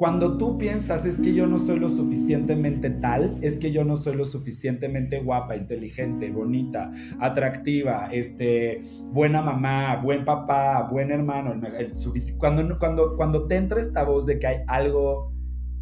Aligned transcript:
Cuando 0.00 0.38
tú 0.38 0.56
piensas 0.56 1.04
es 1.04 1.20
que 1.20 1.34
yo 1.34 1.46
no 1.46 1.58
soy 1.58 1.78
lo 1.78 1.90
suficientemente 1.90 2.88
tal, 2.88 3.36
es 3.42 3.58
que 3.58 3.70
yo 3.70 3.84
no 3.84 3.96
soy 3.96 4.16
lo 4.16 4.24
suficientemente 4.24 5.20
guapa, 5.20 5.56
inteligente, 5.56 6.30
bonita, 6.30 6.90
atractiva, 7.18 8.08
este, 8.10 8.80
buena 9.12 9.42
mamá, 9.42 10.00
buen 10.02 10.24
papá, 10.24 10.88
buen 10.90 11.10
hermano, 11.10 11.52
el, 11.52 11.90
cuando, 12.38 12.78
cuando, 12.78 13.14
cuando 13.14 13.46
te 13.46 13.56
entra 13.56 13.78
esta 13.78 14.02
voz 14.02 14.24
de 14.24 14.38
que 14.38 14.46
hay 14.46 14.56
algo 14.68 15.34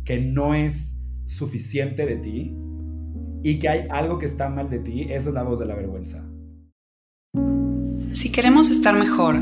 que 0.05 0.19
no 0.19 0.53
es 0.53 1.01
suficiente 1.25 2.05
de 2.05 2.17
ti 2.17 2.57
y 3.45 3.61
que 3.61 3.69
hay 3.69 3.87
algo 3.89 4.19
que 4.19 4.27
está 4.27 4.49
mal 4.49 4.69
de 4.69 4.81
ti, 4.81 5.03
esa 5.13 5.29
es 5.29 5.35
la 5.37 5.45
voz 5.45 5.61
de 5.61 5.67
la 5.67 5.77
vergüenza. 5.77 6.29
Si 8.11 8.33
queremos 8.33 8.69
estar 8.69 8.99
mejor, 8.99 9.37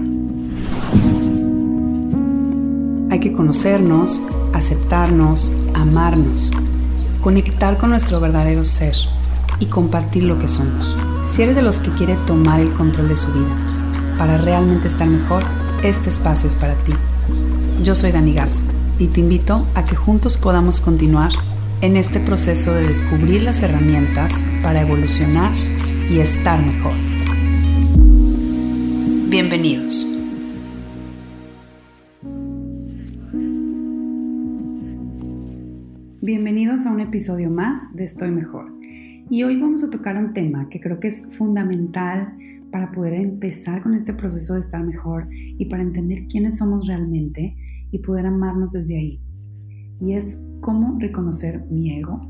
hay 3.09 3.21
que 3.21 3.33
conocernos, 3.33 4.21
aceptarnos, 4.57 5.53
amarnos, 5.75 6.51
conectar 7.21 7.77
con 7.79 7.91
nuestro 7.91 8.21
verdadero 8.21 8.65
ser 8.65 8.97
y 9.61 9.67
compartir 9.67 10.25
lo 10.25 10.39
que 10.39 10.49
somos. 10.49 10.97
Si 11.31 11.43
eres 11.43 11.57
de 11.57 11.63
los 11.63 11.77
que 11.77 11.91
quiere 11.91 12.17
tomar 12.27 12.61
el 12.61 12.73
control 12.73 13.09
de 13.09 13.17
su 13.17 13.33
vida 13.33 13.55
para 14.19 14.39
realmente 14.39 14.89
estar 14.89 15.07
mejor, 15.07 15.43
este 15.83 16.09
espacio 16.09 16.49
es 16.49 16.57
para 16.57 16.75
ti. 16.75 16.93
Yo 17.83 17.95
soy 17.95 18.13
Dani 18.13 18.33
Garza 18.33 18.65
y 18.99 19.09
te 19.09 19.21
invito 19.21 19.67
a 19.75 19.85
que 19.85 19.97
juntos 19.97 20.37
podamos 20.37 20.81
continuar 20.81 21.33
en 21.83 21.97
este 21.97 22.21
proceso 22.21 22.73
de 22.73 22.87
descubrir 22.87 23.43
las 23.43 23.63
herramientas 23.63 24.33
para 24.63 24.81
evolucionar 24.81 25.53
y 26.11 26.21
estar 26.21 26.65
mejor. 26.65 26.95
Bienvenidos. 29.29 30.16
Bienvenidos 36.27 36.87
a 36.87 36.93
un 36.93 36.99
episodio 36.99 37.51
más 37.51 37.95
de 37.95 38.03
Estoy 38.03 38.33
Mejor. 38.33 38.73
Y 39.31 39.45
hoy 39.45 39.61
vamos 39.61 39.85
a 39.85 39.91
tocar 39.91 40.17
un 40.17 40.35
tema 40.35 40.69
que 40.69 40.81
creo 40.81 40.99
que 40.99 41.07
es 41.07 41.23
fundamental 41.37 42.37
para 42.73 42.91
poder 42.91 43.13
empezar 43.15 43.81
con 43.81 43.95
este 43.95 44.13
proceso 44.13 44.55
de 44.55 44.59
estar 44.59 44.83
mejor 44.83 45.29
y 45.31 45.67
para 45.67 45.85
entender 45.85 46.27
quiénes 46.27 46.59
somos 46.59 46.85
realmente 46.85 47.55
y 47.93 48.01
poder 48.01 48.27
amarnos 48.27 48.73
desde 48.73 48.97
ahí. 48.97 49.21
Y 50.01 50.15
es 50.15 50.37
cómo 50.63 50.99
reconocer 50.99 51.65
mi 51.71 51.97
ego. 51.97 52.21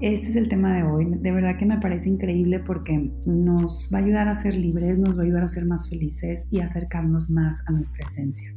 Este 0.00 0.28
es 0.28 0.36
el 0.36 0.48
tema 0.48 0.72
de 0.72 0.84
hoy. 0.84 1.06
De 1.20 1.32
verdad 1.32 1.56
que 1.56 1.66
me 1.66 1.78
parece 1.78 2.10
increíble 2.10 2.60
porque 2.60 3.10
nos 3.26 3.90
va 3.92 3.98
a 3.98 4.02
ayudar 4.04 4.28
a 4.28 4.36
ser 4.36 4.54
libres, 4.54 5.00
nos 5.00 5.18
va 5.18 5.22
a 5.22 5.24
ayudar 5.24 5.42
a 5.42 5.48
ser 5.48 5.66
más 5.66 5.90
felices 5.90 6.46
y 6.52 6.60
acercarnos 6.60 7.30
más 7.30 7.64
a 7.66 7.72
nuestra 7.72 8.06
esencia. 8.06 8.54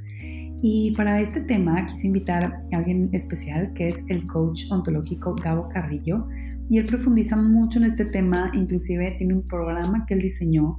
Y 0.61 0.93
para 0.95 1.19
este 1.19 1.41
tema 1.41 1.85
quise 1.87 2.07
invitar 2.07 2.43
a 2.43 2.77
alguien 2.77 3.09
especial 3.13 3.73
que 3.73 3.87
es 3.87 4.03
el 4.09 4.27
coach 4.27 4.65
ontológico 4.69 5.35
Gabo 5.35 5.69
Carrillo 5.69 6.27
y 6.69 6.77
él 6.77 6.85
profundiza 6.85 7.35
mucho 7.35 7.79
en 7.79 7.85
este 7.85 8.05
tema, 8.05 8.51
inclusive 8.53 9.15
tiene 9.17 9.33
un 9.33 9.47
programa 9.47 10.05
que 10.05 10.13
él 10.13 10.21
diseñó 10.21 10.77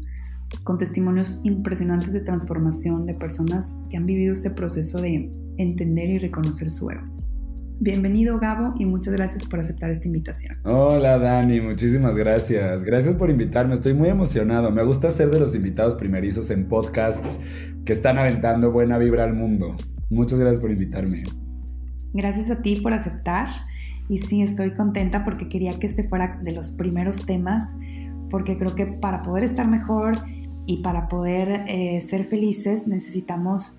con 0.65 0.79
testimonios 0.79 1.41
impresionantes 1.45 2.13
de 2.13 2.21
transformación 2.21 3.07
de 3.07 3.15
personas 3.15 3.77
que 3.91 3.97
han 3.97 4.07
vivido 4.07 4.33
este 4.33 4.51
proceso 4.51 5.01
de 5.01 5.31
entender 5.59 6.11
y 6.11 6.19
reconocer 6.19 6.71
su 6.71 6.91
ego. 6.91 7.12
Bienvenido 7.85 8.39
Gabo 8.39 8.75
y 8.79 8.85
muchas 8.85 9.13
gracias 9.13 9.45
por 9.45 9.59
aceptar 9.59 9.91
esta 9.91 10.07
invitación. 10.07 10.57
Hola 10.63 11.19
Dani, 11.19 11.61
muchísimas 11.61 12.15
gracias. 12.15 12.85
Gracias 12.85 13.17
por 13.17 13.29
invitarme, 13.29 13.75
estoy 13.75 13.93
muy 13.93 14.09
emocionado. 14.09 14.71
Me 14.71 14.85
gusta 14.85 15.11
ser 15.11 15.31
de 15.31 15.41
los 15.41 15.57
invitados 15.57 15.97
primerizos 15.97 16.51
en 16.51 16.69
podcasts 16.69 17.41
que 17.85 17.93
están 17.93 18.19
aventando 18.19 18.71
buena 18.71 18.99
vibra 18.99 19.25
al 19.25 19.35
mundo. 19.35 19.75
Muchas 20.11 20.39
gracias 20.39 20.61
por 20.61 20.71
invitarme. 20.71 21.25
Gracias 22.13 22.53
a 22.53 22.63
ti 22.63 22.77
por 22.81 22.95
aceptar 22.95 23.49
y 24.09 24.19
sí, 24.19 24.43
estoy 24.43 24.75
contenta 24.75 25.25
porque 25.25 25.49
quería 25.49 25.73
que 25.73 25.89
este 25.89 26.09
fuera 26.09 26.39
de 26.41 26.53
los 26.53 26.71
primeros 26.71 27.27
temas 27.27 27.75
porque 28.31 28.59
creo 28.59 28.77
que 28.77 28.87
para 28.87 29.23
poder 29.23 29.43
estar 29.43 29.67
mejor 29.67 30.15
y 30.67 30.85
para 30.85 31.09
poder 31.09 31.65
eh, 31.67 32.01
ser 32.01 32.27
felices 32.27 32.87
necesitamos 32.87 33.77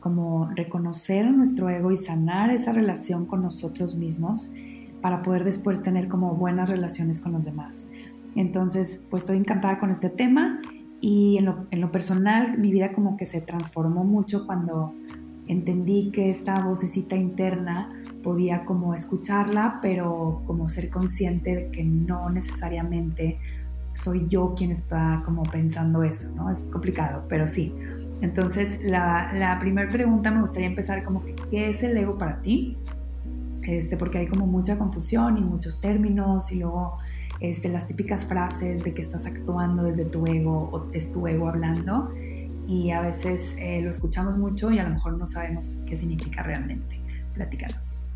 como 0.00 0.50
reconocer 0.54 1.30
nuestro 1.30 1.68
ego 1.68 1.92
y 1.92 1.96
sanar 1.96 2.50
esa 2.50 2.72
relación 2.72 3.26
con 3.26 3.42
nosotros 3.42 3.94
mismos 3.94 4.54
para 5.00 5.22
poder 5.22 5.44
después 5.44 5.82
tener 5.82 6.08
como 6.08 6.34
buenas 6.34 6.70
relaciones 6.70 7.20
con 7.20 7.32
los 7.32 7.44
demás. 7.44 7.86
Entonces, 8.34 9.04
pues 9.10 9.22
estoy 9.22 9.38
encantada 9.38 9.78
con 9.78 9.90
este 9.90 10.10
tema 10.10 10.60
y 11.00 11.38
en 11.38 11.46
lo, 11.46 11.66
en 11.70 11.80
lo 11.80 11.90
personal 11.90 12.58
mi 12.58 12.70
vida 12.70 12.92
como 12.92 13.16
que 13.16 13.26
se 13.26 13.40
transformó 13.40 14.04
mucho 14.04 14.46
cuando 14.46 14.94
entendí 15.46 16.10
que 16.12 16.30
esta 16.30 16.62
vocecita 16.62 17.16
interna 17.16 17.92
podía 18.22 18.64
como 18.64 18.94
escucharla, 18.94 19.80
pero 19.82 20.42
como 20.46 20.68
ser 20.68 20.90
consciente 20.90 21.56
de 21.56 21.70
que 21.70 21.82
no 21.82 22.30
necesariamente 22.30 23.38
soy 23.92 24.28
yo 24.28 24.54
quien 24.56 24.70
está 24.70 25.22
como 25.24 25.42
pensando 25.42 26.04
eso, 26.04 26.32
¿no? 26.36 26.50
Es 26.50 26.60
complicado, 26.60 27.24
pero 27.28 27.46
sí. 27.46 27.74
Entonces, 28.20 28.80
la, 28.82 29.32
la 29.32 29.58
primera 29.58 29.88
pregunta 29.88 30.30
me 30.30 30.40
gustaría 30.40 30.68
empezar 30.68 31.04
como 31.04 31.24
que, 31.24 31.34
¿qué 31.50 31.70
es 31.70 31.82
el 31.82 31.96
ego 31.96 32.18
para 32.18 32.42
ti? 32.42 32.76
Este, 33.62 33.96
porque 33.96 34.18
hay 34.18 34.26
como 34.26 34.46
mucha 34.46 34.78
confusión 34.78 35.38
y 35.38 35.42
muchos 35.42 35.80
términos 35.80 36.50
y 36.52 36.60
luego 36.60 36.98
este, 37.40 37.68
las 37.68 37.86
típicas 37.86 38.24
frases 38.24 38.82
de 38.84 38.94
que 38.94 39.02
estás 39.02 39.26
actuando 39.26 39.84
desde 39.84 40.04
tu 40.04 40.26
ego 40.26 40.68
o 40.72 40.90
es 40.92 41.12
tu 41.12 41.26
ego 41.26 41.48
hablando 41.48 42.10
y 42.66 42.90
a 42.90 43.00
veces 43.00 43.56
eh, 43.58 43.80
lo 43.82 43.90
escuchamos 43.90 44.38
mucho 44.38 44.70
y 44.70 44.78
a 44.78 44.84
lo 44.84 44.90
mejor 44.90 45.16
no 45.18 45.26
sabemos 45.26 45.78
qué 45.86 45.96
significa 45.96 46.42
realmente. 46.42 47.00
Platícanos. 47.34 48.09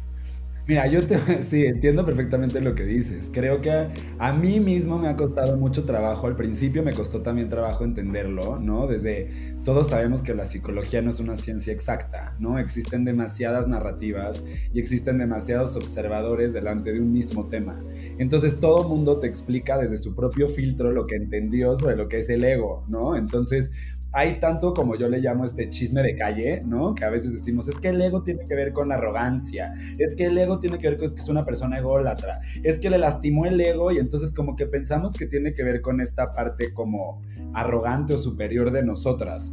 Mira, 0.67 0.87
yo 0.87 1.07
te, 1.07 1.19
sí, 1.43 1.67
entiendo 1.67 2.07
perfectamente 2.07 2.59
lo 2.63 2.75
que 2.75 2.85
dices. 2.85 3.31
Creo 3.33 3.61
que 3.61 3.91
a 4.19 4.33
mí 4.33 4.61
mismo 4.61 4.99
me 4.99 5.09
ha 5.09 5.17
costado 5.17 5.59
mucho 5.59 5.85
trabajo. 5.85 6.27
Al 6.27 6.37
principio 6.37 6.83
me 6.83 6.95
costó 6.95 7.21
también 7.21 7.51
trabajo 7.51 7.85
entenderlo, 7.85 8.59
¿no? 8.59 8.87
Desde 8.87 9.29
todos 9.63 9.91
sabemos 9.91 10.23
que 10.23 10.33
la 10.35 10.47
psicología 10.47 11.03
no 11.03 11.11
es 11.11 11.21
una 11.21 11.37
ciencia 11.37 11.71
exacta, 11.71 12.35
¿no? 12.39 12.59
Existen 12.59 13.05
demasiadas 13.05 13.69
narrativas 13.69 14.43
y 14.73 14.81
existen 14.81 15.19
demasiados 15.19 15.77
observadores 15.77 16.55
delante 16.55 16.93
de 16.95 17.01
un 17.01 17.13
mismo 17.13 17.47
tema. 17.47 17.85
Entonces 18.19 18.59
todo 18.59 18.89
mundo 18.89 19.19
te 19.21 19.27
explica 19.27 19.77
desde 19.77 19.99
su 19.99 20.15
propio 20.15 20.49
filtro 20.49 20.93
lo 20.93 21.07
que 21.07 21.17
entendió 21.17 21.77
sobre 21.77 21.97
lo 21.97 22.09
que 22.09 22.19
es 22.19 22.31
el 22.31 22.43
ego, 22.43 22.85
¿no? 22.89 23.17
Entonces 23.17 23.71
hay 24.15 24.39
tanto 24.39 24.73
como 24.73 24.95
yo 24.95 25.09
le 25.09 25.19
llamo 25.19 25.45
este 25.45 25.69
chisme 25.69 26.01
de 26.01 26.15
calle, 26.15 26.63
¿no? 26.65 26.95
Que 26.95 27.05
a 27.05 27.11
veces 27.11 27.33
decimos, 27.33 27.67
es 27.67 27.79
que 27.81 27.89
el 27.89 28.01
ego 28.01 28.23
tiene 28.23 28.47
que 28.47 28.55
ver 28.55 28.73
con 28.73 28.89
la 28.89 28.95
arrogancia, 28.95 29.75
es 29.99 30.15
que 30.15 30.27
el 30.27 30.39
ego 30.39 30.61
tiene 30.61 30.79
que 30.79 30.89
ver 30.89 30.99
con 30.99 31.13
que 31.13 31.21
es 31.21 31.29
una 31.29 31.45
persona 31.45 31.79
ególatra, 31.79 32.41
es 32.63 32.79
que 32.79 32.91
le 32.91 32.99
lastimó 32.99 33.45
el 33.45 33.61
ego 33.61 33.91
y 33.91 33.99
entonces 33.99 34.33
como 34.33 34.55
que 34.55 34.67
pensamos 34.67 35.13
que 35.15 35.27
tiene 35.27 35.53
que 35.53 35.65
ver 35.65 35.81
con 35.81 36.01
esta 36.01 36.33
parte 36.33 36.73
como 36.73 37.23
arrogante 37.55 38.15
o 38.15 38.19
superior 38.19 38.71
de 38.71 38.85
nosotras 38.85 39.53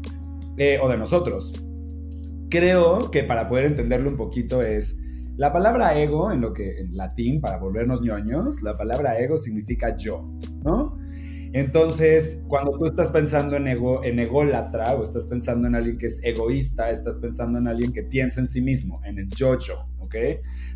eh, 0.58 0.78
o 0.80 0.88
de 0.88 0.98
nosotros. 0.98 1.52
Creo 2.52 3.10
que 3.10 3.24
para 3.24 3.50
poder 3.50 3.66
entenderlo 3.66 4.10
un 4.10 4.18
poquito 4.18 4.62
es... 4.62 5.00
La 5.38 5.52
palabra 5.52 5.98
ego, 5.98 6.32
en 6.32 6.42
lo 6.42 6.54
que 6.54 6.82
en 6.82 6.96
latín, 6.96 7.42
para 7.42 7.58
volvernos 7.58 8.02
ñoños, 8.02 8.62
la 8.62 8.78
palabra 8.78 9.20
ego 9.20 9.38
significa 9.38 9.96
yo, 9.98 10.30
¿no? 10.64 11.01
Entonces, 11.54 12.42
cuando 12.48 12.78
tú 12.78 12.86
estás 12.86 13.10
pensando 13.10 13.58
en, 13.58 13.68
ego, 13.68 14.04
en 14.06 14.20
ególatra 14.20 14.96
o 14.96 15.04
estás 15.04 15.26
pensando 15.26 15.68
en 15.68 15.76
alguien 15.76 15.98
que 15.98 16.06
es 16.06 16.22
egoísta, 16.24 16.90
estás 16.90 17.18
pensando 17.18 17.60
en 17.60 17.68
alguien 17.68 17.92
que 17.92 18.04
piensa 18.04 18.40
en 18.40 18.48
sí 18.48 18.62
mismo, 18.62 19.02
en 19.04 19.20
el 19.20 19.28
yo-yo, 19.28 19.86
¿ok? 20.00 20.16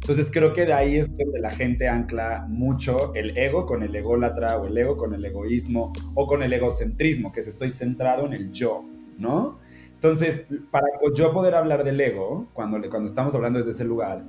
Entonces 0.02 0.30
creo 0.32 0.52
que 0.52 0.66
de 0.66 0.74
ahí 0.74 0.98
es 0.98 1.16
donde 1.16 1.40
la 1.40 1.50
gente 1.50 1.88
ancla 1.88 2.46
mucho 2.50 3.14
el 3.16 3.38
ego 3.38 3.66
con 3.66 3.84
el 3.84 3.96
ególatra 3.96 4.58
o 4.58 4.68
el 4.68 4.78
ego 4.78 4.98
con 4.98 5.14
el 5.14 5.24
egoísmo 5.24 5.94
o 6.14 6.28
con 6.28 6.44
el 6.44 6.52
egocentrismo, 6.52 7.32
que 7.32 7.40
es 7.40 7.48
estoy 7.48 7.70
centrado 7.70 8.26
en 8.26 8.34
el 8.34 8.52
yo, 8.52 8.84
¿no? 9.18 9.60
Entonces, 9.94 10.46
para 10.72 10.88
yo 11.16 11.34
poder 11.34 11.56
hablar 11.56 11.86
del 11.86 12.00
ego, 12.02 12.50
cuando, 12.54 12.78
cuando 12.90 13.08
estamos 13.08 13.34
hablando 13.34 13.60
desde 13.60 13.72
ese 13.72 13.86
lugar, 13.86 14.26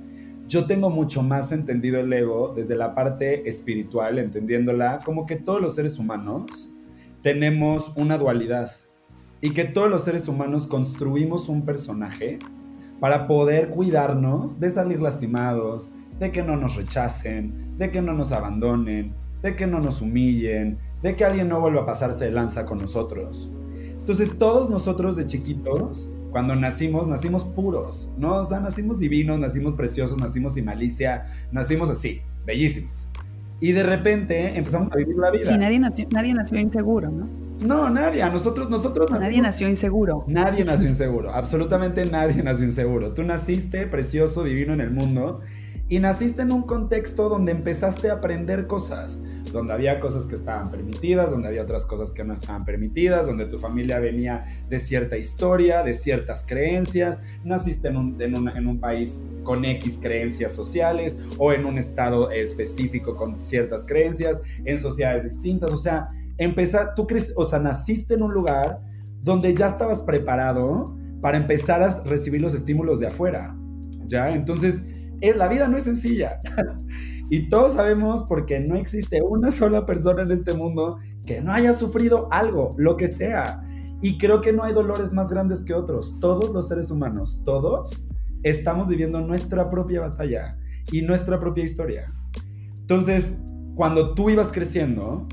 yo 0.47 0.65
tengo 0.65 0.89
mucho 0.89 1.23
más 1.23 1.51
entendido 1.51 1.99
el 1.99 2.11
ego 2.13 2.53
desde 2.55 2.75
la 2.75 2.95
parte 2.95 3.47
espiritual, 3.49 4.17
entendiéndola 4.17 4.99
como 5.03 5.25
que 5.25 5.35
todos 5.35 5.61
los 5.61 5.75
seres 5.75 5.99
humanos 5.99 6.71
tenemos 7.21 7.91
una 7.97 8.17
dualidad 8.17 8.71
y 9.41 9.49
que 9.51 9.65
todos 9.65 9.89
los 9.89 10.03
seres 10.05 10.27
humanos 10.27 10.65
construimos 10.65 11.49
un 11.49 11.65
personaje 11.65 12.39
para 13.01 13.27
poder 13.27 13.69
cuidarnos 13.69 14.59
de 14.59 14.71
salir 14.71 15.01
lastimados, 15.01 15.89
de 16.19 16.31
que 16.31 16.41
no 16.41 16.55
nos 16.55 16.75
rechacen, 16.75 17.77
de 17.77 17.91
que 17.91 18.01
no 18.01 18.13
nos 18.13 18.31
abandonen, 18.31 19.13
de 19.41 19.55
que 19.55 19.67
no 19.67 19.79
nos 19.79 20.01
humillen, 20.01 20.79
de 21.03 21.15
que 21.15 21.25
alguien 21.25 21.49
no 21.49 21.59
vuelva 21.59 21.81
a 21.81 21.85
pasarse 21.85 22.25
de 22.25 22.31
lanza 22.31 22.65
con 22.65 22.79
nosotros. 22.79 23.51
Entonces 23.99 24.37
todos 24.37 24.69
nosotros 24.69 25.15
de 25.15 25.25
chiquitos 25.25 26.09
cuando 26.31 26.55
nacimos, 26.55 27.07
nacimos 27.07 27.43
puros, 27.43 28.09
¿no? 28.17 28.35
O 28.35 28.43
sea, 28.43 28.59
nacimos 28.59 28.99
divinos, 28.99 29.39
nacimos 29.39 29.73
preciosos, 29.73 30.17
nacimos 30.17 30.53
sin 30.53 30.65
malicia, 30.65 31.25
nacimos 31.51 31.89
así, 31.89 32.21
bellísimos. 32.45 33.07
Y 33.59 33.71
de 33.71 33.83
repente 33.83 34.57
empezamos 34.57 34.91
a 34.91 34.95
vivir 34.95 35.15
la 35.17 35.31
vida. 35.31 35.45
Sí, 35.45 35.57
nadie 35.57 35.79
nació, 35.79 36.07
nadie 36.11 36.33
nació 36.33 36.59
inseguro, 36.59 37.09
¿no? 37.09 37.27
No, 37.65 37.89
nadie. 37.89 38.21
A 38.21 38.29
nosotros, 38.29 38.69
nosotros. 38.69 39.09
Nadie 39.09 39.41
nació 39.41 39.67
inseguro. 39.67 40.23
Nadie 40.27 40.63
nació 40.63 40.89
inseguro. 40.89 41.31
Absolutamente 41.31 42.05
nadie 42.05 42.43
nació 42.43 42.65
inseguro. 42.65 43.13
Tú 43.13 43.23
naciste 43.23 43.87
precioso, 43.87 44.43
divino 44.43 44.73
en 44.73 44.81
el 44.81 44.91
mundo 44.91 45.41
y 45.89 45.99
naciste 45.99 46.41
en 46.41 46.51
un 46.51 46.63
contexto 46.63 47.29
donde 47.29 47.53
empezaste 47.53 48.09
a 48.09 48.15
aprender 48.15 48.67
cosas, 48.67 49.19
donde 49.53 49.73
había 49.73 49.99
cosas 50.01 50.25
que 50.25 50.35
estaban 50.35 50.69
permitidas, 50.69 51.31
donde 51.31 51.47
había 51.47 51.61
otras 51.61 51.85
cosas 51.85 52.11
que 52.11 52.25
no 52.25 52.33
estaban 52.33 52.65
permitidas, 52.65 53.25
donde 53.25 53.45
tu 53.45 53.57
familia 53.57 53.99
venía 53.99 54.45
de 54.69 54.79
cierta 54.79 55.17
historia, 55.17 55.83
de 55.83 55.93
ciertas 55.93 56.45
creencias, 56.45 57.19
naciste 57.45 57.87
en 57.87 57.95
un, 57.97 58.21
en 58.21 58.67
un, 58.67 58.79
país 58.79 59.23
con 59.43 59.63
X 59.63 59.97
creencias 60.01 60.51
sociales 60.51 61.17
o 61.37 61.53
en 61.53 61.65
un 61.65 61.77
estado 61.77 62.31
específico 62.31 63.15
con 63.15 63.39
ciertas 63.39 63.85
creencias, 63.85 64.41
en 64.65 64.77
sociedades 64.77 65.23
distintas, 65.23 65.71
o 65.71 65.77
sea, 65.77 66.09
empezar, 66.37 66.95
tú 66.95 67.07
crees, 67.07 67.31
o 67.35 67.45
sea, 67.45 67.59
naciste 67.59 68.15
en 68.15 68.23
un 68.23 68.33
lugar 68.33 68.81
donde 69.21 69.53
ya 69.55 69.67
estabas 69.67 70.01
preparado 70.01 70.95
para 71.21 71.37
empezar 71.37 71.81
a 71.81 72.03
recibir 72.03 72.41
los 72.41 72.53
estímulos 72.53 72.99
de 72.99 73.07
afuera, 73.07 73.55
¿ya? 74.05 74.29
Entonces, 74.29 74.83
la 75.21 75.47
vida 75.47 75.67
no 75.67 75.77
es 75.77 75.83
sencilla. 75.83 76.41
y 77.29 77.49
todos 77.49 77.73
sabemos 77.73 78.23
porque 78.23 78.59
no 78.59 78.75
existe 78.75 79.21
una 79.21 79.51
sola 79.51 79.85
persona 79.85 80.21
en 80.21 80.31
este 80.31 80.53
mundo 80.53 80.97
que 81.25 81.41
no 81.41 81.51
haya 81.51 81.73
sufrido 81.73 82.27
algo, 82.31 82.75
lo 82.77 82.97
que 82.97 83.07
sea. 83.07 83.63
Y 84.01 84.17
creo 84.17 84.41
que 84.41 84.53
no 84.53 84.63
hay 84.63 84.73
dolores 84.73 85.11
más 85.11 85.29
grandes 85.29 85.63
que 85.63 85.73
otros. 85.73 86.15
Todos 86.19 86.51
los 86.51 86.67
seres 86.67 86.91
humanos, 86.91 87.41
todos, 87.43 88.03
estamos 88.43 88.87
viviendo 88.87 89.19
nuestra 89.21 89.69
propia 89.69 90.01
batalla 90.01 90.57
y 90.91 91.01
nuestra 91.01 91.39
propia 91.39 91.63
historia. 91.63 92.13
Entonces, 92.81 93.39
cuando 93.75 94.13
tú 94.13 94.29
ibas 94.29 94.51
creciendo, 94.51 95.27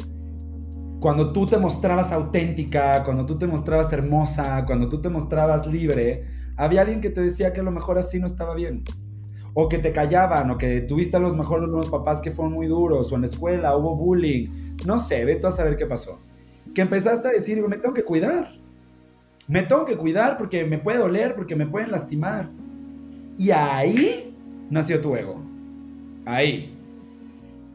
cuando 1.01 1.33
tú 1.33 1.47
te 1.47 1.59
mostrabas 1.59 2.11
auténtica, 2.11 3.05
cuando 3.05 3.27
tú 3.27 3.37
te 3.37 3.47
mostrabas 3.47 3.93
hermosa, 3.93 4.65
cuando 4.65 4.89
tú 4.89 5.03
te 5.03 5.11
mostrabas 5.11 5.67
libre, 5.67 6.25
había 6.57 6.81
alguien 6.81 7.01
que 7.01 7.11
te 7.11 7.21
decía 7.21 7.53
que 7.53 7.61
a 7.61 7.65
lo 7.65 7.71
mejor 7.71 7.99
así 7.99 8.19
no 8.19 8.27
estaba 8.27 8.55
bien 8.55 8.85
o 9.55 9.69
que 9.69 9.79
te 9.79 9.93
callaban, 9.93 10.51
o 10.51 10.59
que 10.59 10.81
tuviste 10.81 11.17
a 11.17 11.21
los 11.21 11.37
mejores 11.37 11.89
papás 11.89 12.21
que 12.21 12.33
fueron 12.33 12.53
muy 12.53 12.67
duros, 12.67 13.11
o 13.11 13.15
en 13.15 13.23
la 13.23 13.29
escuela 13.29 13.77
hubo 13.77 13.95
bullying, 13.95 14.49
no 14.85 14.99
sé, 14.99 15.25
ve 15.25 15.37
tú 15.37 15.47
a 15.47 15.53
saber 15.53 15.77
qué 15.77 15.87
pasó. 15.87 16.19
Que 16.75 16.83
empezaste 16.83 17.29
a 17.29 17.31
decir, 17.31 17.63
me 17.67 17.77
tengo 17.77 17.95
que 17.95 18.03
cuidar, 18.03 18.53
me 19.47 19.63
tengo 19.63 19.85
que 19.85 19.97
cuidar 19.97 20.37
porque 20.37 20.65
me 20.65 20.79
puede 20.79 20.99
doler, 20.99 21.37
porque 21.37 21.55
me 21.55 21.67
pueden 21.67 21.93
lastimar. 21.93 22.51
Y 23.39 23.53
ahí 23.53 24.35
nació 24.71 25.01
tu 25.01 25.15
ego, 25.15 25.41
ahí. 26.25 26.71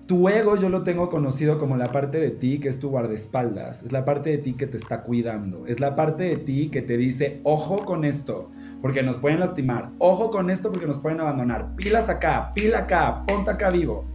Tu 0.05 0.27
ego 0.27 0.55
yo 0.55 0.69
lo 0.69 0.83
tengo 0.83 1.09
conocido 1.09 1.59
como 1.59 1.77
la 1.77 1.85
parte 1.85 2.19
de 2.19 2.31
ti 2.31 2.59
que 2.59 2.67
es 2.67 2.79
tu 2.79 2.89
guardaespaldas, 2.89 3.83
es 3.83 3.91
la 3.91 4.05
parte 4.05 4.31
de 4.31 4.39
ti 4.39 4.53
que 4.53 4.65
te 4.65 4.75
está 4.75 5.03
cuidando, 5.03 5.67
es 5.67 5.79
la 5.79 5.95
parte 5.95 6.23
de 6.23 6.37
ti 6.37 6.69
que 6.69 6.81
te 6.81 6.97
dice, 6.97 7.39
ojo 7.43 7.85
con 7.85 8.03
esto, 8.03 8.49
porque 8.81 9.03
nos 9.03 9.17
pueden 9.17 9.39
lastimar. 9.39 9.89
Ojo 9.99 10.31
con 10.31 10.49
esto 10.49 10.71
porque 10.71 10.87
nos 10.87 10.97
pueden 10.97 11.19
abandonar. 11.19 11.75
Pilas 11.75 12.09
acá, 12.09 12.51
pila 12.53 12.79
acá, 12.79 13.23
ponte 13.27 13.51
acá 13.51 13.69
vivo. 13.69 14.05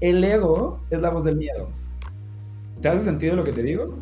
El 0.00 0.22
ego 0.22 0.80
es 0.90 1.00
la 1.00 1.10
voz 1.10 1.24
del 1.24 1.36
miedo. 1.36 1.68
¿Te 2.80 2.88
hace 2.88 3.02
sentido 3.02 3.34
lo 3.34 3.44
que 3.44 3.52
te 3.52 3.62
digo? 3.62 3.94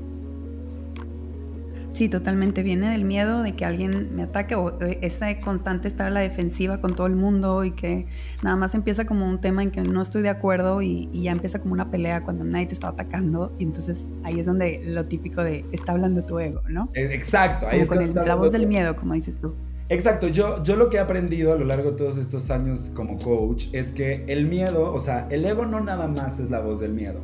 Sí, 1.92 2.08
totalmente. 2.08 2.62
Viene 2.62 2.90
del 2.90 3.04
miedo 3.04 3.42
de 3.42 3.52
que 3.52 3.66
alguien 3.66 4.16
me 4.16 4.22
ataque 4.22 4.54
o 4.54 4.80
eh, 4.80 4.98
esta 5.02 5.38
constante 5.40 5.88
estar 5.88 6.06
a 6.06 6.10
la 6.10 6.20
defensiva 6.20 6.80
con 6.80 6.94
todo 6.96 7.06
el 7.06 7.14
mundo 7.14 7.64
y 7.64 7.72
que 7.72 8.06
nada 8.42 8.56
más 8.56 8.74
empieza 8.74 9.04
como 9.04 9.28
un 9.28 9.40
tema 9.40 9.62
en 9.62 9.70
que 9.70 9.82
no 9.82 10.00
estoy 10.00 10.22
de 10.22 10.30
acuerdo 10.30 10.80
y, 10.80 11.10
ya 11.12 11.32
empieza 11.32 11.60
como 11.60 11.74
una 11.74 11.90
pelea 11.90 12.22
cuando 12.24 12.44
nadie 12.44 12.66
te 12.66 12.74
está 12.74 12.88
atacando. 12.88 13.54
Y 13.58 13.64
entonces 13.64 14.06
ahí 14.24 14.40
es 14.40 14.46
donde 14.46 14.82
lo 14.84 15.04
típico 15.04 15.44
de 15.44 15.64
está 15.70 15.92
hablando 15.92 16.24
tu 16.24 16.38
ego, 16.38 16.62
¿no? 16.68 16.88
Exacto, 16.94 17.66
ahí 17.68 17.80
es 17.80 17.88
con 17.88 18.14
la 18.14 18.34
voz 18.34 18.52
del 18.52 18.66
miedo, 18.66 18.96
como 18.96 19.12
dices 19.12 19.36
tú. 19.40 19.54
Exacto, 19.88 20.28
yo, 20.28 20.62
yo 20.62 20.76
lo 20.76 20.88
que 20.88 20.96
he 20.96 21.00
aprendido 21.00 21.52
a 21.52 21.56
lo 21.56 21.64
largo 21.64 21.90
de 21.90 21.96
todos 21.96 22.16
estos 22.16 22.50
años 22.50 22.90
como 22.94 23.18
coach 23.18 23.66
es 23.72 23.90
que 23.90 24.24
el 24.26 24.46
miedo, 24.46 24.92
o 24.92 25.00
sea, 25.00 25.26
el 25.30 25.44
ego 25.44 25.66
no 25.66 25.80
nada 25.80 26.08
más 26.08 26.40
es 26.40 26.50
la 26.50 26.60
voz 26.60 26.80
del 26.80 26.92
miedo. 26.92 27.20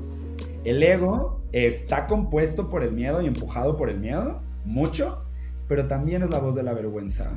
El 0.65 0.83
ego 0.83 1.41
está 1.53 2.07
compuesto 2.07 2.69
por 2.69 2.83
el 2.83 2.93
miedo 2.93 3.23
y 3.23 3.27
empujado 3.27 3.77
por 3.77 3.89
el 3.89 3.99
miedo, 4.01 4.43
mucho, 4.65 5.25
pero 5.67 5.87
también 5.87 6.23
es 6.23 6.31
la 6.31 6.41
voz 6.41 6.55
de 6.55 6.63
la 6.63 6.75
vergüenza. 6.75 7.33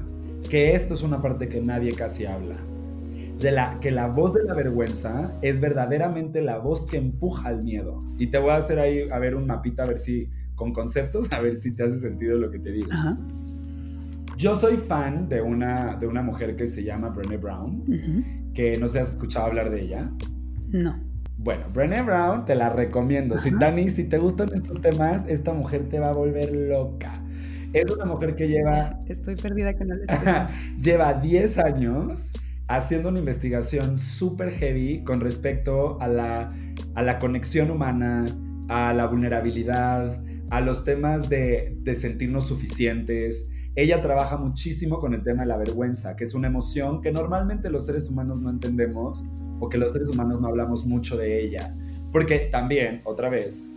Que 0.50 0.74
esto 0.74 0.96
es 0.96 1.04
una 1.04 1.22
parte 1.22 1.48
que 1.48 1.62
nadie 1.62 1.94
casi 1.94 2.26
habla. 2.26 2.58
De 3.40 3.52
la, 3.52 3.80
que 3.80 3.92
la 3.92 4.08
voz 4.08 4.34
de 4.34 4.44
la 4.44 4.54
vergüenza 4.54 5.32
es 5.42 5.62
verdaderamente 5.62 6.42
la 6.42 6.58
voz 6.58 6.86
que 6.86 6.98
empuja 6.98 7.50
al 7.50 7.64
miedo. 7.64 8.04
Y 8.18 8.28
te 8.28 8.40
voy 8.40 8.52
a 8.52 8.58
hacer 8.58 8.80
ahí, 8.80 9.10
a 9.10 9.18
ver 9.20 9.36
un 9.36 9.48
mapita, 9.48 9.84
a 9.84 9.88
ver 9.88 9.98
si, 9.98 10.30
con 10.56 10.74
conceptos, 10.74 11.28
a 11.32 11.40
ver 11.40 11.56
si 11.56 11.72
te 11.72 11.84
hace 11.84 12.00
sentido 12.00 12.38
lo 12.38 12.52
que 12.52 12.60
te 12.60 12.72
digo. 12.72 12.92
Ajá. 12.92 13.18
Yo 14.42 14.56
soy 14.56 14.78
fan 14.78 15.30
de 15.30 15.40
una, 15.40 15.98
de 15.98 16.08
una 16.08 16.24
mujer 16.24 16.56
que 16.56 16.66
se 16.66 16.84
llama 16.84 17.10
Brené 17.10 17.38
Brown, 17.38 18.52
que 18.56 18.76
no 18.80 18.88
sé 18.88 18.94
si 18.94 19.00
has 19.00 19.10
escuchado 19.10 19.46
hablar 19.46 19.70
de 19.70 19.82
ella. 19.84 20.10
No. 20.70 21.00
Bueno, 21.38 21.68
Brené 21.72 22.02
Brown 22.02 22.44
te 22.44 22.56
la 22.56 22.70
recomiendo. 22.70 23.38
Si, 23.38 23.52
Dani, 23.52 23.88
si 23.90 24.06
te 24.06 24.18
gustan 24.18 24.50
estos 24.52 24.82
temas, 24.82 25.24
esta 25.28 25.54
mujer 25.54 25.90
te 25.90 26.00
va 26.00 26.10
a 26.10 26.14
volver 26.14 26.52
loca. 26.56 27.22
Es 27.72 27.92
una 27.92 28.06
mujer 28.06 28.36
que 28.36 28.48
lleva... 28.48 29.00
Estoy 29.08 29.36
perdida 29.36 29.78
con 29.78 29.92
el 29.92 30.08
Lleva 30.82 31.14
10 31.14 31.60
años 31.60 32.32
haciendo 32.68 33.10
una 33.10 33.20
investigación 33.20 34.00
súper 34.00 34.50
heavy 34.50 35.04
con 35.04 35.20
respecto 35.20 36.02
a 36.02 36.08
la, 36.08 36.52
a 36.96 37.04
la 37.04 37.20
conexión 37.20 37.70
humana, 37.70 38.26
a 38.70 38.92
la 38.92 39.06
vulnerabilidad, 39.06 40.20
a 40.50 40.62
los 40.62 40.84
temas 40.84 41.30
de, 41.30 41.78
de 41.84 41.94
sentirnos 41.94 42.48
suficientes, 42.48 43.52
ella 43.76 44.02
trabaja 44.02 44.36
muchísimo 44.36 45.00
con 45.00 45.14
el 45.14 45.24
tema 45.24 45.44
de 45.44 45.48
la 45.48 45.58
vergüenza, 45.58 46.16
que 46.18 46.26
es 46.26 46.34
una 46.34 46.48
emoción 46.48 47.02
que 47.02 47.12
normalmente 47.12 47.70
los 47.70 47.86
seres 47.86 48.10
humanos 48.10 48.42
no 48.42 48.50
entendemos 48.50 49.24
o 49.60 49.70
que 49.70 49.78
los 49.78 49.92
seres 49.92 50.10
humanos 50.10 50.42
no 50.42 50.50
hablamos 50.50 50.86
mucho 50.86 51.18
de 51.18 51.42
ella. 51.42 51.74
Porque 52.12 52.50
también, 52.52 53.00
otra 53.06 53.30
vez, 53.30 53.70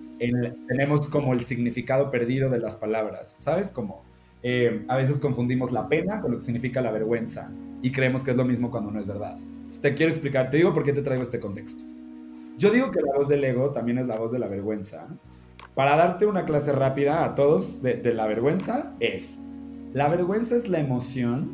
tenemos 0.66 1.08
como 1.08 1.32
el 1.32 1.42
significado 1.42 2.10
perdido 2.10 2.50
de 2.50 2.58
las 2.58 2.74
palabras. 2.74 3.34
¿Sabes 3.36 3.70
cómo? 3.70 4.02
Eh, 4.42 4.84
a 4.88 4.96
veces 4.96 5.20
confundimos 5.20 5.70
la 5.70 5.88
pena 5.88 6.20
con 6.20 6.32
lo 6.32 6.38
que 6.38 6.44
significa 6.44 6.80
la 6.80 6.90
vergüenza 6.90 7.50
y 7.80 7.92
creemos 7.92 8.22
que 8.22 8.32
es 8.32 8.36
lo 8.36 8.44
mismo 8.44 8.70
cuando 8.70 8.90
no 8.90 8.98
es 8.98 9.06
verdad. 9.06 9.38
Te 9.80 9.94
quiero 9.94 10.10
explicar, 10.10 10.50
te 10.50 10.56
digo 10.56 10.74
por 10.74 10.82
qué 10.82 10.92
te 10.92 11.02
traigo 11.02 11.22
este 11.22 11.38
contexto. 11.38 11.84
Yo 12.58 12.70
digo 12.70 12.90
que 12.90 13.00
la 13.00 13.16
voz 13.16 13.28
del 13.28 13.44
ego 13.44 13.70
también 13.70 13.98
es 13.98 14.06
la 14.06 14.16
voz 14.16 14.32
de 14.32 14.38
la 14.38 14.48
vergüenza. 14.48 15.06
Para 15.74 15.96
darte 15.96 16.26
una 16.26 16.44
clase 16.44 16.72
rápida 16.72 17.24
a 17.24 17.34
todos 17.34 17.82
de 17.82 18.14
la 18.14 18.26
vergüenza 18.26 18.92
es, 19.00 19.38
la 19.94 20.08
vergüenza 20.08 20.56
es 20.56 20.68
la 20.68 20.80
emoción 20.80 21.52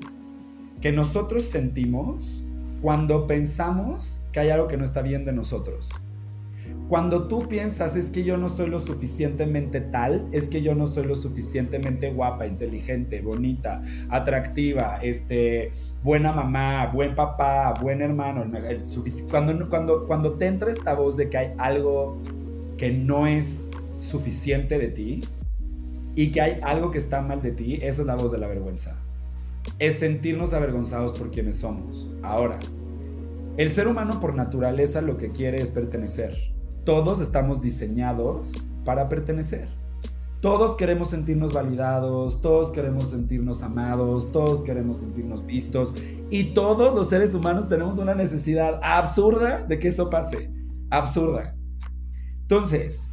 que 0.80 0.92
nosotros 0.92 1.44
sentimos 1.44 2.42
cuando 2.80 3.26
pensamos 3.26 4.18
que 4.32 4.40
hay 4.40 4.48
algo 4.48 4.66
que 4.66 4.78
no 4.78 4.84
está 4.84 5.02
bien 5.02 5.26
de 5.26 5.32
nosotros. 5.32 5.90
Cuando 6.88 7.28
tú 7.28 7.46
piensas 7.48 7.96
es 7.96 8.08
que 8.08 8.24
yo 8.24 8.38
no 8.38 8.48
soy 8.48 8.70
lo 8.70 8.78
suficientemente 8.78 9.82
tal, 9.82 10.26
es 10.32 10.48
que 10.48 10.62
yo 10.62 10.74
no 10.74 10.86
soy 10.86 11.04
lo 11.04 11.16
suficientemente 11.16 12.10
guapa, 12.14 12.46
inteligente, 12.46 13.20
bonita, 13.20 13.82
atractiva, 14.08 14.98
este, 15.02 15.70
buena 16.02 16.32
mamá, 16.32 16.86
buen 16.86 17.14
papá, 17.14 17.74
buen 17.78 18.00
hermano, 18.00 18.46
cuando, 19.28 19.68
cuando, 19.68 20.06
cuando 20.06 20.32
te 20.32 20.46
entra 20.46 20.70
esta 20.70 20.94
voz 20.94 21.18
de 21.18 21.28
que 21.28 21.36
hay 21.36 21.52
algo 21.58 22.16
que 22.78 22.90
no 22.90 23.26
es 23.26 23.68
suficiente 24.00 24.78
de 24.78 24.88
ti, 24.88 25.20
y 26.14 26.32
que 26.32 26.40
hay 26.40 26.60
algo 26.62 26.90
que 26.90 26.98
está 26.98 27.20
mal 27.22 27.42
de 27.42 27.52
ti, 27.52 27.78
esa 27.82 28.02
es 28.02 28.06
la 28.06 28.16
voz 28.16 28.32
de 28.32 28.38
la 28.38 28.46
vergüenza. 28.46 28.96
Es 29.78 29.98
sentirnos 29.98 30.52
avergonzados 30.52 31.18
por 31.18 31.30
quienes 31.30 31.56
somos. 31.56 32.10
Ahora, 32.22 32.58
el 33.56 33.70
ser 33.70 33.88
humano 33.88 34.20
por 34.20 34.34
naturaleza 34.34 35.02
lo 35.02 35.16
que 35.16 35.30
quiere 35.30 35.58
es 35.58 35.70
pertenecer. 35.70 36.36
Todos 36.84 37.20
estamos 37.20 37.60
diseñados 37.60 38.52
para 38.84 39.08
pertenecer. 39.08 39.68
Todos 40.40 40.74
queremos 40.76 41.08
sentirnos 41.10 41.52
validados, 41.52 42.40
todos 42.40 42.70
queremos 42.70 43.10
sentirnos 43.10 43.62
amados, 43.62 44.32
todos 44.32 44.62
queremos 44.62 44.96
sentirnos 44.96 45.44
vistos 45.44 45.92
y 46.30 46.54
todos 46.54 46.94
los 46.94 47.10
seres 47.10 47.34
humanos 47.34 47.68
tenemos 47.68 47.98
una 47.98 48.14
necesidad 48.14 48.80
absurda 48.82 49.62
de 49.64 49.78
que 49.78 49.88
eso 49.88 50.08
pase. 50.08 50.50
Absurda. 50.88 51.54
Entonces, 52.40 53.09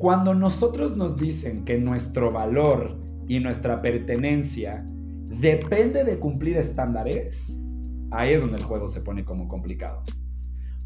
cuando 0.00 0.32
nosotros 0.32 0.96
nos 0.96 1.18
dicen 1.18 1.66
que 1.66 1.76
nuestro 1.76 2.32
valor 2.32 2.96
y 3.28 3.38
nuestra 3.38 3.82
pertenencia 3.82 4.82
depende 4.86 6.04
de 6.04 6.18
cumplir 6.18 6.56
estándares, 6.56 7.62
ahí 8.10 8.32
es 8.32 8.40
donde 8.40 8.56
el 8.56 8.62
juego 8.62 8.88
se 8.88 9.02
pone 9.02 9.26
como 9.26 9.46
complicado. 9.46 10.02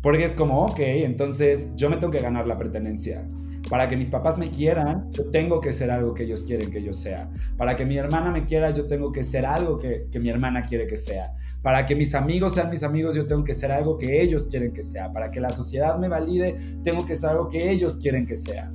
Porque 0.03 0.25
es 0.25 0.35
como, 0.35 0.67
ok, 0.67 0.81
entonces 0.81 1.77
yo 1.77 1.91
me 1.91 1.99
tengo 1.99 2.11
que 2.11 2.19
ganar 2.19 2.49
la 2.49 2.59
pertenencia. 2.59 3.25
Para 3.71 3.89
que 3.89 3.97
mis 3.97 4.09
papás 4.09 4.37
me 4.37 4.51
quieran, 4.51 5.09
yo 5.13 5.31
tengo 5.31 5.61
que 5.61 5.73
ser 5.73 5.93
algo 5.93 6.13
que 6.13 6.25
ellos 6.25 6.43
quieren 6.43 6.73
que 6.73 6.83
yo 6.83 6.93
sea. 6.93 7.31
Para 7.57 7.77
que 7.77 7.87
mi 7.87 7.97
hermana 7.97 8.33
me 8.33 8.45
quiera, 8.45 8.73
yo 8.73 8.89
tengo 8.89 9.13
que 9.13 9.23
ser 9.23 9.47
algo 9.47 9.79
que, 9.79 10.09
que, 10.11 10.19
mi 10.19 10.29
hermana 10.29 10.63
quiere 10.63 10.89
que 10.89 10.97
sea. 10.97 11.37
Para 11.63 11.87
que 11.87 11.95
mis 11.95 12.17
amigos 12.17 12.55
sean 12.55 12.69
mis 12.69 12.83
amigos, 12.83 13.15
yo 13.15 13.29
tengo 13.29 13.45
que 13.45 13.55
ser 13.55 13.71
algo 13.71 13.97
que 13.97 14.21
ellos 14.21 14.49
quieren 14.49 14.73
que 14.73 14.83
sea. 14.83 15.13
Para 15.13 15.31
que 15.31 15.39
la 15.39 15.51
sociedad 15.51 15.97
me 16.01 16.09
valide, 16.09 16.57
tengo 16.83 17.07
que 17.07 17.15
ser 17.15 17.31
algo 17.31 17.49
que 17.49 17.71
ellos 17.71 17.97
quieren 17.97 18.27
que 18.27 18.35
sea. 18.35 18.73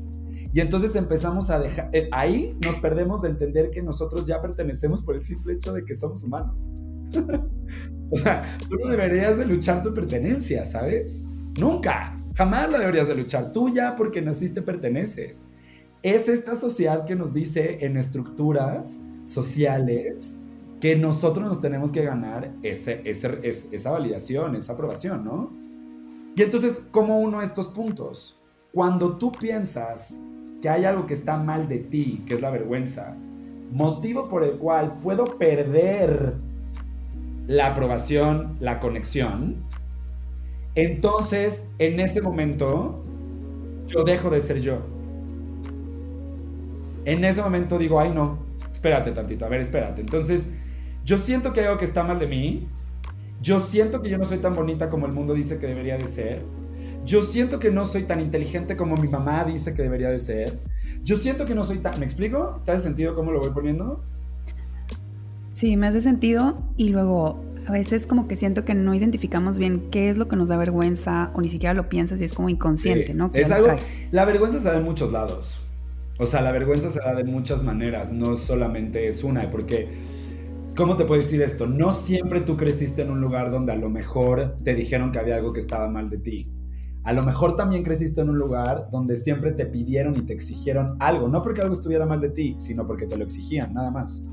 Y 0.52 0.62
entonces 0.62 0.96
empezamos 0.96 1.50
a 1.50 1.60
dejar, 1.60 1.90
eh, 1.94 2.10
ahí 2.12 2.58
nos 2.64 2.76
perdemos 2.78 3.22
de 3.22 3.30
entender 3.30 3.70
que 3.70 3.84
nosotros 3.84 4.26
ya 4.26 4.42
pertenecemos 4.42 5.04
por 5.04 5.16
el 5.16 5.24
simple 5.24 5.54
hecho 5.54 5.74
de 5.74 5.86
que 5.86 5.94
somos 5.94 6.24
humanos. 6.24 6.72
o 8.10 8.18
sea, 8.18 8.58
tú 8.68 8.78
no 8.78 8.90
deberías 8.90 9.38
de 9.38 9.46
luchar 9.46 9.84
tu 9.84 9.94
pertenencia, 9.94 10.66
¿sabes? 10.66 11.24
Nunca, 11.60 12.16
jamás 12.36 12.70
la 12.70 12.80
deberías 12.80 13.08
de 13.08 13.16
luchar. 13.16 13.52
Tú 13.52 13.74
ya 13.74 13.96
porque 13.96 14.22
naciste 14.22 14.62
perteneces. 14.62 15.44
Es 16.02 16.30
esta 16.30 16.56
sociedad 16.56 17.06
que 17.06 17.16
nos 17.16 17.34
dice 17.34 17.86
en 17.86 17.98
estructuras 17.98 19.02
sociales 19.26 20.36
que 20.80 20.96
nosotros 20.96 21.46
nos 21.46 21.62
tenemos 21.62 21.92
que 21.92 22.04
ganar 22.04 22.54
ese, 22.64 23.02
esa 23.06 23.92
validación, 23.92 24.56
esa 24.56 24.74
aprobación, 24.74 25.26
¿no? 25.26 25.52
Y 26.36 26.42
entonces, 26.42 26.88
¿cómo 26.92 27.20
uno 27.20 27.42
estos 27.42 27.68
puntos? 27.68 28.40
Cuando 28.72 29.18
tú 29.18 29.32
piensas 29.32 30.22
que 30.62 30.70
hay 30.70 30.86
algo 30.86 31.06
que 31.08 31.14
está 31.14 31.38
mal 31.38 31.68
de 31.68 31.80
ti, 31.80 32.24
que 32.28 32.36
es 32.36 32.42
la 32.42 32.50
vergüenza, 32.50 33.16
motivo 33.72 34.28
por 34.28 34.44
el 34.44 34.54
cual 34.58 35.00
puedo 35.02 35.26
perder 35.26 36.34
la 37.48 37.68
aprobación, 37.68 38.58
la 38.60 38.80
conexión, 38.80 39.56
entonces 40.76 41.68
en 41.80 42.00
ese 42.00 42.22
momento 42.22 43.04
yo 43.88 44.04
dejo 44.04 44.30
de 44.30 44.40
ser 44.40 44.60
yo. 44.60 44.80
En 47.06 47.24
ese 47.24 47.42
momento 47.42 47.78
digo, 47.78 48.00
ay 48.00 48.12
no, 48.12 48.38
espérate 48.72 49.12
tantito, 49.12 49.46
a 49.46 49.50
ver, 49.50 49.62
espérate. 49.62 50.02
Entonces, 50.02 50.48
yo 51.04 51.18
siento 51.18 51.54
que 51.54 51.62
hay 51.62 51.66
algo 51.66 51.80
que 51.80 51.86
está 51.86 52.04
mal 52.04 52.20
de 52.20 52.28
mí, 52.28 52.68
yo 53.42 53.60
siento 53.60 54.02
que 54.02 54.10
yo 54.10 54.18
no 54.18 54.26
soy 54.26 54.38
tan 54.40 54.54
bonita 54.54 54.90
como 54.90 55.06
el 55.06 55.12
mundo 55.14 55.34
dice 55.34 55.58
que 55.60 55.68
debería 55.68 55.98
de 55.98 56.06
ser, 56.06 56.44
yo 57.10 57.24
siento 57.24 57.60
que 57.60 57.72
no 57.72 57.86
soy 57.86 58.04
tan 58.04 58.22
inteligente 58.22 58.78
como 58.78 58.96
mi 58.96 59.08
mamá 59.08 59.44
dice 59.44 59.74
que 59.74 59.82
debería 59.82 60.10
de 60.10 60.20
ser. 60.20 60.60
Yo 61.04 61.16
siento 61.16 61.48
que 61.48 61.56
no 61.56 61.64
soy 61.64 61.80
tan... 61.80 62.00
¿Me 62.00 62.06
explico? 62.06 62.62
¿Te 62.66 62.72
hace 62.72 62.84
sentido 62.84 63.16
cómo 63.16 63.32
lo 63.32 63.40
voy 63.40 63.50
poniendo? 63.50 64.04
Sí, 65.50 65.76
me 65.76 65.88
hace 65.88 66.02
sentido 66.02 66.62
y 66.78 66.90
luego 66.90 67.44
a 67.66 67.72
veces 67.72 68.06
como 68.06 68.28
que 68.28 68.36
siento 68.36 68.64
que 68.64 68.76
no 68.76 68.94
identificamos 68.94 69.58
bien 69.58 69.90
qué 69.90 70.10
es 70.10 70.18
lo 70.20 70.28
que 70.28 70.36
nos 70.36 70.50
da 70.50 70.58
vergüenza 70.58 71.32
o 71.34 71.42
ni 71.42 71.50
siquiera 71.50 71.74
lo 71.74 71.90
piensas 71.90 72.22
y 72.22 72.26
es 72.26 72.34
como 72.34 72.48
inconsciente, 72.48 73.16
¿no? 73.16 73.32
Es 73.34 73.50
algo... 73.50 73.76
La 74.12 74.26
vergüenza 74.26 74.60
se 74.60 74.68
da 74.68 74.78
en 74.78 74.84
muchos 74.84 75.12
lados. 75.12 75.60
O 76.20 76.28
sea, 76.28 76.42
la 76.42 76.52
vergüenza 76.52 76.92
se 76.92 77.00
da 77.00 77.16
de 77.16 77.24
muchas 77.24 77.64
maneras, 77.64 78.14
no 78.14 78.38
solamente 78.38 79.08
es 79.08 79.24
una, 79.24 79.50
porque 79.50 79.90
¿Cómo 80.76 80.96
te 80.96 81.04
puedo 81.04 81.20
decir 81.20 81.42
esto? 81.42 81.68
No 81.68 81.92
siempre 81.92 82.40
tú 82.40 82.56
creciste 82.56 83.02
en 83.02 83.10
un 83.10 83.20
lugar 83.20 83.52
donde 83.52 83.74
a 83.74 83.76
lo 83.76 83.90
mejor 83.90 84.60
te 84.64 84.76
dijeron 84.76 85.12
que 85.12 85.20
había 85.20 85.36
algo 85.36 85.52
que 85.52 85.60
estaba 85.60 85.90
mal 85.90 86.10
de 86.10 86.20
ti. 86.20 86.59
A 87.04 87.14
lo 87.14 87.24
mejor 87.24 87.56
también 87.56 87.84
creciste 87.84 88.22
en 88.22 88.30
un 88.30 88.38
lugar 88.38 88.90
donde 88.92 89.16
siempre 89.16 89.52
te 89.52 89.66
pidieron 89.66 90.16
y 90.16 90.22
te 90.22 90.34
exigieron 90.34 90.98
algo, 91.00 91.28
no 91.28 91.42
porque 91.42 91.62
algo 91.62 91.74
estuviera 91.74 92.06
mal 92.06 92.22
de 92.22 92.30
ti, 92.30 92.56
sino 92.58 92.86
porque 92.86 93.06
te 93.06 93.18
lo 93.18 93.24
exigían, 93.24 93.74
nada 93.74 93.90
más. 93.90 94.24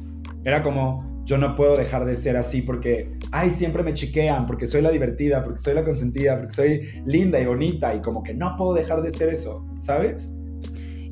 Era 0.44 0.62
como, 0.62 1.22
yo 1.24 1.38
no 1.38 1.56
puedo 1.56 1.76
dejar 1.76 2.04
de 2.04 2.14
ser 2.14 2.36
así 2.36 2.62
porque, 2.62 3.18
ay, 3.32 3.50
siempre 3.50 3.82
me 3.82 3.94
chiquean, 3.94 4.46
porque 4.46 4.66
soy 4.66 4.82
la 4.82 4.90
divertida, 4.90 5.42
porque 5.42 5.58
soy 5.58 5.74
la 5.74 5.84
consentida, 5.84 6.38
porque 6.38 6.54
soy 6.54 7.02
linda 7.04 7.40
y 7.40 7.46
bonita, 7.46 7.94
y 7.94 8.00
como 8.00 8.22
que 8.22 8.34
no 8.34 8.56
puedo 8.56 8.74
dejar 8.74 9.02
de 9.02 9.12
ser 9.12 9.30
eso, 9.30 9.66
¿sabes? 9.78 10.30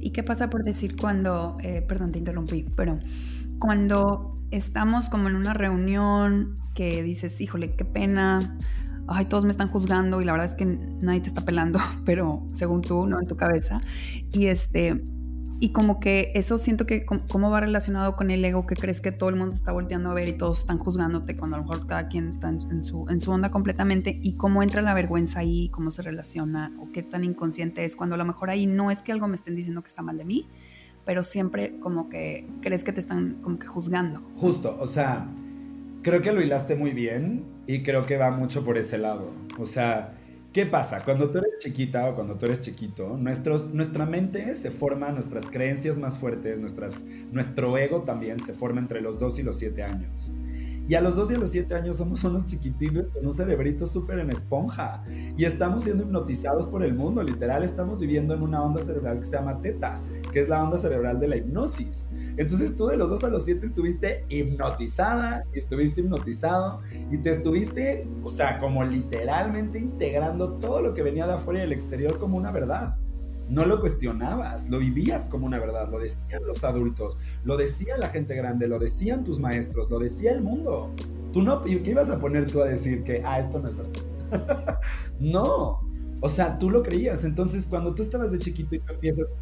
¿Y 0.01 0.11
qué 0.11 0.23
pasa 0.23 0.51
por 0.51 0.65
decir 0.65 0.97
cuando, 0.97 1.57
eh, 1.63 1.83
perdón, 1.83 2.13
te 2.13 2.19
interrumpí, 2.19 2.67
pero 2.77 2.99
cuando 3.59 4.39
estamos 4.51 5.09
como 5.09 5.29
en 5.29 5.37
una 5.37 5.55
reunión 5.55 6.59
que 6.75 7.03
dices, 7.03 7.41
híjole, 7.41 7.75
qué 7.75 7.85
pena, 7.85 8.59
ay, 9.07 9.27
todos 9.27 9.45
me 9.45 9.51
están 9.51 9.69
juzgando 9.69 10.21
y 10.21 10.25
la 10.25 10.33
verdad 10.33 10.49
es 10.49 10.55
que 10.55 10.67
nadie 10.67 11.21
te 11.21 11.29
está 11.29 11.45
pelando, 11.45 11.79
pero 12.05 12.43
según 12.53 12.83
tú, 12.83 13.07
no 13.07 13.21
en 13.21 13.27
tu 13.27 13.37
cabeza. 13.37 13.81
Y 14.33 14.47
este, 14.47 15.03
y 15.61 15.71
como 15.71 16.01
que 16.01 16.31
eso 16.35 16.59
siento 16.59 16.85
que 16.85 17.07
cómo 17.07 17.51
va 17.51 17.61
relacionado 17.61 18.17
con 18.17 18.31
el 18.31 18.45
ego 18.45 18.67
que 18.67 18.75
crees 18.75 19.01
que 19.01 19.13
todo 19.13 19.31
el 19.31 19.37
mundo 19.37 19.55
está 19.55 19.73
volteando 19.73 20.11
a 20.11 20.15
ver 20.15 20.29
y 20.29 20.33
todos 20.33 20.61
están 20.61 20.79
juzgándote 20.79 21.37
cuando 21.37 21.57
a 21.57 21.61
lo 21.61 21.67
mejor 21.67 21.87
cada 21.87 22.09
quien 22.09 22.29
está 22.29 22.49
en, 22.49 22.83
su, 22.83 23.07
en 23.09 23.21
su 23.21 23.31
onda 23.31 23.51
completamente 23.51 24.19
y 24.21 24.35
cómo 24.35 24.63
entra 24.63 24.83
la 24.83 24.95
vergüenza 24.95 25.41
ahí, 25.41 25.69
cómo 25.71 25.91
se 25.91 26.03
relaciona 26.03 26.73
o 26.81 26.91
qué 26.93 27.03
tan 27.03 27.25
inconsciente 27.25 27.85
es 27.85 27.97
cuando 27.97 28.15
a 28.17 28.19
lo 28.19 28.25
mejor 28.25 28.51
ahí 28.51 28.67
no 28.67 28.91
es 28.91 29.03
que 29.03 29.13
algo 29.13 29.29
me 29.29 29.37
estén 29.37 29.55
diciendo 29.55 29.81
que 29.81 29.89
está 29.89 30.03
mal 30.03 30.19
de 30.19 30.25
mí, 30.25 30.49
pero 31.05 31.23
siempre 31.23 31.79
como 31.79 32.09
que 32.09 32.47
crees 32.61 32.85
que 32.85 32.93
te 32.93 33.01
están 33.01 33.39
como 33.41 33.59
que 33.59 33.67
juzgando. 33.67 34.23
Justo, 34.37 34.77
o 34.79 34.87
sea, 34.87 35.29
creo 36.05 36.23
que 36.23 36.33
lo 36.33 36.43
hilaste 36.43 36.77
muy 36.77 36.91
bien 36.91 37.45
y 37.67 37.83
creo 37.83 38.03
que 38.03 38.17
va 38.17 38.31
mucho 38.31 38.65
por 38.65 38.79
ese 38.79 38.99
lado. 38.99 39.33
O 39.59 39.67
sea, 39.67 40.13
¿qué 40.53 40.67
pasa? 40.67 41.03
Cuando 41.05 41.31
tú 41.31 41.39
eres 41.39 41.55
chiquita 41.59 42.09
o 42.09 42.15
cuando 42.15 42.37
tú 42.37 42.45
eres 42.45 42.61
chiquito, 42.61 43.17
nuestros, 43.17 43.73
nuestra 43.73 44.05
mente 44.07 44.55
se 44.55 44.71
forma, 44.71 45.11
nuestras 45.11 45.47
creencias 45.47 45.99
más 45.99 46.19
fuertes, 46.19 46.59
nuestras, 46.59 47.03
nuestro 47.33 47.77
ego 47.79 48.03
también 48.03 48.39
se 48.39 48.53
forma 48.53 48.81
entre 48.81 49.01
los 49.01 49.19
2 49.19 49.39
y 49.41 49.43
los 49.43 49.57
7 49.57 49.83
años. 49.83 50.31
Y 50.87 50.95
a 50.95 51.01
los 51.01 51.17
2 51.17 51.31
y 51.31 51.35
a 51.35 51.39
los 51.39 51.51
7 51.51 51.75
años 51.75 51.97
somos 51.97 52.23
unos 52.25 52.45
chiquitinos 52.45 53.07
con 53.13 53.27
un 53.27 53.33
cerebrito 53.33 53.87
súper 53.87 54.19
en 54.19 54.31
esponja. 54.31 55.03
Y 55.37 55.45
estamos 55.45 55.85
siendo 55.85 56.05
hipnotizados 56.05 56.67
por 56.67 56.85
el 56.85 56.95
mundo. 56.95 57.23
Literal, 57.23 57.65
estamos 57.65 58.01
viviendo 58.01 58.35
en 58.35 58.43
una 58.43 58.63
onda 58.63 58.83
cerebral 58.83 59.19
que 59.19 59.25
se 59.25 59.37
llama 59.37 59.61
teta, 59.61 60.01
que 60.33 60.41
es 60.41 60.49
la 60.49 60.63
onda 60.63 60.77
cerebral 60.77 61.19
de 61.21 61.29
la 61.29 61.37
hipnosis. 61.37 62.11
Entonces 62.37 62.77
tú 62.77 62.87
de 62.87 62.97
los 62.97 63.09
2 63.11 63.25
a 63.25 63.29
los 63.29 63.45
7 63.45 63.65
estuviste 63.65 64.25
hipnotizada, 64.29 65.45
estuviste 65.53 66.01
hipnotizado 66.01 66.81
y 67.11 67.19
te 67.19 67.31
estuviste, 67.31 68.07
o 68.23 68.29
sea, 68.29 68.59
como 68.59 68.85
literalmente 68.85 69.79
integrando 69.79 70.55
todo 70.55 70.83
lo 70.83 70.95
que 70.95 71.03
venía 71.03 71.27
de 71.27 71.35
afuera 71.35 71.61
y 71.61 71.63
del 71.63 71.73
exterior 71.73 72.19
como 72.19 72.37
una 72.37 72.51
verdad 72.51 72.97
no 73.49 73.67
lo 73.67 73.81
cuestionabas, 73.81 74.69
lo 74.71 74.79
vivías 74.79 75.29
como 75.29 75.47
una 75.47 75.59
verdad, 75.59 75.89
lo 75.91 75.99
decían 75.99 76.43
los 76.47 76.65
adultos, 76.65 77.19
lo 77.45 77.57
decía 77.57 77.99
la 77.99 78.09
gente 78.09 78.35
grande, 78.35 78.69
lo 78.69 78.79
decían 78.79 79.25
tus 79.25 79.39
maestros, 79.39 79.91
lo 79.91 79.99
decía 79.99 80.33
el 80.33 80.43
mundo. 80.43 80.91
Tú 81.33 81.43
no, 81.43 81.63
¿qué 81.63 81.83
ibas 81.85 82.11
a 82.11 82.19
poner 82.19 82.51
tú 82.51 82.63
a 82.63 82.67
decir 82.67 83.03
que, 83.05 83.23
ah, 83.25 83.41
esto 83.41 83.59
no 83.59 83.69
es 83.69 83.77
verdad? 83.77 84.81
no, 85.21 85.81
o 86.21 86.29
sea, 86.29 86.59
tú 86.59 86.71
lo 86.71 86.83
creías. 86.83 87.25
Entonces, 87.25 87.67
cuando 87.67 87.95
tú 87.95 88.03
estabas 88.03 88.33
de 88.33 88.39
chiquito 88.39 88.75
y 88.75 88.79
tú 88.79 88.93
empiezas, 88.93 89.37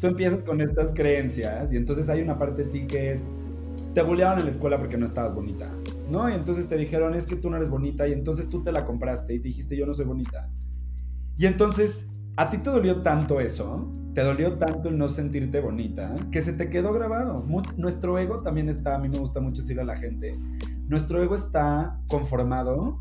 tú 0.00 0.06
empiezas 0.06 0.42
con 0.42 0.60
estas 0.60 0.92
creencias 0.94 1.72
y 1.72 1.76
entonces 1.76 2.08
hay 2.08 2.22
una 2.22 2.38
parte 2.38 2.64
de 2.64 2.70
ti 2.70 2.86
que 2.86 3.12
es, 3.12 3.24
te 3.94 4.02
bulleaban 4.02 4.38
en 4.38 4.44
la 4.44 4.50
escuela 4.50 4.78
porque 4.78 4.96
no 4.96 5.06
estabas 5.06 5.34
bonita, 5.34 5.68
¿no? 6.10 6.28
Y 6.30 6.34
entonces 6.34 6.68
te 6.68 6.76
dijeron, 6.76 7.14
es 7.14 7.26
que 7.26 7.36
tú 7.36 7.50
no 7.50 7.56
eres 7.56 7.68
bonita 7.68 8.06
y 8.06 8.12
entonces 8.12 8.48
tú 8.48 8.62
te 8.62 8.70
la 8.70 8.84
compraste 8.84 9.34
y 9.34 9.40
te 9.40 9.48
dijiste, 9.48 9.76
yo 9.76 9.86
no 9.86 9.92
soy 9.92 10.04
bonita. 10.04 10.48
Y 11.36 11.46
entonces 11.46 12.06
a 12.36 12.50
ti 12.50 12.58
te 12.58 12.70
dolió 12.70 13.02
tanto 13.02 13.40
eso, 13.40 13.88
te 14.14 14.22
dolió 14.22 14.58
tanto 14.58 14.88
el 14.88 14.98
no 14.98 15.08
sentirte 15.08 15.60
bonita, 15.60 16.14
que 16.30 16.40
se 16.40 16.52
te 16.52 16.68
quedó 16.68 16.92
grabado. 16.92 17.44
nuestro 17.76 18.18
ego 18.18 18.40
también 18.40 18.68
está, 18.68 18.96
a 18.96 18.98
mí 18.98 19.08
me 19.08 19.18
gusta 19.18 19.40
mucho 19.40 19.62
decirle 19.62 19.82
a 19.82 19.86
la 19.86 19.96
gente, 19.96 20.36
nuestro 20.88 21.22
ego 21.22 21.34
está 21.34 22.00
conformado 22.08 23.00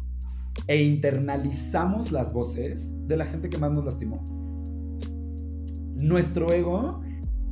e 0.68 0.84
internalizamos 0.84 2.12
las 2.12 2.34
voces 2.34 2.94
de 3.08 3.18
la 3.18 3.26
gente 3.26 3.50
que 3.50 3.58
más 3.58 3.72
nos 3.72 3.86
lastimó. 3.86 4.22
Nuestro 5.96 6.52
ego, 6.54 7.02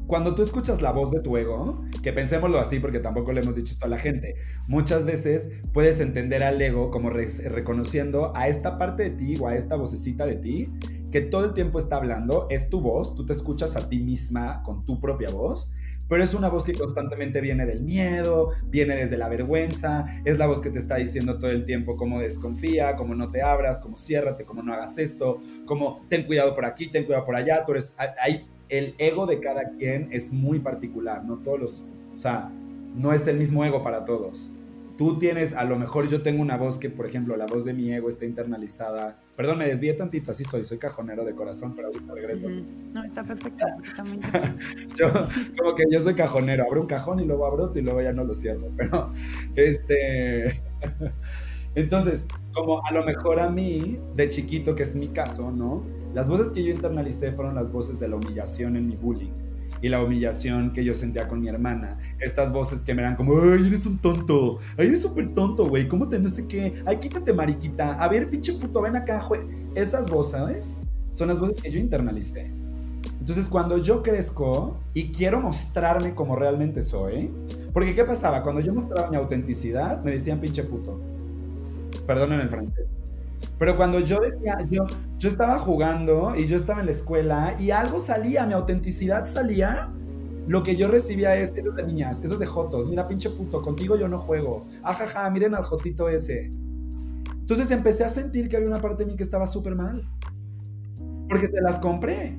cuando 0.07 0.36
tú 0.36 0.41
escuchas 0.41 0.81
la 0.81 0.91
voz 0.91 1.12
de 1.12 1.19
tu 1.19 1.36
ego, 1.38 1.84
que 2.01 2.13
pensémoslo 2.13 2.60
así 2.60 2.79
porque 2.79 3.00
tampoco 3.00 3.34
le 3.34 3.41
hemos 3.41 3.55
dicho 3.55 3.74
esto 3.74 3.86
a 3.86 3.89
la 3.89 3.98
gente, 3.98 4.36
muchas 4.67 5.05
veces 5.05 5.51
puedes 5.74 6.00
entender 6.00 6.43
al 6.43 6.62
ego 6.62 6.91
como 6.91 7.10
reconociendo 7.10 8.31
a 8.36 8.48
esta 8.48 8.77
parte 8.77 9.03
de 9.03 9.10
ti 9.12 9.34
o 9.39 9.48
a 9.48 9.55
esta 9.55 9.75
vocecita 9.75 10.25
de 10.25 10.36
ti 10.36 10.69
que 11.17 11.21
todo 11.24 11.45
el 11.45 11.53
tiempo 11.55 11.79
está 11.79 11.95
hablando, 11.95 12.45
es 12.51 12.69
tu 12.69 12.79
voz, 12.79 13.15
tú 13.15 13.25
te 13.25 13.33
escuchas 13.33 13.75
a 13.75 13.89
ti 13.89 13.97
misma 13.97 14.62
con 14.62 14.86
tu 14.86 15.00
propia 15.00 15.31
voz, 15.31 15.67
pero 16.07 16.24
es 16.24 16.36
una 16.36 16.47
voz 16.47 16.63
que 16.63 16.74
constantemente 16.74 17.41
viene 17.41 17.65
del 17.65 17.81
miedo, 17.81 18.51
viene 18.67 18.95
desde 18.95 19.17
la 19.17 19.27
vergüenza, 19.27 20.05
es 20.25 20.38
la 20.38 20.45
voz 20.45 20.62
que 20.62 20.69
te 20.69 20.77
está 20.77 20.97
diciendo 20.97 21.39
todo 21.39 21.50
el 21.50 21.65
tiempo 21.65 21.97
cómo 21.97 22.19
desconfía, 22.19 22.95
cómo 22.95 23.15
no 23.15 23.31
te 23.31 23.41
abras, 23.41 23.79
cómo 23.79 23.97
ciérrate, 23.97 24.45
cómo 24.45 24.62
no 24.62 24.75
hagas 24.75 25.00
esto, 25.00 25.41
cómo 25.65 26.05
ten 26.07 26.27
cuidado 26.27 26.53
por 26.53 26.65
aquí, 26.65 26.91
ten 26.91 27.05
cuidado 27.05 27.25
por 27.25 27.36
allá, 27.36 27.65
tú 27.65 27.71
eres, 27.71 27.95
hay, 27.97 28.45
el 28.69 28.93
ego 29.00 29.25
de 29.25 29.39
cada 29.39 29.71
quien 29.71 30.09
es 30.12 30.31
muy 30.31 30.59
particular, 30.59 31.25
no 31.25 31.38
todos 31.38 31.59
los, 31.59 31.83
o 32.15 32.19
sea, 32.19 32.51
no 32.95 33.12
es 33.12 33.25
el 33.25 33.38
mismo 33.38 33.65
ego 33.65 33.81
para 33.81 34.05
todos 34.05 34.51
tú 34.98 35.20
tienes, 35.20 35.54
a 35.54 35.63
lo 35.63 35.77
mejor 35.77 36.10
yo 36.10 36.22
tengo 36.22 36.42
una 36.42 36.58
voz 36.58 36.80
que, 36.80 36.89
por 36.89 37.06
ejemplo, 37.06 37.38
la 37.38 37.46
voz 37.46 37.66
de 37.66 37.74
mi 37.74 37.94
ego 37.94 38.10
está 38.10 38.25
internalizada. 38.25 39.20
Perdón, 39.36 39.60
me 39.60 39.68
desvié 39.68 39.94
tantito, 39.94 40.32
así 40.32 40.44
soy, 40.44 40.63
soy 40.63 40.80
cajonero 40.80 41.24
de 41.24 41.36
corazón, 41.36 41.74
pero 41.75 41.88
ahorita 41.88 42.13
regreso. 42.13 42.50
No, 42.50 43.04
está 43.04 43.24
perfecto. 43.24 43.66
yo, 44.98 45.08
como 45.58 45.75
que 45.75 45.84
yo 45.92 46.01
soy 46.01 46.16
cajonero, 46.16 46.66
abro 46.66 46.82
un 46.82 46.88
cajón 46.88 47.20
y 47.20 47.25
luego 47.25 47.46
abro 47.46 47.66
otro 47.66 47.80
y 47.80 47.84
luego 47.84 48.01
ya 48.01 48.12
no 48.12 48.24
lo 48.24 48.34
cierro. 48.34 48.70
Pero, 48.75 49.13
este. 49.56 50.62
Entonces, 51.75 52.25
como 52.54 52.84
a 52.84 52.92
lo 52.92 53.06
mejor 53.06 53.39
a 53.39 53.50
mí, 53.50 54.00
de 54.16 54.27
chiquito, 54.30 54.74
que 54.74 54.82
es 54.82 54.96
mi 54.96 55.10
caso, 55.10 55.51
¿no? 55.51 55.84
Las 56.16 56.27
voces 56.27 56.48
que 56.48 56.63
yo 56.63 56.74
internalicé 56.74 57.32
fueron 57.34 57.54
las 57.54 57.72
voces 57.72 58.00
de 58.00 58.08
la 58.08 58.16
humillación 58.16 58.75
en 58.75 58.88
mi 58.88 58.96
bullying 58.96 59.47
y 59.81 59.89
la 59.89 60.03
humillación 60.03 60.74
que 60.74 60.83
yo 60.83 60.93
sentía 60.93 61.27
con 61.27 61.39
mi 61.41 61.50
hermana. 61.50 61.97
Estas 62.19 62.51
voces 62.51 62.83
que 62.83 62.93
me 62.93 63.01
eran 63.01 63.15
como, 63.15 63.39
ay, 63.39 63.67
eres 63.67 63.86
un 63.86 63.97
tonto, 63.97 64.57
ay, 64.77 64.88
eres 64.88 65.01
súper 65.01 65.33
tonto, 65.33 65.67
güey, 65.67 65.88
¿cómo 65.88 66.07
te 66.07 66.19
no 66.19 66.29
sé 66.29 66.47
qué? 66.47 66.81
Ay, 66.86 66.97
quítate, 66.97 67.33
mariquita, 67.33 67.93
a 67.93 68.07
ver, 68.07 68.29
pinche 68.29 68.53
puto, 68.53 68.81
ven 68.81 68.95
acá, 68.95 69.24
güey. 69.27 69.41
Esas 69.75 70.09
voces 70.09 70.77
son 71.12 71.27
las 71.27 71.39
voces 71.39 71.62
que 71.62 71.71
yo 71.71 71.79
internalicé. 71.79 72.51
Entonces, 73.19 73.47
cuando 73.50 73.77
yo 73.77 74.03
crezco 74.03 74.77
y 74.93 75.12
quiero 75.12 75.41
mostrarme 75.41 76.13
como 76.15 76.36
realmente 76.36 76.81
soy, 76.81 77.29
porque 77.74 77.93
¿qué 77.93 78.03
pasaba? 78.05 78.41
Cuando 78.41 78.62
yo 78.62 78.74
mostraba 78.74 79.09
mi 79.09 79.17
autenticidad, 79.17 80.03
me 80.03 80.12
decían 80.12 80.39
pinche 80.39 80.63
puto. 80.63 81.00
Perdonen 82.05 82.39
el 82.39 82.50
francés. 82.50 82.86
Pero 83.58 83.75
cuando 83.75 84.00
yo 84.00 84.20
decía, 84.20 84.58
yo, 84.70 84.86
yo 85.17 85.29
estaba 85.29 85.58
jugando 85.60 86.36
y 86.36 86.46
yo 86.46 86.56
estaba 86.56 86.79
en 86.79 86.86
la 86.86 86.91
escuela 86.91 87.56
y 87.60 87.72
algo 87.72 88.00
salía, 88.00 88.46
mi 88.46 88.53
autenticidad 88.53 89.25
salía, 89.25 89.89
lo 90.48 90.63
que 90.63 90.75
yo 90.75 90.88
recibía 90.88 91.36
es, 91.36 91.51
eso 91.56 91.72
de 91.72 91.84
niñas, 91.84 92.24
eso 92.24 92.34
es 92.34 92.39
de 92.39 92.46
jotos, 92.46 92.88
mira 92.88 93.08
pinche 93.08 93.29
puto, 93.29 93.62
contigo 93.62 93.98
yo 93.98 94.08
no 94.08 94.20
juego, 94.20 94.65
ajaja, 94.84 95.29
miren 95.29 95.56
al 95.56 95.63
jotito 95.63 96.08
ese. 96.08 96.51
Entonces 97.34 97.72
empecé 97.72 98.03
a 98.03 98.10
sentir 98.10 98.48
que 98.48 98.58
había 98.58 98.67
una 98.67 98.82
parte 98.82 99.03
de 99.03 99.12
mí 99.12 99.17
que 99.17 99.24
estaba 99.24 99.48
súper 99.48 99.75
mal, 99.75 100.08
porque 101.27 101.48
se 101.48 101.62
las 101.62 101.79
compré, 101.79 102.38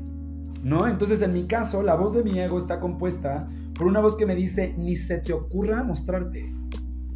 ¿no? 0.63 0.87
Entonces 0.87 1.21
en 1.23 1.33
mi 1.33 1.47
caso, 1.47 1.83
la 1.83 1.97
voz 1.97 2.15
de 2.15 2.23
mi 2.23 2.39
ego 2.39 2.59
está 2.59 2.81
compuesta 2.81 3.49
por 3.75 3.87
una 3.87 4.01
voz 4.01 4.17
que 4.17 4.27
me 4.27 4.35
dice, 4.35 4.75
ni 4.79 4.97
se 4.97 5.19
te 5.19 5.33
ocurra 5.33 5.83
mostrarte, 5.83 6.53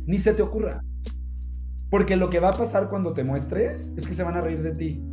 ni 0.06 0.18
se 0.18 0.34
te 0.34 0.42
ocurra. 0.42 0.82
Porque 1.92 2.16
lo 2.16 2.30
que 2.30 2.40
va 2.40 2.48
a 2.48 2.52
pasar 2.54 2.88
cuando 2.88 3.12
te 3.12 3.22
muestres 3.22 3.92
es 3.98 4.06
que 4.06 4.14
se 4.14 4.22
van 4.22 4.34
a 4.34 4.40
reír 4.40 4.62
de 4.62 4.72
ti. 4.72 5.04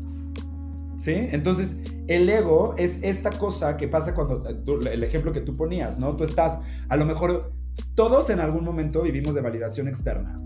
¿Sí? 0.97 1.11
Entonces, 1.13 1.75
el 2.07 2.29
ego 2.29 2.73
es 2.77 2.99
esta 3.01 3.31
cosa 3.31 3.75
que 3.75 3.89
pasa 3.89 4.15
cuando, 4.15 4.45
el 4.89 5.03
ejemplo 5.03 5.33
que 5.33 5.41
tú 5.41 5.57
ponías, 5.57 5.99
¿no? 5.99 6.15
Tú 6.15 6.23
estás, 6.23 6.57
a 6.87 6.95
lo 6.95 7.05
mejor, 7.05 7.51
todos 7.95 8.29
en 8.29 8.39
algún 8.39 8.63
momento 8.63 9.01
vivimos 9.01 9.35
de 9.35 9.41
validación 9.41 9.89
externa. 9.89 10.41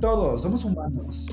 Todos, 0.00 0.42
somos 0.42 0.64
humanos. 0.64 1.28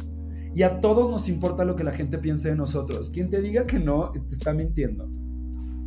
Y 0.53 0.61
a 0.61 0.79
todos 0.81 1.09
nos 1.09 1.27
importa 1.27 1.65
lo 1.65 1.75
que 1.75 1.83
la 1.83 1.91
gente 1.91 2.19
piense 2.19 2.49
de 2.49 2.55
nosotros. 2.55 3.09
Quien 3.09 3.31
te 3.31 3.41
diga 3.41 3.65
que 3.65 3.79
no, 3.79 4.11
te 4.11 4.35
está 4.35 4.53
mintiendo. 4.53 5.09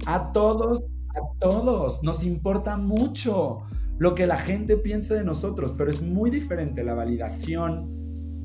A 0.06 0.32
todos, 0.32 0.82
a 1.10 1.38
todos 1.38 2.02
nos 2.02 2.24
importa 2.24 2.76
mucho 2.76 3.58
lo 3.98 4.16
que 4.16 4.26
la 4.26 4.38
gente 4.38 4.76
piense 4.76 5.14
de 5.14 5.22
nosotros, 5.22 5.72
pero 5.78 5.88
es 5.88 6.02
muy 6.02 6.30
diferente 6.30 6.82
la 6.82 6.94
validación 6.94 7.95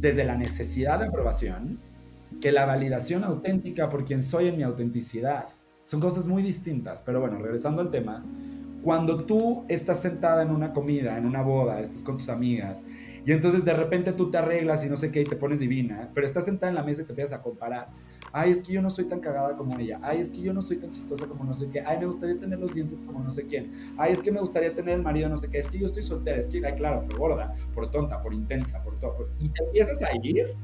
desde 0.01 0.23
la 0.23 0.35
necesidad 0.35 0.99
de 0.99 1.05
aprobación 1.05 1.77
que 2.41 2.51
la 2.51 2.65
validación 2.65 3.23
auténtica 3.23 3.87
por 3.87 4.03
quien 4.03 4.23
soy 4.23 4.47
en 4.47 4.57
mi 4.57 4.63
autenticidad. 4.63 5.45
Son 5.83 5.99
cosas 5.99 6.25
muy 6.25 6.41
distintas, 6.41 7.03
pero 7.03 7.21
bueno, 7.21 7.37
regresando 7.37 7.83
al 7.83 7.91
tema, 7.91 8.23
cuando 8.81 9.23
tú 9.25 9.63
estás 9.67 10.01
sentada 10.01 10.41
en 10.41 10.49
una 10.49 10.73
comida, 10.73 11.17
en 11.19 11.27
una 11.27 11.43
boda, 11.43 11.79
estás 11.79 12.01
con 12.01 12.17
tus 12.17 12.29
amigas, 12.29 12.81
y 13.25 13.31
entonces 13.31 13.63
de 13.63 13.73
repente 13.73 14.13
tú 14.13 14.31
te 14.31 14.37
arreglas 14.37 14.85
y 14.85 14.89
no 14.89 14.95
sé 14.95 15.11
qué 15.11 15.21
y 15.21 15.23
te 15.25 15.35
pones 15.35 15.59
divina, 15.59 16.09
pero 16.13 16.25
estás 16.25 16.45
sentada 16.45 16.69
en 16.69 16.75
la 16.75 16.83
mesa 16.83 17.01
y 17.01 17.05
te 17.05 17.11
empiezas 17.11 17.39
a 17.39 17.41
comparar. 17.41 17.89
Ay, 18.33 18.51
es 18.51 18.61
que 18.61 18.73
yo 18.73 18.81
no 18.81 18.89
soy 18.89 19.05
tan 19.05 19.19
cagada 19.19 19.55
como 19.57 19.77
ella. 19.77 19.99
Ay, 20.01 20.19
es 20.19 20.31
que 20.31 20.41
yo 20.41 20.53
no 20.53 20.61
soy 20.61 20.77
tan 20.77 20.91
chistosa 20.91 21.27
como 21.27 21.43
no 21.43 21.53
sé 21.53 21.69
qué. 21.69 21.81
Ay, 21.81 21.99
me 21.99 22.05
gustaría 22.05 22.39
tener 22.39 22.57
los 22.59 22.73
dientes 22.73 22.97
como 23.05 23.19
no 23.19 23.29
sé 23.29 23.45
quién. 23.45 23.71
Ay, 23.97 24.13
es 24.13 24.21
que 24.21 24.31
me 24.31 24.39
gustaría 24.39 24.73
tener 24.73 24.95
el 24.95 25.01
marido 25.01 25.27
no 25.27 25.37
sé 25.37 25.49
qué. 25.49 25.57
Es 25.57 25.67
que 25.67 25.79
yo 25.79 25.85
estoy 25.85 26.01
soltera. 26.01 26.37
Es 26.37 26.47
que, 26.47 26.65
ay, 26.65 26.75
claro, 26.75 27.03
por 27.07 27.19
gorda, 27.19 27.53
por 27.73 27.91
tonta, 27.91 28.21
por 28.21 28.33
intensa, 28.33 28.81
por 28.83 28.97
todo. 28.99 29.29
Y 29.37 29.49
te 29.49 29.63
empiezas 29.65 30.01
a 30.01 30.09
ir. 30.23 30.55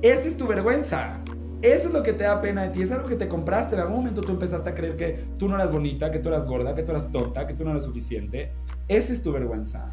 Esa 0.00 0.28
es 0.28 0.36
tu 0.36 0.46
vergüenza. 0.46 1.20
Eso 1.60 1.88
es 1.88 1.94
lo 1.94 2.02
que 2.02 2.12
te 2.12 2.24
da 2.24 2.42
pena 2.42 2.64
de 2.64 2.68
ti, 2.68 2.82
es 2.82 2.92
algo 2.92 3.08
que 3.08 3.16
te 3.16 3.26
compraste. 3.26 3.74
En 3.74 3.80
algún 3.80 3.96
momento 3.96 4.20
tú 4.20 4.32
empezaste 4.32 4.68
a 4.68 4.74
creer 4.74 4.96
que 4.96 5.24
tú 5.38 5.48
no 5.48 5.54
eras 5.54 5.72
bonita, 5.72 6.12
que 6.12 6.18
tú 6.18 6.28
eras 6.28 6.46
gorda, 6.46 6.74
que 6.74 6.82
tú 6.82 6.90
eras 6.90 7.10
tonta, 7.10 7.46
que 7.46 7.54
tú 7.54 7.64
no 7.64 7.70
eras 7.70 7.84
suficiente. 7.84 8.52
Esa 8.86 9.14
es 9.14 9.22
tu 9.22 9.32
vergüenza. 9.32 9.88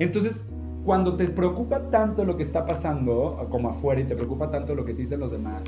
Entonces, 0.00 0.48
cuando 0.84 1.16
te 1.16 1.28
preocupa 1.28 1.80
tanto 1.90 2.24
lo 2.24 2.36
que 2.36 2.42
está 2.42 2.64
pasando 2.66 3.46
como 3.50 3.68
afuera 3.68 4.00
y 4.00 4.04
te 4.04 4.14
preocupa 4.14 4.50
tanto 4.50 4.74
lo 4.74 4.84
que 4.84 4.92
te 4.92 4.98
dicen 4.98 5.20
los 5.20 5.30
demás, 5.30 5.62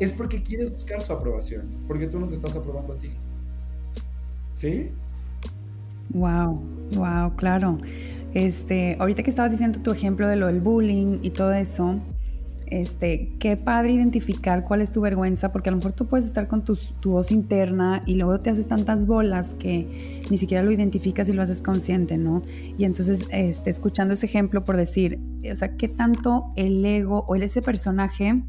es 0.00 0.12
porque 0.12 0.42
quieres 0.42 0.72
buscar 0.72 1.00
su 1.00 1.12
aprobación, 1.12 1.66
porque 1.86 2.06
tú 2.06 2.18
no 2.18 2.26
te 2.26 2.34
estás 2.34 2.54
aprobando 2.56 2.94
a 2.94 2.96
ti. 2.96 3.10
¿Sí? 4.52 4.90
Wow, 6.10 6.60
wow, 6.96 7.34
claro. 7.36 7.78
Este, 8.34 8.96
ahorita 8.98 9.22
que 9.22 9.30
estabas 9.30 9.50
diciendo 9.50 9.80
tu 9.80 9.92
ejemplo 9.92 10.28
de 10.28 10.36
lo 10.36 10.46
del 10.46 10.60
bullying 10.60 11.20
y 11.22 11.30
todo 11.30 11.52
eso, 11.52 12.00
este, 12.66 13.32
qué 13.38 13.56
padre 13.56 13.92
identificar 13.92 14.64
cuál 14.64 14.82
es 14.82 14.92
tu 14.92 15.00
vergüenza, 15.00 15.52
porque 15.52 15.68
a 15.68 15.72
lo 15.72 15.78
mejor 15.78 15.92
tú 15.92 16.06
puedes 16.06 16.26
estar 16.26 16.48
con 16.48 16.64
tu 16.64 16.76
voz 17.10 17.30
interna 17.30 18.02
y 18.06 18.14
luego 18.14 18.40
te 18.40 18.50
haces 18.50 18.66
tantas 18.66 19.06
bolas 19.06 19.54
que 19.54 20.22
ni 20.30 20.36
siquiera 20.36 20.62
lo 20.62 20.72
identificas 20.72 21.28
y 21.28 21.32
lo 21.32 21.42
haces 21.42 21.62
consciente, 21.62 22.18
¿no? 22.18 22.42
Y 22.76 22.84
entonces, 22.84 23.26
este, 23.30 23.70
escuchando 23.70 24.14
ese 24.14 24.26
ejemplo 24.26 24.64
por 24.64 24.76
decir, 24.76 25.20
o 25.50 25.56
sea, 25.56 25.76
qué 25.76 25.88
tanto 25.88 26.52
el 26.56 26.84
ego 26.84 27.24
o 27.28 27.34
el 27.34 27.42
ese 27.42 27.62
personaje 27.62 28.42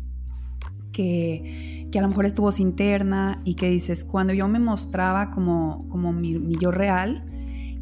que, 0.91 1.88
que, 1.91 1.99
a 1.99 2.01
lo 2.01 2.08
mejor 2.08 2.25
es 2.25 2.34
tu 2.34 2.41
voz 2.41 2.60
interna 2.60 3.41
y 3.43 3.56
que 3.56 3.69
dices, 3.69 4.03
cuando 4.03 4.34
yo 4.34 4.47
me 4.47 4.60
mostraba 4.60 5.32
como, 5.32 5.88
como 5.89 6.12
mi 6.12 6.56
yo 6.60 6.71
real, 6.71 7.23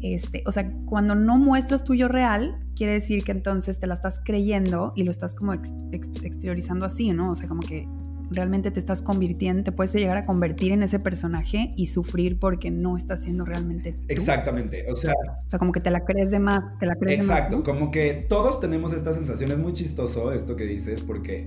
este, 0.02 0.42
o 0.46 0.52
sea, 0.52 0.72
cuando 0.86 1.14
no 1.14 1.38
muestras 1.38 1.84
tu 1.84 1.94
yo 1.94 2.08
real, 2.08 2.58
quiere 2.74 2.92
decir 2.92 3.24
que 3.24 3.32
entonces 3.32 3.78
te 3.78 3.86
la 3.86 3.94
estás 3.94 4.20
creyendo 4.24 4.92
y 4.96 5.04
lo 5.04 5.10
estás 5.10 5.34
como 5.34 5.52
exteriorizando 5.52 6.86
así, 6.86 7.12
¿no? 7.12 7.32
O 7.32 7.36
sea, 7.36 7.48
como 7.48 7.60
que 7.60 7.88
realmente 8.30 8.70
te 8.70 8.80
estás 8.80 9.02
convirtiendo, 9.02 9.62
te 9.62 9.72
puedes 9.72 9.92
llegar 9.94 10.16
a 10.16 10.26
convertir 10.26 10.72
en 10.72 10.82
ese 10.82 10.98
personaje 10.98 11.72
y 11.76 11.86
sufrir 11.86 12.38
porque 12.38 12.70
no 12.70 12.96
estás 12.96 13.22
siendo 13.22 13.44
realmente 13.44 13.92
tú. 13.92 14.04
Exactamente, 14.08 14.90
o 14.90 14.96
sea... 14.96 15.12
O 15.44 15.48
sea, 15.48 15.58
como 15.58 15.72
que 15.72 15.80
te 15.80 15.90
la 15.90 16.04
crees 16.04 16.30
de 16.30 16.40
más, 16.40 16.76
te 16.78 16.86
la 16.86 16.96
crees 16.96 17.20
de 17.20 17.26
más. 17.26 17.36
Exacto, 17.36 17.62
como 17.62 17.90
que 17.90 18.26
todos 18.28 18.60
tenemos 18.60 18.92
esta 18.92 19.12
sensación, 19.12 19.52
es 19.52 19.58
muy 19.58 19.72
chistoso 19.72 20.32
esto 20.32 20.56
que 20.56 20.64
dices 20.64 21.02
porque 21.02 21.46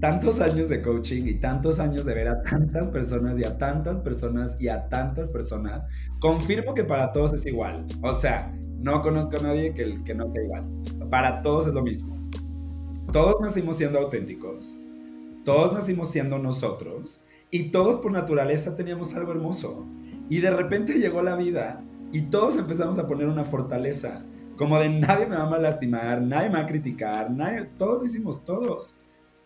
tantos 0.00 0.40
años 0.40 0.68
de 0.68 0.80
coaching 0.80 1.24
y 1.26 1.34
tantos 1.34 1.78
años 1.78 2.04
de 2.04 2.14
ver 2.14 2.28
a 2.28 2.42
tantas 2.42 2.88
personas 2.88 3.38
y 3.38 3.44
a 3.44 3.58
tantas 3.58 4.00
personas 4.00 4.60
y 4.60 4.68
a 4.68 4.88
tantas 4.88 5.28
personas, 5.28 5.86
confirmo 6.20 6.74
que 6.74 6.84
para 6.84 7.12
todos 7.12 7.32
es 7.32 7.44
igual. 7.46 7.86
O 8.02 8.14
sea, 8.14 8.54
no 8.78 9.02
conozco 9.02 9.38
a 9.38 9.42
nadie 9.42 9.74
que, 9.74 10.04
que 10.04 10.14
no 10.14 10.30
sea 10.30 10.42
igual. 10.44 10.64
Para 11.10 11.42
todos 11.42 11.66
es 11.66 11.74
lo 11.74 11.82
mismo. 11.82 12.16
Todos 13.12 13.40
nacimos 13.40 13.76
siendo 13.76 13.98
auténticos. 13.98 14.76
Todos 15.44 15.72
nacimos 15.72 16.10
siendo 16.10 16.38
nosotros. 16.38 17.22
Y 17.50 17.70
todos 17.70 17.96
por 17.96 18.12
naturaleza 18.12 18.76
teníamos 18.76 19.14
algo 19.16 19.32
hermoso. 19.32 19.86
Y 20.28 20.38
de 20.38 20.50
repente 20.50 20.98
llegó 20.98 21.22
la 21.22 21.34
vida 21.34 21.82
y 22.12 22.22
todos 22.22 22.56
empezamos 22.56 22.98
a 22.98 23.08
poner 23.08 23.26
una 23.26 23.44
fortaleza. 23.44 24.22
Como 24.56 24.78
de 24.78 24.90
nadie 24.90 25.26
me 25.26 25.36
va 25.36 25.56
a 25.56 25.58
lastimar, 25.58 26.20
nadie 26.20 26.50
me 26.50 26.56
va 26.56 26.64
a 26.64 26.66
criticar, 26.66 27.30
nadie, 27.30 27.66
todos 27.78 27.98
lo 27.98 28.04
hicimos, 28.04 28.44
todos. 28.44 28.94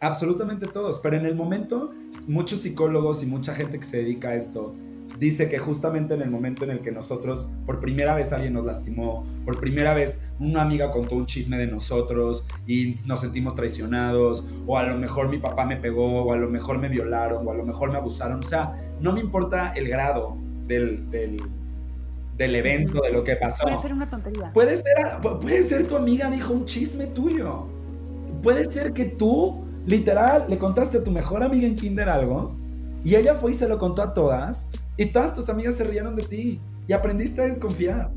Absolutamente 0.01 0.67
todos, 0.67 0.99
pero 0.99 1.17
en 1.17 1.25
el 1.25 1.37
momento 1.37 1.95
muchos 2.27 2.61
psicólogos 2.61 3.23
y 3.23 3.27
mucha 3.27 3.55
gente 3.55 3.79
que 3.79 3.85
se 3.85 3.99
dedica 3.99 4.31
a 4.31 4.35
esto 4.35 4.75
dice 5.19 5.49
que 5.49 5.59
justamente 5.59 6.15
en 6.15 6.23
el 6.23 6.31
momento 6.31 6.65
en 6.65 6.71
el 6.71 6.81
que 6.81 6.91
nosotros 6.91 7.49
por 7.67 7.81
primera 7.81 8.15
vez 8.15 8.33
alguien 8.33 8.53
nos 8.53 8.65
lastimó, 8.65 9.25
por 9.45 9.61
primera 9.61 9.95
vez 9.95 10.21
una 10.39 10.63
amiga 10.63 10.91
contó 10.91 11.15
un 11.17 11.27
chisme 11.27 11.57
de 11.57 11.67
nosotros 11.67 12.47
y 12.67 12.97
nos 13.07 13.21
sentimos 13.21 13.55
traicionados, 13.55 14.45
o 14.67 14.77
a 14.77 14.83
lo 14.85 14.97
mejor 14.97 15.29
mi 15.29 15.39
papá 15.39 15.65
me 15.65 15.77
pegó, 15.77 16.25
o 16.25 16.33
a 16.33 16.37
lo 16.37 16.49
mejor 16.49 16.79
me 16.79 16.89
violaron, 16.89 17.47
o 17.47 17.51
a 17.51 17.55
lo 17.55 17.65
mejor 17.65 17.91
me 17.91 17.99
abusaron, 17.99 18.41
o 18.41 18.43
sea, 18.43 18.75
no 19.01 19.13
me 19.13 19.21
importa 19.21 19.73
el 19.73 19.89
grado 19.89 20.37
del, 20.67 21.11
del, 21.11 21.37
del 22.37 22.55
evento, 22.57 23.01
de 23.03 23.13
lo 23.13 23.23
que 23.23 23.37
pasó. 23.37 23.65
Puede 23.65 23.79
ser 23.79 23.93
una 23.93 24.09
tontería. 24.09 24.53
Puede 24.53 24.77
ser, 24.77 25.21
puede 25.41 25.63
ser 25.63 25.87
tu 25.87 25.97
amiga 25.97 26.31
dijo 26.31 26.53
un 26.53 26.65
chisme 26.65 27.07
tuyo. 27.07 27.67
Puede 28.43 28.65
ser 28.65 28.93
que 28.93 29.05
tú 29.05 29.65
Literal, 29.87 30.47
le 30.49 30.57
contaste 30.57 30.99
a 30.99 31.05
tu 31.05 31.11
mejor 31.11 31.43
amiga 31.43 31.67
en 31.67 31.77
Kinder 31.77 32.09
algo 32.09 32.55
y 33.05 33.17
ella 33.17 33.35
fue 33.35 33.51
y 33.51 33.55
se 33.55 33.69
lo 33.69 33.79
contó 33.79 34.03
a 34.03 34.15
todas 34.15 34.67
y 34.97 35.07
todas 35.07 35.35
tus 35.35 35.49
amigas 35.49 35.77
se 35.77 35.85
rieron 35.85 36.17
de 36.17 36.23
ti 36.23 36.61
y 36.87 36.93
aprendiste 36.93 37.43
a 37.43 37.45
desconfiar. 37.47 38.11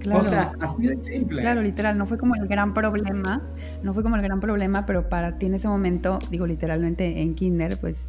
Claro. 0.00 0.20
O 0.20 0.22
sea, 0.22 0.52
así 0.60 0.86
de 0.86 1.02
simple. 1.02 1.42
Claro, 1.42 1.62
literal, 1.62 1.98
no 1.98 2.06
fue 2.06 2.18
como 2.18 2.36
el 2.36 2.46
gran 2.46 2.74
problema, 2.74 3.42
no 3.82 3.92
fue 3.92 4.02
como 4.02 4.16
el 4.16 4.22
gran 4.22 4.40
problema, 4.40 4.86
pero 4.86 5.08
para 5.08 5.38
ti 5.38 5.46
en 5.46 5.54
ese 5.54 5.68
momento, 5.68 6.18
digo 6.30 6.46
literalmente 6.46 7.20
en 7.20 7.34
Kinder, 7.34 7.78
pues 7.80 8.08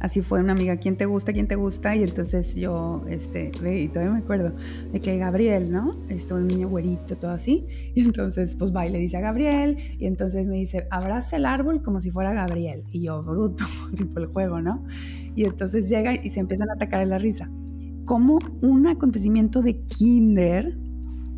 así 0.00 0.22
fue 0.22 0.40
una 0.40 0.52
amiga, 0.52 0.76
¿quién 0.76 0.96
te 0.96 1.06
gusta? 1.06 1.32
¿quién 1.32 1.46
te 1.46 1.54
gusta? 1.56 1.94
Y 1.96 2.02
entonces 2.02 2.54
yo, 2.54 3.04
este, 3.08 3.50
y 3.64 3.88
todavía 3.88 4.12
me 4.12 4.18
acuerdo 4.18 4.52
de 4.92 5.00
que 5.00 5.18
Gabriel, 5.18 5.70
¿no? 5.72 5.96
Este, 6.08 6.34
un 6.34 6.46
niño 6.46 6.68
güerito, 6.68 7.16
todo 7.16 7.30
así. 7.30 7.66
Y 7.94 8.00
entonces, 8.00 8.56
pues 8.56 8.74
va 8.74 8.86
y 8.86 8.90
le 8.90 8.98
dice 8.98 9.16
a 9.16 9.20
Gabriel, 9.20 9.78
y 9.98 10.06
entonces 10.06 10.46
me 10.46 10.56
dice, 10.56 10.86
abraza 10.90 11.36
el 11.36 11.46
árbol 11.46 11.82
como 11.82 12.00
si 12.00 12.10
fuera 12.10 12.32
Gabriel. 12.32 12.84
Y 12.90 13.02
yo, 13.02 13.22
bruto, 13.22 13.64
tipo 13.96 14.20
el 14.20 14.26
juego, 14.26 14.60
¿no? 14.60 14.84
Y 15.36 15.44
entonces 15.44 15.88
llega 15.88 16.14
y 16.14 16.30
se 16.30 16.40
empiezan 16.40 16.70
a 16.70 16.72
atacar 16.72 17.02
en 17.02 17.10
la 17.10 17.18
risa. 17.18 17.48
Como 18.04 18.38
un 18.62 18.86
acontecimiento 18.88 19.62
de 19.62 19.78
kinder 19.82 20.76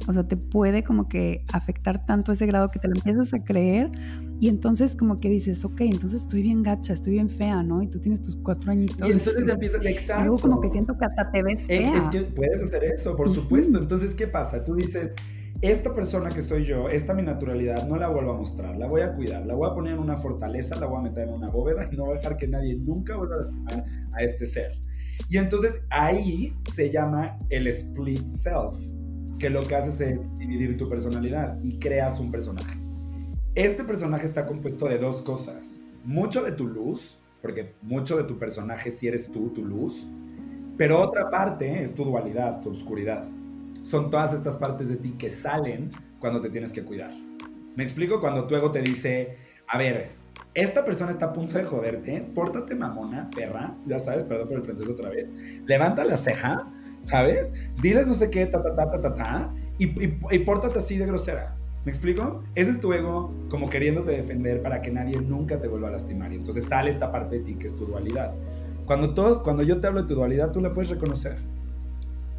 o 0.06 0.12
sea, 0.12 0.26
te 0.26 0.36
puede 0.36 0.84
como 0.84 1.08
que 1.08 1.44
afectar 1.52 2.06
tanto 2.06 2.30
a 2.30 2.34
ese 2.34 2.46
grado 2.46 2.70
que 2.70 2.78
te 2.78 2.88
lo 2.88 2.94
empiezas 2.94 3.34
a 3.34 3.42
creer 3.42 3.90
y 4.40 4.48
entonces 4.48 4.94
como 4.94 5.18
que 5.18 5.28
dices, 5.28 5.64
ok, 5.64 5.80
entonces 5.80 6.22
estoy 6.22 6.42
bien 6.42 6.62
gacha, 6.62 6.92
estoy 6.92 7.14
bien 7.14 7.28
fea, 7.28 7.62
¿no? 7.62 7.82
Y 7.82 7.88
tú 7.88 7.98
tienes 7.98 8.22
tus 8.22 8.36
cuatro 8.36 8.70
añitos. 8.70 9.00
Y 9.00 9.10
entonces 9.10 9.44
te 9.44 9.52
empiezas, 9.52 9.84
exacto. 9.84 10.22
Y 10.22 10.26
luego 10.26 10.38
como 10.40 10.60
que 10.60 10.68
siento 10.68 10.96
que 10.96 11.04
hasta 11.04 11.30
te 11.30 11.42
ves 11.42 11.66
fea. 11.66 11.98
Es, 11.98 12.04
que 12.04 12.20
puedes 12.22 12.62
hacer 12.62 12.84
eso, 12.84 13.16
por 13.16 13.34
supuesto. 13.34 13.78
Entonces, 13.78 14.14
¿qué 14.14 14.28
pasa? 14.28 14.64
Tú 14.64 14.76
dices, 14.76 15.12
esta 15.60 15.92
persona 15.92 16.28
que 16.28 16.40
soy 16.40 16.64
yo, 16.64 16.88
esta 16.88 17.14
mi 17.14 17.22
naturalidad, 17.22 17.88
no 17.88 17.96
la 17.96 18.08
vuelvo 18.08 18.32
a 18.32 18.36
mostrar, 18.36 18.76
la 18.76 18.86
voy 18.86 19.00
a 19.00 19.14
cuidar, 19.14 19.44
la 19.44 19.54
voy 19.54 19.68
a 19.68 19.74
poner 19.74 19.94
en 19.94 19.98
una 19.98 20.16
fortaleza, 20.16 20.78
la 20.78 20.86
voy 20.86 20.98
a 20.98 21.02
meter 21.02 21.26
en 21.26 21.34
una 21.34 21.48
bóveda 21.48 21.88
y 21.90 21.96
no 21.96 22.04
voy 22.04 22.14
a 22.14 22.18
dejar 22.18 22.36
que 22.36 22.46
nadie 22.46 22.76
nunca 22.76 23.16
vuelva 23.16 23.36
a 23.36 23.38
lastimar 23.38 23.84
este 24.20 24.46
ser. 24.46 24.72
Y 25.28 25.36
entonces 25.36 25.84
ahí 25.90 26.54
se 26.72 26.90
llama 26.90 27.38
el 27.50 27.66
split 27.66 28.24
self, 28.28 28.78
que 29.40 29.50
lo 29.50 29.62
que 29.62 29.74
haces 29.74 30.00
es 30.00 30.20
dividir 30.38 30.76
tu 30.76 30.88
personalidad 30.88 31.58
y 31.62 31.78
creas 31.78 32.20
un 32.20 32.30
personaje. 32.30 32.78
Este 33.56 33.82
personaje 33.82 34.26
está 34.26 34.46
compuesto 34.46 34.86
de 34.86 34.98
dos 34.98 35.22
cosas. 35.22 35.76
Mucho 36.04 36.44
de 36.44 36.52
tu 36.52 36.68
luz, 36.68 37.18
porque 37.42 37.74
mucho 37.82 38.16
de 38.16 38.24
tu 38.24 38.38
personaje 38.38 38.92
si 38.92 39.08
eres 39.08 39.32
tú, 39.32 39.50
tu 39.50 39.64
luz, 39.64 40.06
pero 40.76 41.02
otra 41.02 41.28
parte 41.28 41.82
es 41.82 41.96
tu 41.96 42.04
dualidad, 42.04 42.60
tu 42.60 42.70
oscuridad. 42.70 43.24
Son 43.88 44.10
todas 44.10 44.34
estas 44.34 44.56
partes 44.56 44.90
de 44.90 44.96
ti 44.96 45.12
que 45.12 45.30
salen 45.30 45.90
cuando 46.20 46.42
te 46.42 46.50
tienes 46.50 46.74
que 46.74 46.82
cuidar. 46.82 47.10
Me 47.74 47.82
explico 47.82 48.20
cuando 48.20 48.46
tu 48.46 48.54
ego 48.54 48.70
te 48.70 48.82
dice, 48.82 49.38
a 49.66 49.78
ver, 49.78 50.10
esta 50.52 50.84
persona 50.84 51.10
está 51.10 51.26
a 51.26 51.32
punto 51.32 51.56
de 51.56 51.64
joderte, 51.64 52.20
pórtate 52.34 52.74
mamona, 52.74 53.30
perra, 53.34 53.74
ya 53.86 53.98
sabes, 53.98 54.24
perdón 54.24 54.48
por 54.48 54.58
el 54.58 54.64
francés 54.64 54.88
otra 54.88 55.08
vez, 55.08 55.32
levanta 55.64 56.04
la 56.04 56.18
ceja, 56.18 56.66
¿sabes? 57.04 57.54
Diles 57.80 58.06
no 58.06 58.12
sé 58.12 58.28
qué, 58.28 58.44
ta, 58.44 58.62
ta, 58.62 58.76
ta, 58.76 58.90
ta, 58.90 59.00
ta, 59.00 59.14
ta, 59.14 59.54
y, 59.78 59.86
y, 59.86 60.18
y 60.32 60.38
pórtate 60.40 60.76
así 60.76 60.98
de 60.98 61.06
grosera. 61.06 61.56
¿Me 61.86 61.90
explico? 61.90 62.42
Ese 62.54 62.72
es 62.72 62.80
tu 62.82 62.92
ego 62.92 63.32
como 63.48 63.70
queriéndote 63.70 64.10
defender 64.10 64.60
para 64.60 64.82
que 64.82 64.90
nadie 64.90 65.18
nunca 65.18 65.58
te 65.58 65.66
vuelva 65.66 65.88
a 65.88 65.92
lastimar. 65.92 66.30
Y 66.30 66.36
entonces 66.36 66.64
sale 66.64 66.90
esta 66.90 67.10
parte 67.10 67.38
de 67.38 67.44
ti 67.44 67.54
que 67.54 67.68
es 67.68 67.74
tu 67.74 67.86
dualidad. 67.86 68.34
Cuando, 68.84 69.14
todos, 69.14 69.38
cuando 69.38 69.62
yo 69.62 69.80
te 69.80 69.86
hablo 69.86 70.02
de 70.02 70.08
tu 70.08 70.14
dualidad, 70.14 70.50
tú 70.50 70.60
la 70.60 70.74
puedes 70.74 70.90
reconocer. 70.90 71.38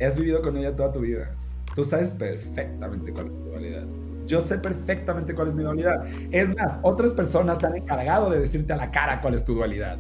Has 0.06 0.18
vivido 0.18 0.42
con 0.42 0.56
ella 0.58 0.76
toda 0.76 0.92
tu 0.92 1.02
vida. 1.02 1.36
Tú 1.76 1.84
sabes 1.84 2.14
perfectamente 2.14 3.12
cuál 3.12 3.28
es 3.28 3.34
tu 3.34 3.44
dualidad. 3.44 3.84
Yo 4.26 4.42
sé 4.42 4.58
perfectamente 4.58 5.34
cuál 5.34 5.50
es 5.50 5.54
mi 5.54 5.64
dualidad. 5.64 6.06
Es 6.32 6.56
más, 6.56 6.78
otras 6.84 7.12
personas 7.12 7.60
se 7.60 7.68
han 7.68 7.76
encargado 7.76 8.30
de 8.30 8.40
decirte 8.40 8.74
a 8.74 8.78
la 8.78 8.92
cara 8.92 9.22
cuál 9.22 9.34
es 9.34 9.44
tu 9.44 9.56
dualidad. 9.56 9.98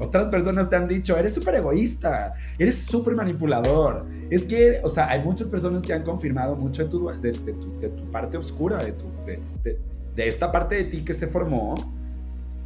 Otras 0.00 0.26
personas 0.26 0.68
te 0.68 0.76
han 0.76 0.88
dicho, 0.88 1.16
eres 1.16 1.32
súper 1.32 1.56
egoísta, 1.56 2.34
eres 2.58 2.76
súper 2.78 3.14
manipulador. 3.14 4.06
Es 4.28 4.44
que, 4.44 4.80
o 4.82 4.88
sea, 4.88 5.08
hay 5.08 5.22
muchas 5.22 5.48
personas 5.48 5.82
que 5.82 5.92
han 5.92 6.02
confirmado 6.02 6.56
mucho 6.56 6.84
de 6.84 6.90
tu, 6.90 7.08
de, 7.08 7.32
tu, 7.32 7.80
de 7.80 7.88
tu, 7.88 8.10
parte 8.10 8.36
oscura, 8.36 8.78
de, 8.78 8.92
tu, 8.92 9.04
de, 9.24 9.78
esta 10.16 10.50
parte 10.50 10.74
de 10.74 10.84
ti 10.84 11.04
que 11.04 11.14
se 11.14 11.26
formó 11.26 11.74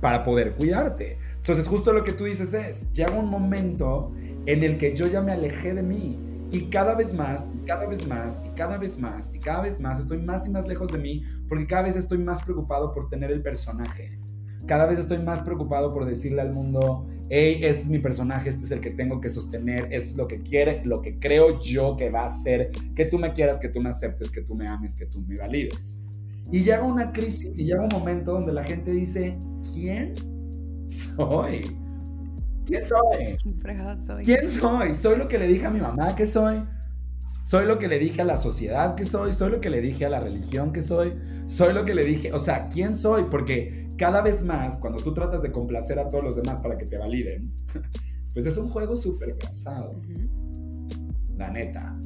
para 0.00 0.24
poder 0.24 0.52
cuidarte. 0.52 1.18
Entonces, 1.36 1.66
justo 1.66 1.92
lo 1.92 2.02
que 2.02 2.12
tú 2.12 2.24
dices 2.24 2.54
es, 2.54 2.92
llega 2.92 3.12
un 3.14 3.28
momento 3.28 4.10
en 4.46 4.62
el 4.62 4.78
que 4.78 4.94
yo 4.96 5.06
ya 5.06 5.20
me 5.20 5.32
alejé 5.32 5.74
de 5.74 5.82
mí 5.82 6.18
y 6.50 6.62
cada 6.70 6.94
vez 6.94 7.12
más, 7.12 7.50
y 7.54 7.66
cada 7.66 7.86
vez 7.86 8.06
más, 8.06 8.42
y 8.44 8.54
cada 8.54 8.78
vez 8.78 8.98
más, 8.98 9.34
y 9.34 9.38
cada 9.38 9.62
vez 9.62 9.80
más 9.80 10.00
estoy 10.00 10.18
más 10.18 10.46
y 10.46 10.50
más 10.50 10.66
lejos 10.66 10.90
de 10.90 10.98
mí 10.98 11.22
porque 11.48 11.66
cada 11.66 11.82
vez 11.82 11.96
estoy 11.96 12.18
más 12.18 12.42
preocupado 12.42 12.92
por 12.92 13.08
tener 13.08 13.30
el 13.30 13.42
personaje 13.42 14.18
cada 14.68 14.86
vez 14.86 14.98
estoy 14.98 15.18
más 15.18 15.40
preocupado 15.40 15.92
por 15.92 16.04
decirle 16.04 16.42
al 16.42 16.52
mundo, 16.52 17.08
hey, 17.30 17.58
este 17.62 17.82
es 17.82 17.88
mi 17.88 17.98
personaje, 17.98 18.50
este 18.50 18.64
es 18.64 18.70
el 18.70 18.80
que 18.80 18.90
tengo 18.90 19.18
que 19.20 19.30
sostener, 19.30 19.88
esto 19.90 20.10
es 20.10 20.16
lo 20.16 20.28
que 20.28 20.42
quiere, 20.42 20.84
lo 20.84 21.00
que 21.00 21.18
creo 21.18 21.58
yo 21.58 21.96
que 21.96 22.10
va 22.10 22.24
a 22.24 22.28
ser, 22.28 22.70
que 22.94 23.06
tú 23.06 23.18
me 23.18 23.32
quieras, 23.32 23.58
que 23.58 23.70
tú 23.70 23.80
me 23.80 23.88
aceptes, 23.88 24.30
que 24.30 24.42
tú 24.42 24.54
me 24.54 24.68
ames, 24.68 24.94
que 24.94 25.06
tú 25.06 25.22
me 25.22 25.38
valides. 25.38 26.04
Y 26.52 26.62
llega 26.62 26.82
una 26.82 27.12
crisis 27.12 27.58
y 27.58 27.64
llega 27.64 27.82
un 27.82 27.88
momento 27.90 28.32
donde 28.32 28.52
la 28.52 28.62
gente 28.62 28.90
dice, 28.90 29.38
¿quién 29.72 30.12
soy? 30.86 31.62
¿Quién 32.68 32.84
soy? 32.92 33.38
¿Quién 34.24 34.48
soy? 34.48 34.94
¿Soy 34.94 35.16
lo 35.16 35.26
que 35.26 35.38
le 35.38 35.46
dije 35.46 35.66
a 35.66 35.70
mi 35.70 35.80
mamá 35.80 36.14
que 36.14 36.26
soy? 36.26 36.62
¿Soy 37.44 37.64
lo 37.64 37.78
que 37.78 37.88
le 37.88 37.98
dije 37.98 38.20
a 38.20 38.24
la 38.26 38.36
sociedad 38.36 38.94
que 38.94 39.06
soy? 39.06 39.32
¿Soy 39.32 39.50
lo 39.50 39.60
que 39.60 39.70
le 39.70 39.80
dije 39.80 40.04
a 40.04 40.10
la 40.10 40.20
religión 40.20 40.70
que 40.70 40.82
soy? 40.82 41.14
¿Soy 41.46 41.72
lo 41.72 41.86
que 41.86 41.94
le 41.94 42.04
dije? 42.04 42.30
O 42.32 42.38
sea, 42.38 42.68
¿quién 42.68 42.94
soy? 42.94 43.24
Porque 43.30 43.88
cada 43.96 44.20
vez 44.20 44.44
más, 44.44 44.78
cuando 44.78 45.02
tú 45.02 45.14
tratas 45.14 45.40
de 45.40 45.50
complacer 45.50 45.98
a 45.98 46.10
todos 46.10 46.22
los 46.22 46.36
demás 46.36 46.60
para 46.60 46.76
que 46.76 46.84
te 46.84 46.98
validen, 46.98 47.50
pues 48.34 48.44
es 48.44 48.56
un 48.58 48.68
juego 48.68 48.94
súper 48.94 49.38
cansado. 49.38 49.98
La 51.36 51.50
neta. 51.50 51.98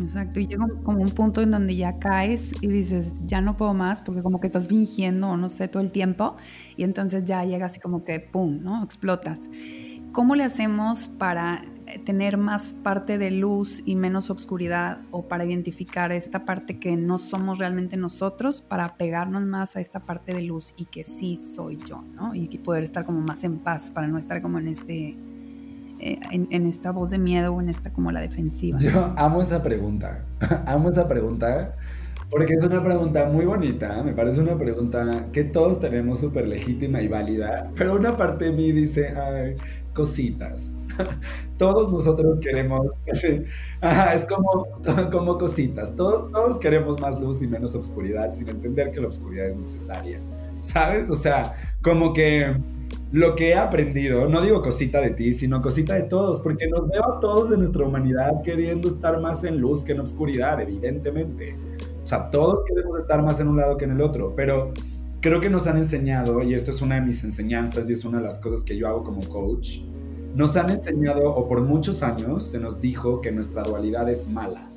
Exacto, 0.00 0.38
y 0.38 0.46
llega 0.46 0.66
como 0.84 1.00
un 1.00 1.08
punto 1.10 1.42
en 1.42 1.50
donde 1.50 1.74
ya 1.74 1.98
caes 1.98 2.52
y 2.60 2.68
dices, 2.68 3.14
ya 3.26 3.40
no 3.40 3.56
puedo 3.56 3.74
más, 3.74 4.00
porque 4.00 4.22
como 4.22 4.38
que 4.38 4.46
estás 4.46 4.68
fingiendo, 4.68 5.36
no 5.36 5.48
sé, 5.48 5.66
todo 5.66 5.82
el 5.82 5.90
tiempo, 5.90 6.36
y 6.76 6.84
entonces 6.84 7.24
ya 7.24 7.44
llega 7.44 7.66
así 7.66 7.80
como 7.80 8.04
que, 8.04 8.20
¡pum!, 8.20 8.62
¿no? 8.62 8.84
Explotas. 8.84 9.50
¿Cómo 10.12 10.36
le 10.36 10.44
hacemos 10.44 11.08
para 11.08 11.62
eh, 11.86 11.98
tener 11.98 12.38
más 12.38 12.72
parte 12.72 13.18
de 13.18 13.30
luz 13.32 13.82
y 13.84 13.96
menos 13.96 14.30
obscuridad 14.30 15.00
o 15.10 15.26
para 15.26 15.44
identificar 15.44 16.12
esta 16.12 16.44
parte 16.44 16.78
que 16.78 16.96
no 16.96 17.18
somos 17.18 17.58
realmente 17.58 17.96
nosotros, 17.96 18.62
para 18.62 18.96
pegarnos 18.96 19.42
más 19.42 19.74
a 19.74 19.80
esta 19.80 20.00
parte 20.00 20.32
de 20.32 20.42
luz 20.42 20.74
y 20.76 20.84
que 20.86 21.02
sí 21.04 21.38
soy 21.38 21.76
yo, 21.76 22.02
¿no? 22.14 22.34
Y 22.34 22.46
poder 22.58 22.84
estar 22.84 23.04
como 23.04 23.20
más 23.20 23.42
en 23.42 23.58
paz 23.58 23.90
para 23.90 24.06
no 24.06 24.16
estar 24.16 24.40
como 24.42 24.58
en 24.58 24.68
este... 24.68 25.16
Eh, 26.00 26.18
en, 26.30 26.66
esta 26.66 26.92
voz 26.92 27.10
de 27.10 27.18
miedo 27.18 27.52
o 27.52 27.60
en 27.60 27.68
esta 27.68 27.92
como 27.92 28.12
la 28.12 28.20
defensiva. 28.20 28.78
Yo 28.78 29.12
amo 29.16 29.42
esa 29.42 29.62
pregunta, 29.62 30.24
amo 30.66 30.90
esa 30.90 31.08
pregunta 31.08 31.74
porque 32.30 32.52
es 32.52 32.62
una 32.62 32.84
pregunta 32.84 33.24
muy 33.24 33.46
bonita, 33.46 34.02
me 34.02 34.12
parece 34.12 34.40
una 34.40 34.56
pregunta 34.56 35.28
que 35.32 35.44
todos 35.44 35.80
tenemos 35.80 36.20
súper 36.20 36.46
legítima 36.46 37.00
y 37.00 37.08
válida, 37.08 37.70
pero 37.74 37.96
una 37.96 38.16
parte 38.16 38.46
de 38.46 38.52
mí 38.52 38.70
dice, 38.70 39.14
ay, 39.16 39.56
cositas. 39.94 40.74
Todos 41.58 41.90
nosotros 41.90 42.40
queremos, 42.40 42.86
es 43.06 44.26
como, 44.26 44.66
como 45.10 45.38
cositas, 45.38 45.94
todos, 45.96 46.30
todos 46.30 46.58
queremos 46.58 47.00
más 47.00 47.20
luz 47.20 47.42
y 47.42 47.48
menos 47.48 47.74
oscuridad 47.74 48.32
sin 48.32 48.48
entender 48.48 48.92
que 48.92 49.00
la 49.00 49.08
oscuridad 49.08 49.46
es 49.46 49.56
necesaria, 49.56 50.20
¿sabes? 50.60 51.10
O 51.10 51.16
sea, 51.16 51.56
como 51.82 52.12
que 52.12 52.56
lo 53.10 53.34
que 53.34 53.50
he 53.50 53.54
aprendido, 53.54 54.28
no 54.28 54.40
digo 54.42 54.60
cosita 54.62 55.00
de 55.00 55.10
ti, 55.10 55.32
sino 55.32 55.62
cosita 55.62 55.94
de 55.94 56.02
todos, 56.02 56.40
porque 56.40 56.66
nos 56.68 56.88
veo 56.88 57.04
a 57.04 57.20
todos 57.20 57.50
en 57.52 57.60
nuestra 57.60 57.86
humanidad 57.86 58.42
queriendo 58.42 58.88
estar 58.88 59.18
más 59.20 59.44
en 59.44 59.58
luz 59.58 59.82
que 59.82 59.92
en 59.92 60.00
oscuridad, 60.00 60.60
evidentemente. 60.60 61.56
O 62.02 62.06
sea, 62.06 62.30
todos 62.30 62.60
queremos 62.66 62.98
estar 62.98 63.22
más 63.22 63.40
en 63.40 63.48
un 63.48 63.56
lado 63.56 63.76
que 63.78 63.86
en 63.86 63.92
el 63.92 64.02
otro, 64.02 64.34
pero 64.36 64.72
creo 65.20 65.40
que 65.40 65.48
nos 65.48 65.66
han 65.66 65.78
enseñado, 65.78 66.42
y 66.42 66.54
esto 66.54 66.70
es 66.70 66.82
una 66.82 66.96
de 66.96 67.00
mis 67.00 67.24
enseñanzas 67.24 67.88
y 67.88 67.94
es 67.94 68.04
una 68.04 68.18
de 68.18 68.24
las 68.24 68.38
cosas 68.40 68.62
que 68.62 68.76
yo 68.76 68.88
hago 68.88 69.04
como 69.04 69.20
coach, 69.28 69.80
nos 70.34 70.56
han 70.56 70.70
enseñado, 70.70 71.34
o 71.34 71.48
por 71.48 71.62
muchos 71.62 72.02
años 72.02 72.44
se 72.44 72.58
nos 72.58 72.80
dijo 72.80 73.22
que 73.22 73.32
nuestra 73.32 73.62
dualidad 73.62 74.08
es 74.10 74.28
mala, 74.28 74.68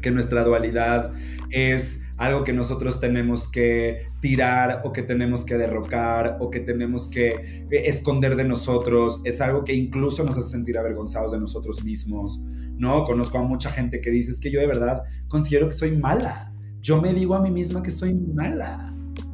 que 0.00 0.12
nuestra 0.12 0.44
dualidad 0.44 1.12
es 1.50 2.03
algo 2.16 2.44
que 2.44 2.52
nosotros 2.52 3.00
tenemos 3.00 3.48
que 3.48 4.06
tirar 4.20 4.82
o 4.84 4.92
que 4.92 5.02
tenemos 5.02 5.44
que 5.44 5.56
derrocar 5.56 6.38
o 6.40 6.50
que 6.50 6.60
tenemos 6.60 7.08
que 7.08 7.66
eh, 7.70 7.82
esconder 7.86 8.36
de 8.36 8.44
nosotros, 8.44 9.20
es 9.24 9.40
algo 9.40 9.64
que 9.64 9.74
incluso 9.74 10.24
nos 10.24 10.38
hace 10.38 10.50
sentir 10.50 10.78
avergonzados 10.78 11.32
de 11.32 11.40
nosotros 11.40 11.84
mismos, 11.84 12.40
¿no? 12.76 13.04
Conozco 13.04 13.38
a 13.38 13.42
mucha 13.42 13.70
gente 13.70 14.00
que 14.00 14.10
dice, 14.10 14.30
es 14.30 14.38
que 14.38 14.50
yo 14.50 14.60
de 14.60 14.66
verdad 14.66 15.02
considero 15.28 15.68
que 15.68 15.74
soy 15.74 15.96
mala, 15.96 16.52
yo 16.80 17.00
me 17.00 17.12
digo 17.12 17.34
a 17.34 17.40
mí 17.40 17.50
misma 17.50 17.82
que 17.82 17.90
soy 17.90 18.14
mala. 18.14 18.90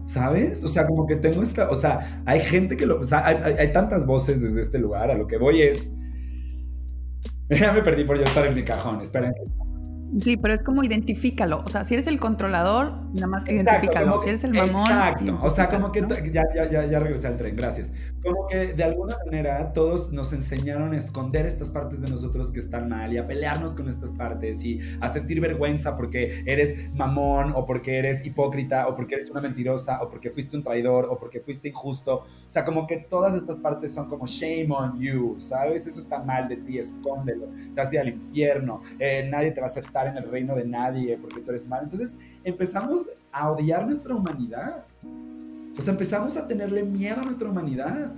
¿Sabes? 0.07 0.65
O 0.65 0.69
sea, 0.69 0.89
como 0.89 1.07
que 1.07 1.15
tengo 1.15 1.41
esta, 1.41 1.71
o 1.71 1.77
sea, 1.77 2.21
hay 2.27 2.41
gente 2.41 2.77
que 2.77 2.85
lo, 2.85 3.01
o 3.01 3.05
sea, 3.05 3.25
hay, 3.25 3.73
tantas 3.73 4.07
voces 4.07 4.41
desde 4.41 4.61
este 4.61 4.77
lugar, 4.77 5.09
a 5.09 5.15
lo 5.15 5.29
que 5.29 5.37
voy 5.37 5.63
es, 5.63 5.95
ya 7.49 7.73
me 7.73 7.81
perdí 7.81 8.03
por 8.03 8.21
estar 8.21 8.45
en 8.45 8.57
mi 8.57 8.65
cajón, 8.65 9.01
esperen. 9.01 9.33
Sí, 10.19 10.37
pero 10.37 10.55
es 10.55 10.65
como 10.65 10.83
identifícalo. 10.83 11.63
O 11.65 11.69
sea, 11.69 11.85
si 11.85 11.95
eres 11.95 12.07
el 12.09 12.19
controlador, 12.19 12.93
nada 13.13 13.27
más 13.29 13.49
identifícalo. 13.49 14.21
si 14.23 14.29
eres 14.29 14.45
el 14.45 14.53
mamón. 14.55 14.83
Exacto. 14.83 15.39
O 15.43 15.51
sea, 15.51 15.69
como 15.69 15.93
que 15.93 16.01
ya, 16.33 16.45
ya, 16.55 16.69
ya, 16.69 16.85
ya 16.87 16.99
regresé 16.99 17.29
al 17.29 17.37
tren, 17.37 17.55
gracias. 17.55 17.93
Como 18.23 18.49
que 18.49 18.75
de 18.75 18.85
alguna 18.85 19.17
manera 19.25 19.73
todos 19.73 20.13
nos 20.13 20.33
enseñaron 20.33 20.93
a 20.93 20.97
esconder 20.97 21.47
estas 21.47 21.71
partes 21.71 22.03
de 22.03 22.11
nosotros 22.11 22.51
que 22.51 22.59
están 22.59 22.89
mal 22.89 23.13
y 23.13 23.19
a 23.19 23.27
pelearnos 23.27 23.73
con 23.73 23.89
estas 23.89 24.11
partes 24.11 24.63
y 24.63 24.81
a 25.01 25.09
sentir 25.09 25.41
vergüenza 25.41 25.97
porque 25.97 26.43
eres 26.45 26.93
mamón 26.95 27.53
o 27.55 27.65
porque 27.65 27.99
eres 27.99 28.27
hipócrita 28.27 28.89
o 28.89 28.97
porque 28.97 29.15
eres 29.15 29.31
una 29.31 29.41
mentirosa 29.41 30.03
o 30.03 30.11
porque 30.11 30.31
fuiste 30.31 30.57
un 30.57 30.63
traidor 30.63 31.07
o 31.11 31.19
porque 31.19 31.41
fuiste 31.41 31.69
injusto. 31.69 32.17
O 32.17 32.27
sea, 32.47 32.65
como 32.65 32.87
que 32.87 32.99
todas 32.99 33.35
estas 33.35 33.59
partes 33.59 33.93
son 33.93 34.09
como 34.09 34.27
shame 34.27 34.69
on 34.71 34.99
you, 35.01 35.37
¿sabes? 35.39 35.87
Eso 35.87 36.01
está 36.01 36.19
mal 36.23 36.49
de 36.49 36.57
ti, 36.57 36.79
escóndelo. 36.79 37.47
Te 37.75 37.81
a 37.81 37.89
ir 37.91 38.01
al 38.01 38.09
infierno. 38.09 38.83
Eh, 38.99 39.27
nadie 39.31 39.53
te 39.53 39.61
va 39.61 39.67
a 39.67 39.71
aceptar 39.71 40.00
en 40.07 40.17
el 40.17 40.31
reino 40.31 40.55
de 40.55 40.65
nadie 40.65 41.19
porque 41.19 41.41
tú 41.41 41.51
eres 41.51 41.67
mal. 41.67 41.83
Entonces 41.85 42.17
empezamos 42.45 43.09
a 43.33 43.51
odiar 43.51 43.87
nuestra 43.87 44.15
humanidad. 44.15 44.85
O 45.79 45.83
sea, 45.83 45.93
empezamos 45.93 46.37
a 46.37 46.47
tenerle 46.47 46.83
miedo 46.83 47.21
a 47.21 47.25
nuestra 47.25 47.49
humanidad. 47.49 48.13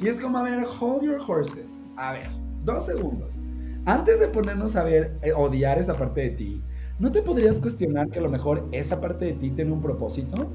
Y 0.00 0.06
es 0.06 0.20
como, 0.20 0.38
a 0.38 0.42
ver, 0.42 0.64
hold 0.80 1.02
your 1.02 1.20
horses. 1.26 1.82
A 1.96 2.12
ver, 2.12 2.30
dos 2.64 2.86
segundos. 2.86 3.38
Antes 3.84 4.20
de 4.20 4.28
ponernos 4.28 4.76
a 4.76 4.84
ver, 4.84 5.16
eh, 5.22 5.32
odiar 5.32 5.78
esa 5.78 5.94
parte 5.94 6.20
de 6.20 6.30
ti, 6.30 6.62
¿no 6.98 7.10
te 7.10 7.22
podrías 7.22 7.58
cuestionar 7.58 8.10
que 8.10 8.18
a 8.18 8.22
lo 8.22 8.28
mejor 8.28 8.68
esa 8.72 9.00
parte 9.00 9.24
de 9.24 9.32
ti 9.32 9.50
tiene 9.50 9.72
un 9.72 9.80
propósito? 9.80 10.50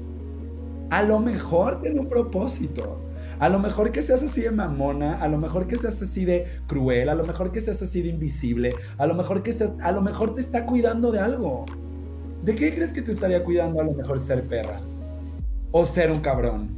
A 0.90 1.02
lo 1.02 1.18
mejor 1.18 1.80
tiene 1.80 2.00
un 2.00 2.08
propósito. 2.08 3.00
A 3.38 3.48
lo 3.48 3.58
mejor 3.58 3.90
que 3.90 4.02
seas 4.02 4.22
así 4.22 4.42
de 4.42 4.50
mamona, 4.50 5.14
a 5.20 5.28
lo 5.28 5.38
mejor 5.38 5.66
que 5.66 5.76
seas 5.76 6.00
así 6.00 6.24
de 6.24 6.46
cruel, 6.66 7.08
a 7.08 7.14
lo 7.14 7.24
mejor 7.24 7.50
que 7.52 7.60
seas 7.60 7.82
así 7.82 8.02
de 8.02 8.08
invisible, 8.08 8.74
a 8.98 9.06
lo 9.06 9.14
mejor 9.14 9.42
que 9.42 9.52
seas, 9.52 9.72
a 9.82 9.92
lo 9.92 10.00
mejor 10.00 10.34
te 10.34 10.40
está 10.40 10.66
cuidando 10.66 11.10
de 11.10 11.20
algo. 11.20 11.64
¿De 12.44 12.54
qué 12.54 12.74
crees 12.74 12.92
que 12.92 13.02
te 13.02 13.10
estaría 13.10 13.42
cuidando 13.42 13.80
a 13.80 13.84
lo 13.84 13.92
mejor 13.92 14.20
ser 14.20 14.42
perra? 14.46 14.80
O 15.72 15.86
ser 15.86 16.10
un 16.10 16.20
cabrón. 16.20 16.68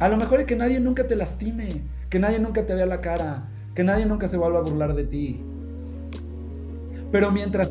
A 0.00 0.08
lo 0.08 0.16
mejor 0.16 0.40
es 0.40 0.46
que 0.46 0.56
nadie 0.56 0.80
nunca 0.80 1.06
te 1.06 1.14
lastime, 1.14 1.82
que 2.08 2.18
nadie 2.18 2.38
nunca 2.38 2.66
te 2.66 2.74
vea 2.74 2.86
la 2.86 3.00
cara, 3.00 3.48
Que 3.74 3.82
nadie 3.82 4.06
nunca 4.06 4.28
se 4.28 4.36
vuelva 4.36 4.60
a 4.60 4.62
burlar 4.62 4.94
de 4.94 5.04
ti. 5.04 5.42
Pero 7.10 7.32
mientras... 7.32 7.70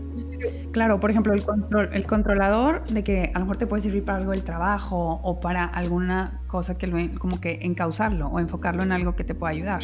Claro, 0.71 0.99
por 0.99 1.12
ejemplo, 1.12 1.34
el, 1.34 1.43
control, 1.43 1.89
el 1.93 2.08
controlador 2.08 2.84
de 2.86 3.03
que 3.03 3.32
a 3.34 3.39
lo 3.39 3.45
mejor 3.45 3.58
te 3.58 3.67
puede 3.67 3.82
servir 3.82 4.03
para 4.03 4.17
algo 4.17 4.32
del 4.32 4.43
trabajo 4.43 5.19
o 5.23 5.39
para 5.39 5.65
alguna 5.65 6.41
cosa 6.47 6.77
que 6.77 6.88
lo, 6.88 6.97
como 7.19 7.39
que 7.39 7.60
encauzarlo 7.62 8.27
o 8.27 8.39
enfocarlo 8.39 8.84
en 8.84 8.91
algo 8.91 9.15
que 9.15 9.23
te 9.23 9.36
pueda 9.36 9.51
ayudar. 9.51 9.84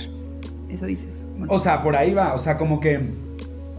Eso 0.69 0.86
dices. 0.86 1.28
O 1.48 1.60
sea, 1.60 1.82
por 1.82 1.95
ahí 1.95 2.13
va, 2.13 2.34
o 2.34 2.38
sea, 2.38 2.58
como 2.58 2.80
que 2.80 3.10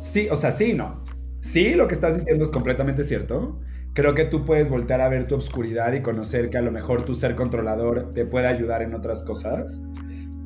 sí, 0.00 0.28
o 0.30 0.36
sea, 0.36 0.52
sí, 0.52 0.72
no. 0.72 1.04
Sí, 1.40 1.74
lo 1.74 1.88
que 1.88 1.94
estás 1.94 2.16
diciendo 2.16 2.44
es 2.44 2.50
completamente 2.50 3.02
cierto. 3.02 3.60
Creo 3.94 4.14
que 4.14 4.24
tú 4.24 4.44
puedes 4.44 4.68
voltear 4.68 5.00
a 5.00 5.08
ver 5.08 5.26
tu 5.26 5.34
obscuridad 5.34 5.92
y 5.92 6.02
conocer 6.02 6.50
que 6.50 6.58
a 6.58 6.62
lo 6.62 6.70
mejor 6.70 7.02
tu 7.04 7.14
ser 7.14 7.34
controlador 7.34 8.12
te 8.12 8.24
puede 8.24 8.46
ayudar 8.46 8.82
en 8.82 8.94
otras 8.94 9.24
cosas. 9.24 9.80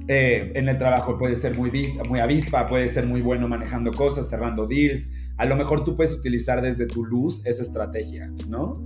Eh, 0.07 0.53
en 0.55 0.69
el 0.69 0.77
trabajo 0.77 1.19
puede 1.19 1.35
ser 1.35 1.57
muy, 1.57 1.71
muy 2.09 2.21
avispa, 2.21 2.67
puede 2.67 2.89
ser 2.89 3.07
muy 3.07 3.23
bueno 3.23 3.49
manejando 3.49 3.91
cosas, 3.93 4.29
cerrando 4.29 4.67
deals. 4.67 5.09
A 5.37 5.47
lo 5.47 5.57
mejor 5.57 5.85
tú 5.85 5.97
puedes 5.97 6.13
utilizar 6.13 6.63
desde 6.63 6.87
tu 6.87 7.05
luz 7.05 7.45
esa 7.45 7.63
estrategia, 7.63 8.33
¿no? 8.49 8.83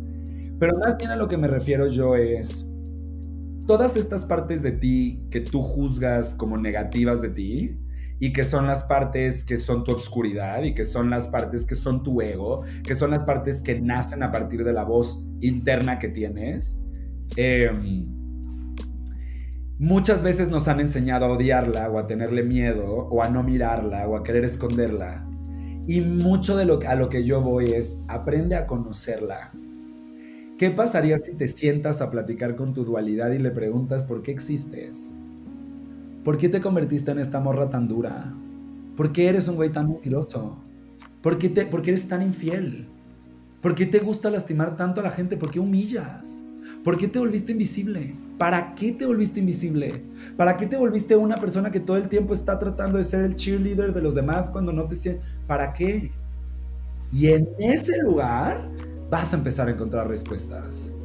Pero 0.59 0.77
más 0.79 0.97
bien 0.97 1.11
a 1.11 1.17
lo 1.17 1.29
que 1.29 1.37
me 1.37 1.47
refiero 1.47 1.87
yo 1.87 2.17
es 2.17 2.69
todas 3.67 3.97
estas 3.97 4.25
partes 4.25 4.63
de 4.63 4.73
ti 4.73 5.23
que 5.31 5.41
tú 5.41 5.63
juzgas 5.63 6.35
como 6.35 6.57
negativas 6.57 7.21
de 7.21 7.29
ti 7.29 7.79
y 8.19 8.33
que 8.33 8.43
son 8.43 8.67
las 8.67 8.83
partes 8.83 9.45
que 9.45 9.59
son 9.59 9.85
tu 9.85 9.93
obscuridad 9.93 10.63
y 10.63 10.75
que 10.75 10.85
son 10.85 11.11
las 11.11 11.29
partes 11.29 11.67
que 11.67 11.75
son 11.75 12.03
tu 12.03 12.21
ego, 12.21 12.63
que 12.83 12.95
son 12.95 13.11
las 13.11 13.23
partes 13.23 13.63
que 13.63 13.81
nacen 13.81 14.23
a 14.23 14.33
partir 14.33 14.65
de 14.65 14.73
la 14.73 14.85
voz 14.85 15.23
interna 15.41 15.99
que 15.99 16.09
tienes. 16.09 16.83
Em, 17.37 18.07
muchas 19.79 20.23
veces 20.23 20.49
nos 20.49 20.67
han 20.67 20.81
enseñado 20.81 21.27
a 21.27 21.33
odiarla 21.33 21.91
o 21.91 21.99
a 21.99 22.07
tenerle 22.07 22.43
miedo 22.43 22.87
o 22.87 23.23
a 23.23 23.29
no 23.29 23.43
mirarla 23.43 24.09
o 24.09 24.17
a 24.17 24.25
querer 24.25 24.45
esconderla. 24.45 25.29
Y 25.89 26.03
mucho 26.03 26.57
de 26.57 26.67
lo, 26.67 26.79
a 26.87 26.95
lo 26.95 27.09
que 27.09 27.25
yo 27.25 27.41
voy 27.41 27.73
es 27.73 28.05
aprende 28.07 28.55
a 28.55 28.67
conocerla 28.67 29.51
¿Qué 30.59 30.73
pasaría 30.73 31.19
si 31.19 31.35
te 31.35 31.47
sientas 31.47 32.01
a 32.01 32.11
platicar 32.11 32.57
con 32.57 32.75
tu 32.75 32.85
dualidad 32.85 33.31
y 33.31 33.39
le 33.39 33.53
preguntas 33.53 34.03
por 34.03 34.23
qué 34.23 34.33
existes? 34.33 35.15
¿Por 36.25 36.37
qué 36.37 36.49
te 36.49 36.61
convertiste 36.61 37.13
en 37.13 37.21
esta 37.21 37.39
morra 37.39 37.71
tan 37.71 37.87
dura? 37.87 38.35
¿Por 38.97 39.13
qué 39.13 39.29
eres 39.29 39.47
un 39.47 39.55
güey 39.55 39.71
tan 39.71 39.89
mentiroso? 39.89 40.59
¿Por 41.23 41.39
qué, 41.39 41.49
te, 41.49 41.65
¿Por 41.65 41.81
qué 41.81 41.91
eres 41.91 42.09
tan 42.09 42.23
infiel? 42.23 42.89
¿Por 43.63 43.77
qué 43.77 43.87
te 43.87 44.01
gusta 44.01 44.31
lastimar 44.31 44.77
tanto 44.77 45.01
a 45.01 45.05
la 45.05 45.11
gente? 45.11 45.37
¿Por 45.37 45.53
qué 45.53 45.61
humillas? 45.61 46.43
¿Por 46.83 46.99
qué 46.99 47.07
te 47.07 47.21
volviste 47.21 47.53
invisible? 47.53 48.15
¿Para 48.39 48.75
qué 48.75 48.93
te 48.93 49.05
volviste 49.07 49.41
invisible? 49.41 50.07
¿Para 50.37 50.57
qué 50.57 50.67
te 50.67 50.77
volviste 50.77 51.17
una 51.17 51.37
persona 51.37 51.71
que 51.71 51.81
todo 51.81 51.97
el 51.97 52.09
tiempo 52.09 52.33
está 52.35 52.59
tratando 52.59 52.99
de 52.99 53.05
ser 53.05 53.23
el 53.25 53.35
cheerleader 53.37 53.93
de 53.93 54.03
los 54.03 54.15
demás 54.15 54.49
cuando 54.51 54.73
no 54.73 54.87
te 54.87 54.95
sientes? 54.95 55.25
¿Para 55.47 55.73
qué? 55.73 56.21
Y 57.11 57.29
en 57.29 57.55
ese 57.59 57.99
lugar 57.99 58.75
vas 59.11 59.33
a 59.33 59.37
empezar 59.37 59.69
a 59.69 59.73
encontrar 59.73 60.09
respuestas. 60.09 60.97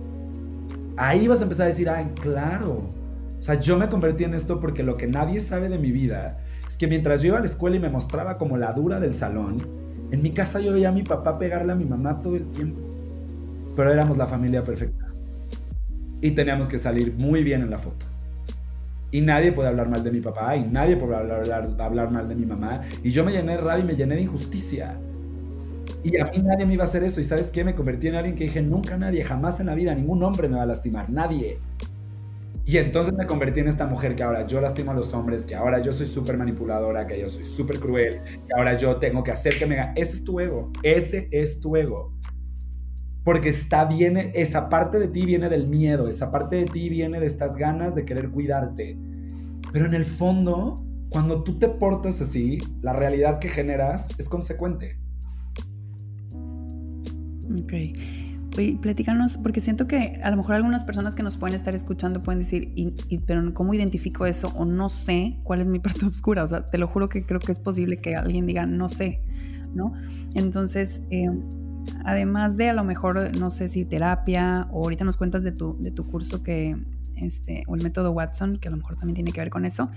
Ahí 0.96 1.28
vas 1.28 1.39
a 1.41 1.43
empezar 1.43 1.65
a 1.65 1.69
decir, 1.69 1.89
ay, 1.89 2.12
claro. 2.15 2.96
O 3.39 3.41
sea, 3.43 3.56
yo 3.60 3.78
me 3.78 3.89
convertí 3.89 4.24
en 4.24 4.34
esto 4.34 4.60
porque 4.60 4.84
lo 4.84 4.96
que 4.98 5.08
nadie 5.08 5.39
sabe 5.41 5.69
de 5.69 5.80
mi 5.80 5.91
vida 5.91 6.39
es 6.67 6.78
que 6.78 6.88
mientras 6.88 7.22
yo 7.22 7.30
iba 7.30 7.38
a 7.38 7.41
la 7.41 7.46
escuela 7.48 7.76
y 7.78 7.80
me 7.80 7.89
mostraba 7.89 8.38
como 8.38 8.58
la 8.58 8.74
dura 8.74 9.00
del 9.00 9.13
salón, 9.13 9.58
en 10.12 10.22
mi 10.22 10.34
casa 10.34 10.60
yo 10.60 10.74
veía 10.74 10.89
a 10.89 10.91
mi 10.91 11.04
papá 11.04 11.38
pegarle 11.39 11.74
a 11.74 11.76
mi 11.76 11.86
mamá 11.86 12.22
todo 12.22 12.36
el 12.36 12.50
tiempo. 12.50 12.82
Pero 13.76 13.91
éramos 13.91 14.17
la 14.17 14.28
familia 14.28 14.63
perfecta. 14.63 15.03
Y 16.23 16.31
teníamos 16.31 16.69
que 16.69 16.77
salir 16.77 17.13
muy 17.17 17.43
bien 17.43 17.62
en 17.62 17.69
la 17.69 17.77
foto. 17.77 18.05
Y 19.12 19.19
nadie 19.19 19.51
puede 19.51 19.67
hablar 19.67 19.89
mal 19.89 20.03
de 20.05 20.09
mi 20.09 20.21
papá, 20.21 20.55
y 20.55 20.63
nadie 20.63 20.95
puede 20.95 21.17
hablar, 21.17 21.69
hablar, 21.79 22.12
mal 22.12 22.29
de 22.29 22.33
mi 22.33 22.45
mamá. 22.45 22.81
Y 23.03 23.12
yo 23.12 23.25
me 23.25 23.33
llené 23.33 23.51
de 23.51 23.57
rabia 23.57 23.83
y 23.83 23.88
me 23.88 23.95
llené 23.95 24.15
de 24.15 24.21
injusticia. 24.21 24.95
Y 26.01 26.17
a 26.17 26.25
mí 26.31 26.39
nadie 26.39 26.65
me 26.65 26.75
iba 26.75 26.86
a 26.86 26.88
hacer 26.88 27.03
eso. 27.03 27.19
¿Y 27.19 27.25
sabes 27.25 27.51
qué? 27.51 27.65
Me 27.65 27.75
convertí 27.75 28.07
en 28.07 28.15
alguien 28.15 28.38
que 28.38 28.45
dije, 28.45 28.62
nunca 28.62 28.97
nadie, 28.97 29.21
jamás 29.21 29.59
en 29.59 29.65
la 29.65 29.75
vida, 29.75 29.93
ningún 29.93 30.23
hombre 30.23 30.47
me 30.47 30.55
va 30.55 30.63
a 30.63 30.65
lastimar, 30.65 31.09
nadie. 31.09 31.59
Y 32.65 32.77
entonces 32.77 33.13
me 33.13 33.25
convertí 33.25 33.59
en 33.59 33.67
esta 33.67 33.86
mujer 33.86 34.15
que 34.15 34.23
ahora 34.23 34.47
yo 34.47 34.62
lastimo 34.62 34.91
a 34.91 34.93
los 34.93 35.13
hombres, 35.13 35.45
que 35.45 35.55
ahora 35.55 35.81
yo 35.81 35.91
soy 35.91 36.05
súper 36.05 36.38
manipuladora, 36.38 37.05
que 37.05 37.19
yo 37.19 37.27
soy 37.27 37.43
súper 37.43 37.81
cruel, 37.81 38.21
que 38.47 38.53
ahora 38.57 38.77
yo 38.77 38.95
tengo 38.95 39.25
que 39.25 39.31
hacer 39.31 39.59
que 39.59 39.65
me. 39.65 39.91
Ese 39.95 40.15
es 40.15 40.23
tu 40.23 40.39
ego, 40.39 40.71
ese 40.83 41.27
es 41.31 41.59
tu 41.59 41.75
ego. 41.75 42.13
Porque 43.23 43.49
está 43.49 43.86
bien, 43.86 44.31
esa 44.33 44.69
parte 44.69 44.99
de 44.99 45.07
ti 45.07 45.25
viene 45.25 45.49
del 45.49 45.67
miedo, 45.67 46.07
esa 46.07 46.31
parte 46.31 46.57
de 46.57 46.65
ti 46.65 46.89
viene 46.89 47.19
de 47.19 47.25
estas 47.25 47.55
ganas 47.55 47.95
de 47.95 48.03
querer 48.03 48.29
cuidarte. 48.29 48.97
Pero 49.71 49.86
en 49.86 49.93
el 49.93 50.05
fondo, 50.05 50.83
cuando 51.09 51.43
tú 51.43 51.57
te 51.57 51.69
portas 51.69 52.21
así, 52.21 52.57
la 52.81 52.93
realidad 52.93 53.39
que 53.39 53.47
generas 53.47 54.09
es 54.17 54.27
consecuente. 54.27 54.97
Ok. 57.62 57.73
Oye, 58.57 58.77
platícanos, 58.79 59.38
porque 59.38 59.62
siento 59.62 59.88
que 59.88 60.19
a 60.23 60.29
lo 60.29 60.38
mejor 60.38 60.55
algunas 60.55 60.83
personas 60.83 61.15
que 61.15 61.23
nos 61.23 61.38
pueden 61.38 61.55
estar 61.55 61.73
escuchando 61.73 62.21
pueden 62.21 62.39
decir, 62.39 62.71
pero 63.25 63.53
¿cómo 63.53 63.73
identifico 63.73 64.27
eso? 64.27 64.49
O 64.55 64.65
no 64.65 64.89
sé 64.89 65.39
cuál 65.43 65.62
es 65.62 65.67
mi 65.67 65.79
parte 65.79 66.05
oscura. 66.05 66.43
O 66.43 66.47
sea, 66.47 66.69
te 66.69 66.77
lo 66.77 66.88
juro 66.88 67.09
que 67.09 67.25
creo 67.25 67.39
que 67.39 67.51
es 67.51 67.59
posible 67.59 67.97
que 67.97 68.15
alguien 68.15 68.45
diga, 68.45 68.65
no 68.65 68.89
sé, 68.89 69.21
¿no? 69.73 69.93
Entonces, 70.36 71.01
eh, 71.09 71.29
además 72.06 72.58
de 72.58 72.69
a 72.69 72.74
lo 72.74 72.84
mejor, 72.84 73.38
no 73.38 73.50
sé 73.50 73.69
si 73.69 73.86
terapia, 73.86 74.67
o 74.72 74.84
ahorita 74.84 75.04
nos 75.04 75.17
cuentas 75.17 75.43
de 75.43 75.52
tu, 75.52 75.78
de 75.82 75.91
tu 75.91 76.08
curso 76.08 76.43
que, 76.43 76.78
este, 77.15 77.63
o 77.67 77.76
el 77.76 77.84
método 77.84 78.12
Watson, 78.12 78.58
que 78.58 78.67
a 78.67 78.72
lo 78.72 78.78
mejor 78.78 78.98
también 78.98 79.15
tiene 79.15 79.32
que 79.32 79.39
ver 79.39 79.50
con 79.50 79.65
eso, 79.65 79.89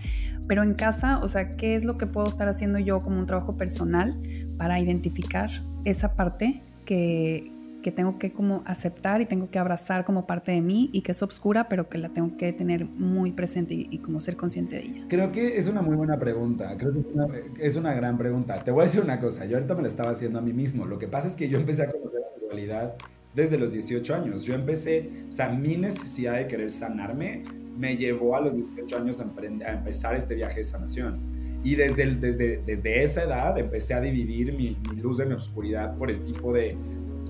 pero 0.47 0.63
en 0.63 0.75
casa, 0.75 1.19
o 1.19 1.29
sea, 1.29 1.57
¿qué 1.57 1.77
es 1.77 1.85
lo 1.85 1.99
que 1.99 2.07
puedo 2.07 2.27
estar 2.27 2.49
haciendo 2.49 2.79
yo 2.79 3.03
como 3.03 3.19
un 3.19 3.27
trabajo 3.27 3.57
personal 3.57 4.21
para 4.59 4.79
identificar 4.81 5.51
esa 5.85 6.15
parte 6.15 6.63
que, 6.85 7.56
tengo 7.93 8.19
que 8.19 8.33
como 8.33 8.63
aceptar 8.67 9.21
y 9.21 9.27
tengo 9.27 9.51
que 9.51 9.59
abrazar 9.59 10.05
como 10.05 10.27
parte 10.27 10.53
de 10.53 10.61
mí 10.61 10.91
y 10.93 11.03
que 11.03 11.13
es 11.13 11.23
obscura, 11.23 11.69
pero 11.69 11.89
que 11.89 11.99
la 11.99 12.11
tengo 12.11 12.37
que 12.37 12.53
tener 12.53 12.85
muy 12.85 13.33
presente 13.33 13.75
y, 13.75 13.99
como 13.99 14.21
ser 14.21 14.37
consciente 14.37 14.77
de 14.77 14.83
ella? 14.83 15.05
Creo 15.09 15.33
que 15.33 15.59
es 15.59 15.69
una 15.69 15.83
muy 15.83 15.97
buena 15.97 16.19
pregunta, 16.19 16.77
creo 16.77 16.93
que 16.93 17.67
es 17.67 17.77
una, 17.77 17.95
gran 17.95 18.19
pregunta. 18.19 18.55
Te 18.63 18.71
voy 18.71 18.83
a 18.83 18.85
decir 18.85 19.01
una 19.01 19.21
cosa, 19.21 19.45
yo 19.45 19.57
ahorita 19.57 19.75
me 19.75 19.83
la 19.83 19.89
estaba 19.89 20.11
haciendo 20.11 20.39
a 20.39 20.43
mí 20.43 20.53
mismo, 20.53 20.87
lo 20.87 20.99
que 20.99 21.09
pasa 21.09 21.29
es 21.29 21.35
que 21.35 21.49
yo 21.49 21.59
empecé 21.59 21.83
a 21.83 21.91
conocer 21.91 22.21
la 22.21 22.35
sexualidad 22.35 22.95
desde 23.35 23.59
los 23.59 23.73
18 23.73 24.15
años, 24.15 24.45
yo 24.45 24.55
empecé, 24.55 25.11
o 25.29 25.33
sea, 25.33 25.49
mi 25.51 25.77
necesidad 25.77 26.37
de 26.37 26.47
querer 26.47 26.71
sanarme 26.71 27.43
me 27.77 27.97
llevó 27.97 28.37
a 28.37 28.41
los 28.41 28.55
18 28.55 28.97
años 28.97 29.21
a, 29.21 29.25
a 29.25 29.73
empezar 29.73 30.17
este 30.17 30.35
viaje 30.35 30.57
de 30.57 30.65
sanación. 30.65 31.37
Y 31.67 31.75
desde, 31.75 32.15
desde, 32.15 32.63
desde 32.65 33.03
esa 33.03 33.25
edad 33.25 33.59
empecé 33.59 33.95
a 33.95 34.01
dividir 34.01 34.53
mi, 34.53 34.77
luz 35.03 35.19
de 35.19 35.27
mi 35.27 35.35
oscuridad 35.35 35.97
por 35.97 36.11
el 36.11 36.23
tipo 36.25 36.53
de 36.53 36.77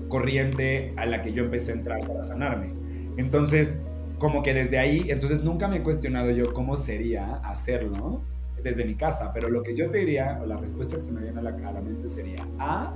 corriente 0.07 0.93
a 0.95 1.05
la 1.05 1.21
que 1.21 1.33
yo 1.33 1.45
empecé 1.45 1.71
a 1.71 1.75
entrar 1.75 1.99
para 2.07 2.23
sanarme. 2.23 2.71
Entonces, 3.17 3.79
como 4.19 4.43
que 4.43 4.53
desde 4.53 4.77
ahí, 4.77 5.05
entonces 5.09 5.43
nunca 5.43 5.67
me 5.67 5.77
he 5.77 5.83
cuestionado 5.83 6.31
yo 6.31 6.53
cómo 6.53 6.75
sería 6.75 7.35
hacerlo 7.37 8.21
desde 8.63 8.85
mi 8.85 8.95
casa, 8.95 9.31
pero 9.33 9.49
lo 9.49 9.63
que 9.63 9.75
yo 9.75 9.89
te 9.89 9.99
diría, 9.99 10.39
o 10.41 10.45
la 10.45 10.57
respuesta 10.57 10.95
que 10.95 11.01
se 11.01 11.11
me 11.11 11.21
viene 11.21 11.39
a 11.39 11.43
la, 11.43 11.49
a 11.49 11.71
la 11.71 11.81
mente 11.81 12.09
sería, 12.09 12.47
A, 12.59 12.93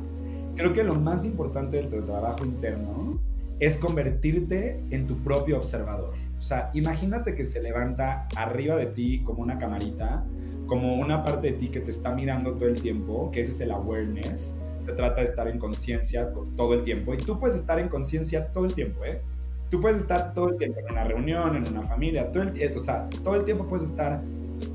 creo 0.56 0.74
que 0.74 0.84
lo 0.84 0.96
más 0.96 1.26
importante 1.26 1.78
de 1.78 1.84
tu 1.84 2.02
trabajo 2.02 2.46
interno 2.46 3.20
es 3.60 3.78
convertirte 3.78 4.80
en 4.90 5.06
tu 5.06 5.18
propio 5.18 5.58
observador. 5.58 6.14
O 6.38 6.42
sea, 6.42 6.72
imagínate 6.74 7.36
que 7.36 7.46
se 7.46 7.62
levanta 7.62 8.28
arriba 8.36 8.76
de 8.76 8.88
ti 8.88 9.22
como 9.24 9.44
una 9.44 9.60
camarita 9.60 10.24
como 10.72 10.96
una 10.96 11.22
parte 11.22 11.52
de 11.52 11.58
ti 11.58 11.68
que 11.68 11.82
te 11.82 11.90
está 11.92 12.14
mirando 12.14 12.54
todo 12.54 12.70
el 12.70 12.82
tiempo, 12.82 13.30
que 13.34 13.42
ese 13.42 13.52
es 13.52 13.60
el 13.60 13.72
awareness. 13.72 14.56
Se 14.82 14.94
trata 14.94 15.22
de 15.22 15.28
estar 15.28 15.48
en 15.48 15.60
conciencia 15.60 16.34
todo 16.56 16.74
el 16.74 16.84
tiempo. 16.84 17.14
Y 17.14 17.18
tú 17.18 17.40
puedes 17.40 17.56
estar 17.56 17.80
en 17.80 17.88
conciencia 17.88 18.52
todo 18.52 18.66
el 18.66 18.74
tiempo, 18.74 19.06
¿eh? 19.06 19.22
Tú 19.70 19.80
puedes 19.80 20.02
estar 20.02 20.34
todo 20.34 20.50
el 20.50 20.58
tiempo 20.58 20.80
en 20.80 20.92
una 20.92 21.04
reunión, 21.06 21.56
en 21.56 21.68
una 21.68 21.88
familia, 21.88 22.30
todo 22.32 22.44
el, 22.44 22.76
o 22.76 22.80
sea, 22.80 23.08
todo 23.24 23.36
el 23.36 23.46
tiempo 23.46 23.68
puedes 23.68 23.88
estar. 23.88 24.22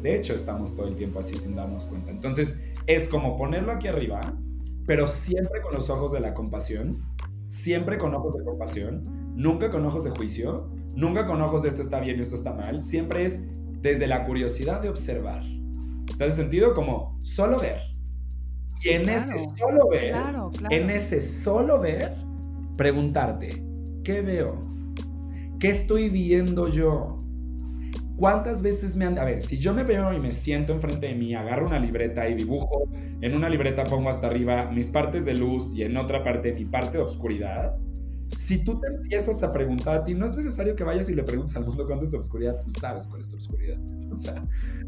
De 0.02 0.16
hecho, 0.16 0.32
estamos 0.32 0.74
todo 0.74 0.88
el 0.88 0.96
tiempo 0.96 1.20
así 1.20 1.36
sin 1.36 1.54
darnos 1.54 1.84
cuenta. 1.84 2.10
Entonces, 2.10 2.58
es 2.86 3.08
como 3.08 3.36
ponerlo 3.36 3.72
aquí 3.72 3.88
arriba, 3.88 4.20
pero 4.86 5.08
siempre 5.08 5.60
con 5.60 5.74
los 5.74 5.90
ojos 5.90 6.12
de 6.12 6.20
la 6.20 6.32
compasión, 6.32 7.02
siempre 7.48 7.98
con 7.98 8.14
ojos 8.14 8.38
de 8.38 8.44
compasión, 8.44 9.34
nunca 9.36 9.70
con 9.70 9.84
ojos 9.84 10.04
de 10.04 10.10
juicio, 10.10 10.68
nunca 10.94 11.26
con 11.26 11.42
ojos 11.42 11.62
de 11.62 11.68
esto 11.68 11.82
está 11.82 12.00
bien, 12.00 12.20
esto 12.20 12.36
está 12.36 12.52
mal, 12.52 12.82
siempre 12.82 13.24
es 13.24 13.44
desde 13.82 14.06
la 14.06 14.24
curiosidad 14.24 14.80
de 14.80 14.88
observar. 14.88 15.42
¿Te 16.16 16.24
hace 16.24 16.36
sentido? 16.36 16.74
Como 16.74 17.18
solo 17.22 17.58
ver. 17.58 17.95
Y 18.82 18.90
en 18.90 19.08
ese 19.08 19.38
solo 19.56 19.88
ver, 19.88 20.14
en 20.70 20.90
ese 20.90 21.20
solo 21.20 21.80
ver, 21.80 22.12
preguntarte, 22.76 23.48
¿qué 24.04 24.20
veo? 24.20 24.64
¿Qué 25.58 25.70
estoy 25.70 26.10
viendo 26.10 26.68
yo? 26.68 27.22
¿Cuántas 28.16 28.62
veces 28.62 28.96
me 28.96 29.04
han... 29.04 29.18
A 29.18 29.24
ver, 29.24 29.42
si 29.42 29.58
yo 29.58 29.74
me 29.74 29.84
veo 29.84 30.12
y 30.12 30.20
me 30.20 30.32
siento 30.32 30.72
enfrente 30.72 31.06
de 31.06 31.14
mí, 31.14 31.34
agarro 31.34 31.66
una 31.66 31.78
libreta 31.78 32.28
y 32.28 32.34
dibujo, 32.34 32.88
en 33.20 33.34
una 33.34 33.48
libreta 33.48 33.84
pongo 33.84 34.10
hasta 34.10 34.26
arriba 34.26 34.70
mis 34.70 34.88
partes 34.88 35.24
de 35.24 35.34
luz 35.34 35.72
y 35.74 35.82
en 35.82 35.96
otra 35.96 36.22
parte 36.22 36.52
mi 36.52 36.64
parte 36.64 36.98
de 36.98 37.04
oscuridad, 37.04 37.76
si 38.36 38.64
tú 38.64 38.80
te 38.80 38.88
empiezas 38.88 39.42
a 39.42 39.52
preguntar 39.52 39.96
a 39.98 40.04
ti, 40.04 40.14
no 40.14 40.26
es 40.26 40.34
necesario 40.34 40.74
que 40.74 40.84
vayas 40.84 41.08
y 41.08 41.14
le 41.14 41.22
preguntes 41.22 41.56
al 41.56 41.64
mundo 41.64 41.86
cuánto 41.86 42.04
es 42.04 42.10
tu 42.10 42.16
obscuridad, 42.16 42.60
tú 42.62 42.70
sabes 42.70 43.06
cuál 43.06 43.22
es 43.22 43.28
tu 43.28 43.36
obscuridad. 43.36 43.78
O 44.08 44.14
sea, 44.14 44.46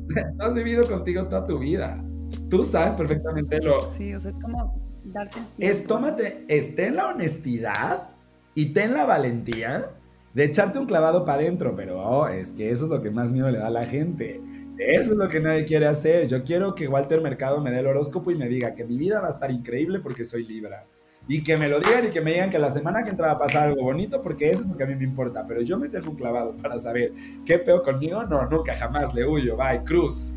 has 0.38 0.54
vivido 0.54 0.84
contigo 0.84 1.26
toda 1.26 1.44
tu 1.44 1.58
vida. 1.58 2.02
Tú 2.48 2.64
sabes 2.64 2.94
perfectamente 2.94 3.60
lo... 3.60 3.80
Sí, 3.92 4.14
o 4.14 4.20
sea, 4.20 4.30
es 4.30 4.38
como 4.38 4.80
darte... 5.04 5.38
Es, 5.58 5.86
tómate, 5.86 6.44
esté 6.48 6.86
en 6.86 6.96
la 6.96 7.08
honestidad 7.08 8.08
y 8.54 8.72
ten 8.72 8.94
la 8.94 9.04
valentía 9.04 9.90
de 10.34 10.44
echarte 10.44 10.78
un 10.78 10.86
clavado 10.86 11.24
para 11.24 11.42
adentro, 11.42 11.74
pero 11.74 12.00
oh, 12.00 12.28
es 12.28 12.52
que 12.52 12.70
eso 12.70 12.84
es 12.84 12.90
lo 12.90 13.02
que 13.02 13.10
más 13.10 13.32
miedo 13.32 13.50
le 13.50 13.58
da 13.58 13.68
a 13.68 13.70
la 13.70 13.84
gente. 13.84 14.40
Eso 14.78 15.12
es 15.12 15.16
lo 15.16 15.28
que 15.28 15.40
nadie 15.40 15.64
quiere 15.64 15.86
hacer. 15.86 16.28
Yo 16.28 16.44
quiero 16.44 16.74
que 16.74 16.86
Walter 16.86 17.20
Mercado 17.20 17.60
me 17.60 17.70
dé 17.70 17.80
el 17.80 17.86
horóscopo 17.88 18.30
y 18.30 18.36
me 18.36 18.48
diga 18.48 18.74
que 18.74 18.84
mi 18.84 18.96
vida 18.96 19.20
va 19.20 19.26
a 19.26 19.30
estar 19.30 19.50
increíble 19.50 19.98
porque 19.98 20.24
soy 20.24 20.44
Libra. 20.44 20.84
Y 21.26 21.42
que 21.42 21.56
me 21.56 21.68
lo 21.68 21.80
digan 21.80 22.06
y 22.06 22.08
que 22.10 22.20
me 22.20 22.32
digan 22.32 22.48
que 22.48 22.58
la 22.58 22.70
semana 22.70 23.02
que 23.02 23.10
entra 23.10 23.26
va 23.26 23.32
a 23.32 23.38
pasar 23.38 23.68
algo 23.68 23.82
bonito 23.82 24.22
porque 24.22 24.48
eso 24.48 24.62
es 24.62 24.68
lo 24.68 24.76
que 24.76 24.84
a 24.84 24.86
mí 24.86 24.94
me 24.94 25.04
importa. 25.04 25.44
Pero 25.46 25.62
yo 25.62 25.78
me 25.78 25.88
tengo 25.88 26.10
un 26.10 26.16
clavado 26.16 26.56
para 26.56 26.78
saber 26.78 27.12
qué 27.44 27.58
peor 27.58 27.82
conmigo, 27.82 28.22
no, 28.24 28.48
nunca 28.48 28.74
jamás 28.74 29.12
le 29.12 29.26
huyo. 29.26 29.56
Bye, 29.56 29.82
cruz. 29.84 30.32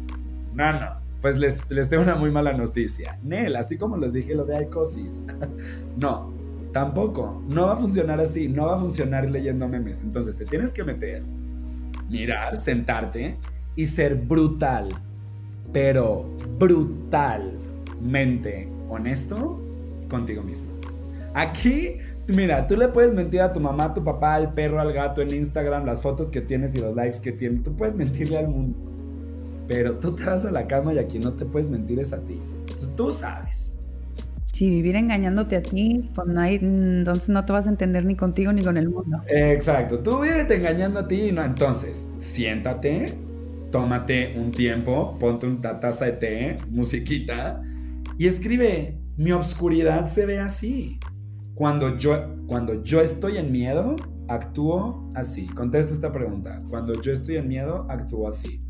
No, 0.54 0.74
no. 0.74 1.01
Pues 1.22 1.38
les, 1.38 1.70
les 1.70 1.88
tengo 1.88 2.04
una 2.04 2.16
muy 2.16 2.32
mala 2.32 2.54
noticia. 2.54 3.20
Nel, 3.24 3.56
así 3.56 3.78
como 3.78 3.98
les 3.98 4.14
dije 4.14 4.34
lo 4.34 4.46
de 4.46 4.64
Icosis. 4.64 5.22
no, 5.98 6.34
tampoco. 6.74 7.44
No 7.50 7.68
va 7.68 7.74
a 7.74 7.78
funcionar 7.78 8.20
así. 8.20 8.48
No 8.48 8.66
va 8.66 8.76
a 8.76 8.80
funcionar 8.80 9.30
leyendo 9.30 9.68
memes. 9.68 10.02
Entonces 10.02 10.38
te 10.38 10.46
tienes 10.46 10.74
que 10.74 10.84
meter, 10.84 11.22
mirar, 12.10 12.58
sentarte 12.58 13.38
y 13.76 13.86
ser 13.86 14.16
brutal, 14.16 14.90
pero 15.72 16.26
brutalmente 16.60 18.68
honesto 18.90 19.62
contigo 20.10 20.44
mismo. 20.44 20.70
Aquí, 21.34 21.98
mira, 22.28 22.68
tú 22.68 22.76
le 22.76 22.90
puedes 22.90 23.14
mentir 23.14 23.42
a 23.42 23.54
tu 23.54 23.60
mamá, 23.60 23.86
a 23.86 23.94
tu 23.94 24.04
papá, 24.04 24.36
al 24.36 24.54
perro, 24.54 24.82
al 24.82 24.92
gato 24.92 25.22
en 25.22 25.34
Instagram, 25.34 25.86
las 25.86 26.02
fotos 26.02 26.30
que 26.30 26.42
tienes 26.42 26.76
y 26.76 26.80
los 26.80 26.96
likes 26.96 27.20
que 27.22 27.32
tienes. 27.32 27.64
Tú 27.64 27.76
puedes 27.76 27.96
mentirle 27.96 28.40
al 28.40 28.50
mundo. 28.50 28.91
Pero 29.68 29.98
tú 30.00 30.16
te 30.16 30.26
vas 30.26 30.46
a 30.46 30.52
la 30.52 30.68
cama 30.68 30.94
y 30.94 31.00
a 31.00 31.08
quien 31.08 31.24
no 31.24 31.34
te 31.34 31.46
puedes 31.46 31.70
mentir 31.70 32.00
es 32.00 32.14
a 32.14 32.20
ti. 32.22 32.40
tú 32.96 33.12
sabes. 33.12 33.78
Si 34.54 34.70
vivir 34.70 34.96
engañándote 34.96 35.56
a 35.56 35.64
ti, 35.64 36.12
pues 36.14 36.28
no 36.28 36.42
hay, 36.42 36.56
entonces 36.56 37.30
no 37.30 37.44
te 37.46 37.52
vas 37.54 37.68
a 37.68 37.70
entender 37.70 38.06
ni 38.06 38.16
contigo 38.16 38.52
ni 38.54 38.64
con 38.64 38.78
el 38.78 38.90
mundo. 38.90 39.22
Exacto, 39.28 40.00
tú 40.00 40.22
vives 40.22 40.50
engañando 40.52 41.00
a 41.00 41.08
ti, 41.08 41.32
no, 41.32 41.44
entonces, 41.44 42.08
siéntate, 42.20 43.18
tómate 43.72 44.36
un 44.38 44.54
tiempo, 44.54 45.18
ponte 45.20 45.48
una 45.48 45.80
taza 45.80 46.06
de 46.06 46.12
té, 46.12 46.58
musiquita 46.70 47.62
y 48.18 48.28
escribe, 48.28 49.00
mi 49.18 49.32
obscuridad 49.32 50.06
se 50.06 50.26
ve 50.26 50.40
así. 50.40 51.00
Cuando 51.56 51.98
yo, 51.98 52.36
cuando 52.48 52.84
yo 52.84 53.02
estoy 53.02 53.38
en 53.38 53.52
miedo, 53.52 53.96
actúo 54.28 55.12
así. 55.16 55.48
Contesta 55.48 55.94
esta 55.94 56.12
pregunta. 56.12 56.62
Cuando 56.70 57.00
yo 57.02 57.12
estoy 57.12 57.38
en 57.38 57.48
miedo, 57.48 57.86
actúo 57.90 58.28
así. 58.28 58.62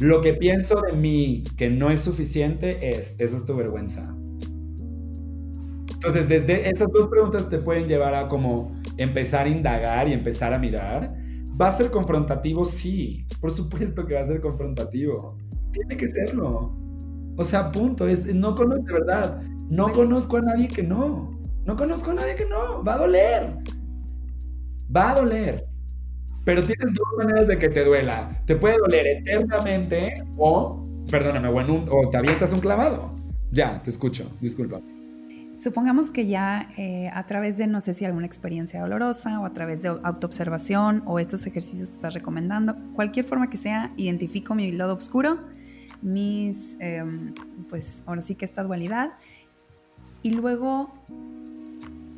Lo 0.00 0.20
que 0.20 0.34
pienso 0.34 0.80
de 0.82 0.92
mí 0.92 1.42
que 1.56 1.70
no 1.70 1.90
es 1.90 2.00
suficiente 2.00 2.90
es, 2.90 3.18
esa 3.18 3.36
es 3.36 3.46
tu 3.46 3.56
vergüenza. 3.56 4.14
Entonces, 5.94 6.28
desde 6.28 6.68
esas 6.68 6.88
dos 6.92 7.08
preguntas 7.08 7.48
te 7.48 7.58
pueden 7.58 7.86
llevar 7.86 8.14
a 8.14 8.28
como 8.28 8.76
empezar 8.98 9.46
a 9.46 9.48
indagar 9.48 10.08
y 10.08 10.12
empezar 10.12 10.52
a 10.52 10.58
mirar 10.58 11.16
¿Va 11.60 11.68
a 11.68 11.70
ser 11.70 11.90
confrontativo? 11.90 12.64
Sí, 12.66 13.26
por 13.40 13.50
supuesto 13.50 14.04
que 14.04 14.14
va 14.14 14.20
a 14.20 14.24
ser 14.24 14.40
confrontativo. 14.42 15.38
Tiene 15.72 15.96
que 15.96 16.06
serlo. 16.06 16.76
O 17.36 17.44
sea, 17.44 17.72
punto. 17.72 18.06
Es, 18.06 18.26
no 18.34 18.54
conozco, 18.54 18.84
de 18.84 18.92
verdad, 18.92 19.42
no 19.70 19.90
conozco 19.92 20.36
a 20.36 20.42
nadie 20.42 20.68
que 20.68 20.82
no. 20.82 21.30
No 21.64 21.76
conozco 21.76 22.10
a 22.10 22.14
nadie 22.14 22.34
que 22.34 22.44
no. 22.44 22.84
Va 22.84 22.94
a 22.94 22.98
doler. 22.98 23.56
Va 24.94 25.12
a 25.12 25.14
doler. 25.14 25.66
Pero 26.46 26.62
tienes 26.62 26.94
dos 26.94 27.08
maneras 27.18 27.48
de 27.48 27.58
que 27.58 27.68
te 27.68 27.84
duela. 27.84 28.40
Te 28.46 28.54
puede 28.54 28.78
doler 28.78 29.04
eternamente 29.08 30.22
o, 30.36 30.86
perdóname, 31.10 31.48
o, 31.48 31.84
o 31.90 32.08
te 32.08 32.16
avientas 32.16 32.52
un 32.52 32.60
clavado. 32.60 33.10
Ya, 33.50 33.82
te 33.82 33.90
escucho. 33.90 34.30
Disculpa. 34.40 34.80
Supongamos 35.60 36.10
que 36.10 36.28
ya 36.28 36.68
eh, 36.76 37.10
a 37.12 37.26
través 37.26 37.58
de, 37.58 37.66
no 37.66 37.80
sé 37.80 37.94
si 37.94 38.04
alguna 38.04 38.26
experiencia 38.26 38.80
dolorosa 38.80 39.40
o 39.40 39.44
a 39.44 39.52
través 39.54 39.82
de 39.82 39.88
autoobservación 39.88 41.02
o 41.04 41.18
estos 41.18 41.44
ejercicios 41.48 41.88
que 41.90 41.96
estás 41.96 42.14
recomendando, 42.14 42.76
cualquier 42.94 43.26
forma 43.26 43.50
que 43.50 43.56
sea, 43.56 43.90
identifico 43.96 44.54
mi 44.54 44.70
lado 44.70 44.94
oscuro, 44.94 45.40
mis, 46.00 46.76
em, 46.78 47.34
pues 47.68 48.04
ahora 48.06 48.22
sí 48.22 48.36
que 48.36 48.44
esta 48.44 48.62
dualidad, 48.62 49.14
y 50.22 50.30
luego 50.30 50.94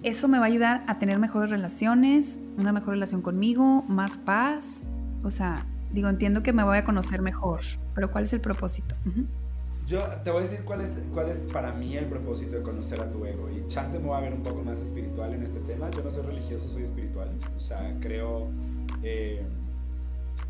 eso 0.03 0.29
me 0.29 0.39
va 0.39 0.45
a 0.45 0.49
ayudar 0.49 0.85
a 0.87 0.99
tener 0.99 1.19
mejores 1.19 1.49
relaciones, 1.49 2.37
una 2.59 2.73
mejor 2.73 2.91
relación 2.91 3.23
conmigo, 3.23 3.83
más 3.89 4.19
paz, 4.19 4.83
o 5.23 5.31
sea, 5.31 5.67
digo, 5.93 6.09
entiendo 6.09 6.43
que 6.43 6.53
me 6.53 6.65
voy 6.65 6.79
a 6.79 6.85
conocer 6.85 7.23
mejor, 7.23 7.61
pero 7.95 8.11
¿cuál 8.11 8.25
es 8.25 8.33
el 8.33 8.41
propósito? 8.41 8.95
Yo 9.87 10.01
te 10.23 10.31
voy 10.31 10.41
a 10.41 10.45
decir 10.45 10.65
cuál 10.67 10.83
es, 10.83 10.91
cuál 11.15 11.31
es 11.31 11.39
para 11.51 11.73
mí 11.73 11.97
el 11.97 12.07
propósito 12.07 12.57
de 12.57 12.63
conocer 12.63 13.01
a 13.01 13.11
tu 13.11 13.25
ego. 13.25 13.49
Y 13.51 13.67
chance 13.69 13.99
me 13.99 14.07
voy 14.07 14.19
a 14.19 14.21
ver 14.21 14.35
un 14.35 14.43
poco 14.43 14.63
más 14.63 14.81
espiritual 14.81 15.33
en 15.33 15.43
este 15.43 15.61
tema. 15.61 15.91
Yo 15.91 16.03
no 16.03 16.11
soy 16.11 16.25
religioso, 16.25 16.69
soy 16.69 16.83
espiritual. 16.83 17.31
O 17.57 17.59
sea, 17.59 17.97
creo, 17.99 18.49
eh, 19.03 19.41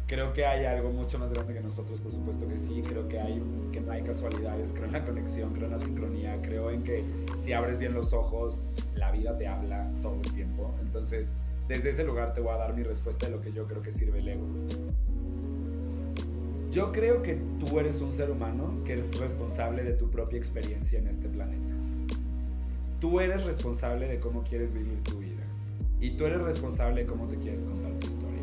creo 0.09 0.33
que 0.33 0.45
hay 0.45 0.65
algo 0.65 0.91
mucho 0.91 1.21
más 1.21 1.31
grande 1.33 1.55
que 1.55 1.61
nosotros, 1.61 2.01
por 2.01 2.13
supuesto 2.13 2.49
que 2.49 2.57
sí. 2.57 2.83
Creo 2.85 3.07
que, 3.07 3.21
hay, 3.21 3.41
que 3.71 3.81
no 3.81 3.93
hay 3.93 4.03
casualidades, 4.03 4.73
creo 4.73 4.87
en 4.87 4.93
la 4.93 5.05
conexión, 5.05 5.53
creo 5.53 5.67
en 5.67 5.73
la 5.73 5.79
sincronía. 5.79 6.43
Creo 6.43 6.73
en 6.73 6.83
que 6.83 7.05
si 7.41 7.53
abres 7.53 7.79
bien 7.79 7.95
los 7.95 8.13
ojos, 8.13 8.61
la 8.97 9.13
vida 9.13 9.39
te 9.39 9.47
habla 9.47 9.89
todo 10.03 10.17
el 10.17 10.33
tiempo. 10.33 10.75
Entonces, 10.83 11.33
desde 11.69 11.91
ese 11.91 12.03
lugar 12.03 12.33
te 12.33 12.41
voy 12.41 12.55
a 12.55 12.57
dar 12.57 12.75
mi 12.75 12.83
respuesta 12.83 13.27
de 13.27 13.33
lo 13.33 13.43
que 13.43 13.53
yo 13.53 13.67
creo 13.67 13.83
que 13.83 13.93
sirve 13.93 14.21
el 14.21 14.29
ego. 14.29 14.47
Yo 16.71 16.93
creo 16.93 17.23
que 17.23 17.39
tú 17.61 17.79
eres 17.79 18.01
un 18.01 18.13
ser 18.13 18.31
humano 18.31 18.83
que 18.85 18.95
eres 18.95 19.19
responsable 19.19 19.85
de 19.85 19.93
tu 19.93 20.11
propia 20.11 20.39
experiencia 20.39 20.99
en 20.99 21.09
este 21.09 21.29
planeta. 21.29 21.75
Tú 23.01 23.21
eres 23.21 23.45
responsable 23.45 24.09
de 24.09 24.19
cómo 24.19 24.43
quieres 24.43 24.73
vivir 24.73 25.03
tu 25.03 25.19
vida. 25.19 25.45
Y 26.01 26.17
tú 26.17 26.27
eres 26.27 26.41
responsable 26.41 27.03
de 27.03 27.07
cómo 27.07 27.27
te 27.27 27.37
quieres 27.37 27.65
contar 27.65 27.93
tu 27.93 28.09
historia. 28.09 28.43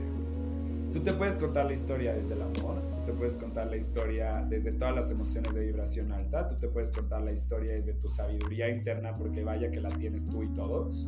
Tú 0.94 1.00
te 1.02 1.14
puedes 1.14 1.36
contar 1.36 1.66
la 1.66 1.74
historia 1.74 2.14
desde 2.14 2.36
el 2.36 2.42
amor, 2.42 2.82
tú 2.82 3.12
te 3.12 3.14
puedes 3.18 3.34
contar 3.34 3.68
la 3.68 3.76
historia 3.76 4.46
desde 4.48 4.72
todas 4.72 4.96
las 4.96 5.10
emociones 5.10 5.54
de 5.54 5.66
vibración 5.66 6.12
alta, 6.14 6.48
tú 6.48 6.56
te 6.56 6.68
puedes 6.68 6.92
contar 6.92 7.22
la 7.22 7.34
historia 7.34 7.74
desde 7.74 7.94
tu 7.94 8.08
sabiduría 8.08 8.70
interna 8.70 9.16
porque 9.18 9.44
vaya 9.44 9.70
que 9.72 9.82
la 9.82 9.90
tienes 9.90 10.26
tú 10.28 10.44
y 10.44 10.48
todos. 10.54 11.08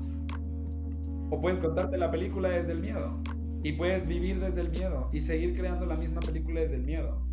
O 1.29 1.41
puedes 1.41 1.59
contarte 1.59 1.97
la 1.97 2.09
película 2.09 2.49
desde 2.49 2.71
el 2.71 2.79
miedo. 2.79 3.21
Y 3.63 3.73
puedes 3.73 4.07
vivir 4.07 4.39
desde 4.39 4.61
el 4.61 4.69
miedo 4.69 5.09
y 5.11 5.19
seguir 5.19 5.55
creando 5.57 5.85
la 5.85 5.97
misma 5.97 6.21
película 6.21 6.61
desde 6.61 6.75
el 6.75 6.83
miedo. 6.83 7.27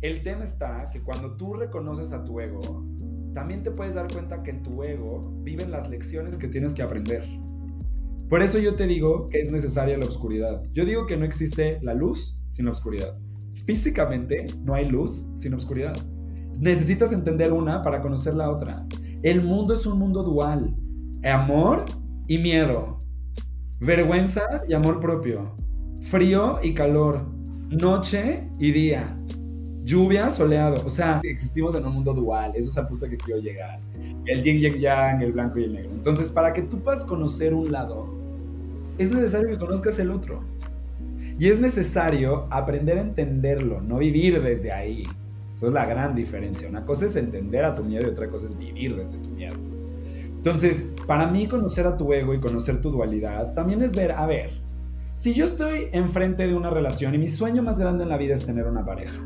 El 0.00 0.24
tema 0.24 0.42
está 0.42 0.90
que 0.90 1.00
cuando 1.00 1.36
tú 1.36 1.54
reconoces 1.54 2.12
a 2.12 2.24
tu 2.24 2.40
ego, 2.40 2.84
también 3.34 3.62
te 3.62 3.70
puedes 3.70 3.94
dar 3.94 4.12
cuenta 4.12 4.42
que 4.42 4.50
en 4.50 4.62
tu 4.62 4.82
ego 4.82 5.32
viven 5.42 5.70
las 5.70 5.88
lecciones 5.88 6.36
que 6.36 6.48
tienes 6.48 6.72
que 6.72 6.82
aprender. 6.82 7.22
Por 8.28 8.42
eso 8.42 8.58
yo 8.58 8.74
te 8.74 8.86
digo 8.86 9.28
que 9.28 9.40
es 9.40 9.52
necesaria 9.52 9.96
la 9.96 10.06
oscuridad. 10.06 10.64
Yo 10.72 10.84
digo 10.84 11.06
que 11.06 11.16
no 11.16 11.24
existe 11.24 11.78
la 11.82 11.94
luz 11.94 12.40
sin 12.48 12.64
la 12.64 12.72
oscuridad. 12.72 13.16
Físicamente 13.66 14.46
no 14.64 14.74
hay 14.74 14.88
luz 14.88 15.28
sin 15.34 15.54
oscuridad. 15.54 15.94
Necesitas 16.58 17.12
entender 17.12 17.52
una 17.52 17.82
para 17.82 18.00
conocer 18.00 18.34
la 18.34 18.50
otra. 18.50 18.86
El 19.22 19.42
mundo 19.42 19.74
es 19.74 19.86
un 19.86 19.98
mundo 19.98 20.24
dual. 20.24 20.74
Amor 21.22 21.84
y 22.26 22.38
miedo 22.38 23.01
vergüenza 23.82 24.62
y 24.68 24.74
amor 24.74 25.00
propio, 25.00 25.56
frío 26.02 26.60
y 26.62 26.72
calor, 26.72 27.26
noche 27.68 28.48
y 28.60 28.70
día, 28.70 29.16
lluvia, 29.82 30.30
soleado. 30.30 30.86
O 30.86 30.90
sea, 30.90 31.20
existimos 31.24 31.74
en 31.74 31.84
un 31.84 31.94
mundo 31.94 32.14
dual, 32.14 32.52
eso 32.54 32.70
es 32.70 32.78
al 32.78 32.86
punto 32.86 33.08
que 33.08 33.16
quiero 33.16 33.40
llegar. 33.40 33.80
El 34.24 34.40
yin 34.40 34.58
y 34.58 34.66
el 34.66 34.78
yang, 34.78 35.20
el 35.20 35.32
blanco 35.32 35.58
y 35.58 35.64
el 35.64 35.72
negro. 35.72 35.90
Entonces, 35.90 36.30
para 36.30 36.52
que 36.52 36.62
tú 36.62 36.78
puedas 36.78 37.04
conocer 37.04 37.54
un 37.54 37.72
lado, 37.72 38.06
es 38.98 39.10
necesario 39.10 39.48
que 39.48 39.58
conozcas 39.58 39.98
el 39.98 40.12
otro. 40.12 40.44
Y 41.40 41.48
es 41.48 41.58
necesario 41.58 42.46
aprender 42.50 42.98
a 42.98 43.00
entenderlo, 43.00 43.80
no 43.80 43.98
vivir 43.98 44.40
desde 44.40 44.70
ahí. 44.70 45.02
Esa 45.56 45.66
es 45.66 45.72
la 45.72 45.86
gran 45.86 46.14
diferencia. 46.14 46.68
Una 46.68 46.86
cosa 46.86 47.06
es 47.06 47.16
entender 47.16 47.64
a 47.64 47.74
tu 47.74 47.82
miedo 47.82 48.06
y 48.06 48.10
otra 48.10 48.28
cosa 48.28 48.46
es 48.46 48.56
vivir 48.56 48.94
desde 48.94 49.18
tu 49.18 49.28
miedo. 49.28 49.71
Entonces, 50.44 50.88
para 51.06 51.28
mí 51.28 51.46
conocer 51.46 51.86
a 51.86 51.96
tu 51.96 52.12
ego 52.12 52.34
y 52.34 52.40
conocer 52.40 52.80
tu 52.80 52.90
dualidad 52.90 53.54
también 53.54 53.80
es 53.80 53.92
ver, 53.92 54.10
a 54.10 54.26
ver, 54.26 54.50
si 55.14 55.34
yo 55.34 55.44
estoy 55.44 55.86
enfrente 55.92 56.48
de 56.48 56.54
una 56.56 56.68
relación 56.68 57.14
y 57.14 57.18
mi 57.18 57.28
sueño 57.28 57.62
más 57.62 57.78
grande 57.78 58.02
en 58.02 58.08
la 58.08 58.16
vida 58.16 58.34
es 58.34 58.44
tener 58.44 58.66
una 58.66 58.84
pareja, 58.84 59.20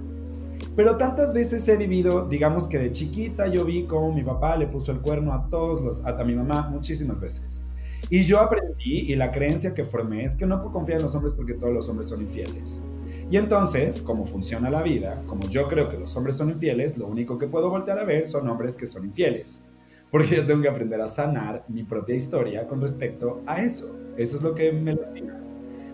pero 0.76 0.99
tantas 0.99 1.32
veces 1.32 1.66
he 1.68 1.78
vivido, 1.78 2.28
digamos 2.28 2.66
que 2.68 2.78
de 2.78 2.93
chiquita 2.93 3.47
yo 3.47 3.64
vi 3.64 3.86
cómo 3.86 4.12
mi 4.12 4.22
papá 4.22 4.59
le 4.59 4.66
puso 4.66 4.93
el 4.93 5.01
cuerno 5.01 5.32
a 5.32 5.49
todos 5.49 5.80
los, 5.80 6.05
a, 6.05 6.22
mi 6.22 6.34
mamá 6.34 6.68
muchísimas 6.68 7.18
veces. 7.18 7.62
Y 8.11 8.24
yo 8.24 8.38
aprendí 8.38 9.11
y 9.11 9.16
la 9.16 9.32
creencia 9.32 9.72
que 9.72 9.86
formé 9.86 10.22
es 10.22 10.34
que 10.34 10.45
no 10.45 10.61
puedo 10.61 10.74
confiar 10.74 10.99
en 10.99 11.07
los 11.07 11.14
hombres 11.14 11.32
porque 11.32 11.55
todos 11.55 11.72
los 11.72 11.88
hombres 11.88 12.09
son 12.09 12.20
infieles. 12.20 12.82
Y 13.30 13.38
entonces, 13.38 14.03
como 14.03 14.26
funciona 14.26 14.68
la 14.68 14.82
vida, 14.82 15.22
como 15.26 15.49
yo 15.49 15.66
creo 15.66 15.88
que 15.88 15.97
los 15.97 16.14
hombres 16.14 16.36
son 16.36 16.51
infieles, 16.51 16.99
lo 16.99 17.07
único 17.07 17.38
que 17.38 17.47
puedo 17.47 17.70
voltear 17.70 17.99
a 17.99 18.05
ver 18.05 18.26
son 18.26 18.47
hombres 18.51 18.76
que 18.76 18.84
son 18.84 19.07
infieles. 19.07 19.64
Porque 20.11 20.36
yo 20.36 20.46
tengo 20.46 20.62
que 20.62 20.68
aprender 20.68 21.00
a 21.00 21.07
sanar 21.07 21.64
mi 21.68 21.82
propia 21.82 22.14
historia 22.14 22.66
con 22.66 22.80
respecto 22.80 23.42
a 23.46 23.62
eso. 23.62 23.96
Eso 24.16 24.36
es 24.36 24.42
lo 24.42 24.54
que 24.54 24.72
me 24.72 24.94
lastima. 24.94 25.34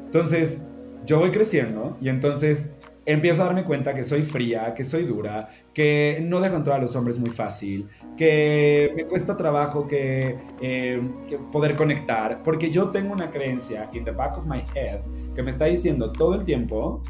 Entonces, 0.04 0.66
yo 1.06 1.18
voy 1.18 1.30
creciendo 1.30 1.96
y 2.00 2.08
entonces 2.08 2.76
empiezo 3.04 3.42
a 3.42 3.46
darme 3.46 3.64
cuenta 3.64 3.94
que 3.94 4.04
soy 4.04 4.22
fría, 4.22 4.74
que 4.74 4.84
soy 4.84 5.04
dura, 5.04 5.48
que 5.74 6.22
no 6.22 6.40
dejo 6.40 6.56
entrar 6.56 6.78
a 6.78 6.82
los 6.82 6.94
hombres 6.94 7.18
muy 7.18 7.30
fácil, 7.30 7.88
que 8.16 8.92
me 8.94 9.04
cuesta 9.06 9.36
trabajo 9.36 9.88
que, 9.88 10.36
eh, 10.60 11.00
que, 11.28 11.38
poder 11.38 11.74
conectar, 11.74 12.42
porque 12.42 12.70
yo 12.70 12.90
tengo 12.90 13.12
una 13.12 13.30
creencia 13.30 13.88
in 13.92 14.04
the 14.04 14.12
back 14.12 14.38
of 14.38 14.46
my 14.46 14.62
head 14.74 15.00
que 15.34 15.42
me 15.42 15.50
está 15.50 15.64
diciendo 15.64 16.12
todo 16.12 16.34
el 16.34 16.44
tiempo, 16.44 17.02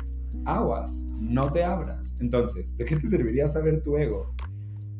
aguas, 0.44 1.04
no 1.20 1.52
te 1.52 1.62
abras. 1.62 2.16
Entonces, 2.20 2.76
¿de 2.76 2.84
qué 2.84 2.96
te 2.96 3.06
serviría 3.06 3.46
saber 3.46 3.82
tu 3.82 3.96
ego? 3.96 4.34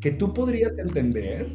Que 0.00 0.11
tú 0.11 0.34
podrías 0.34 0.76
entender 0.78 1.48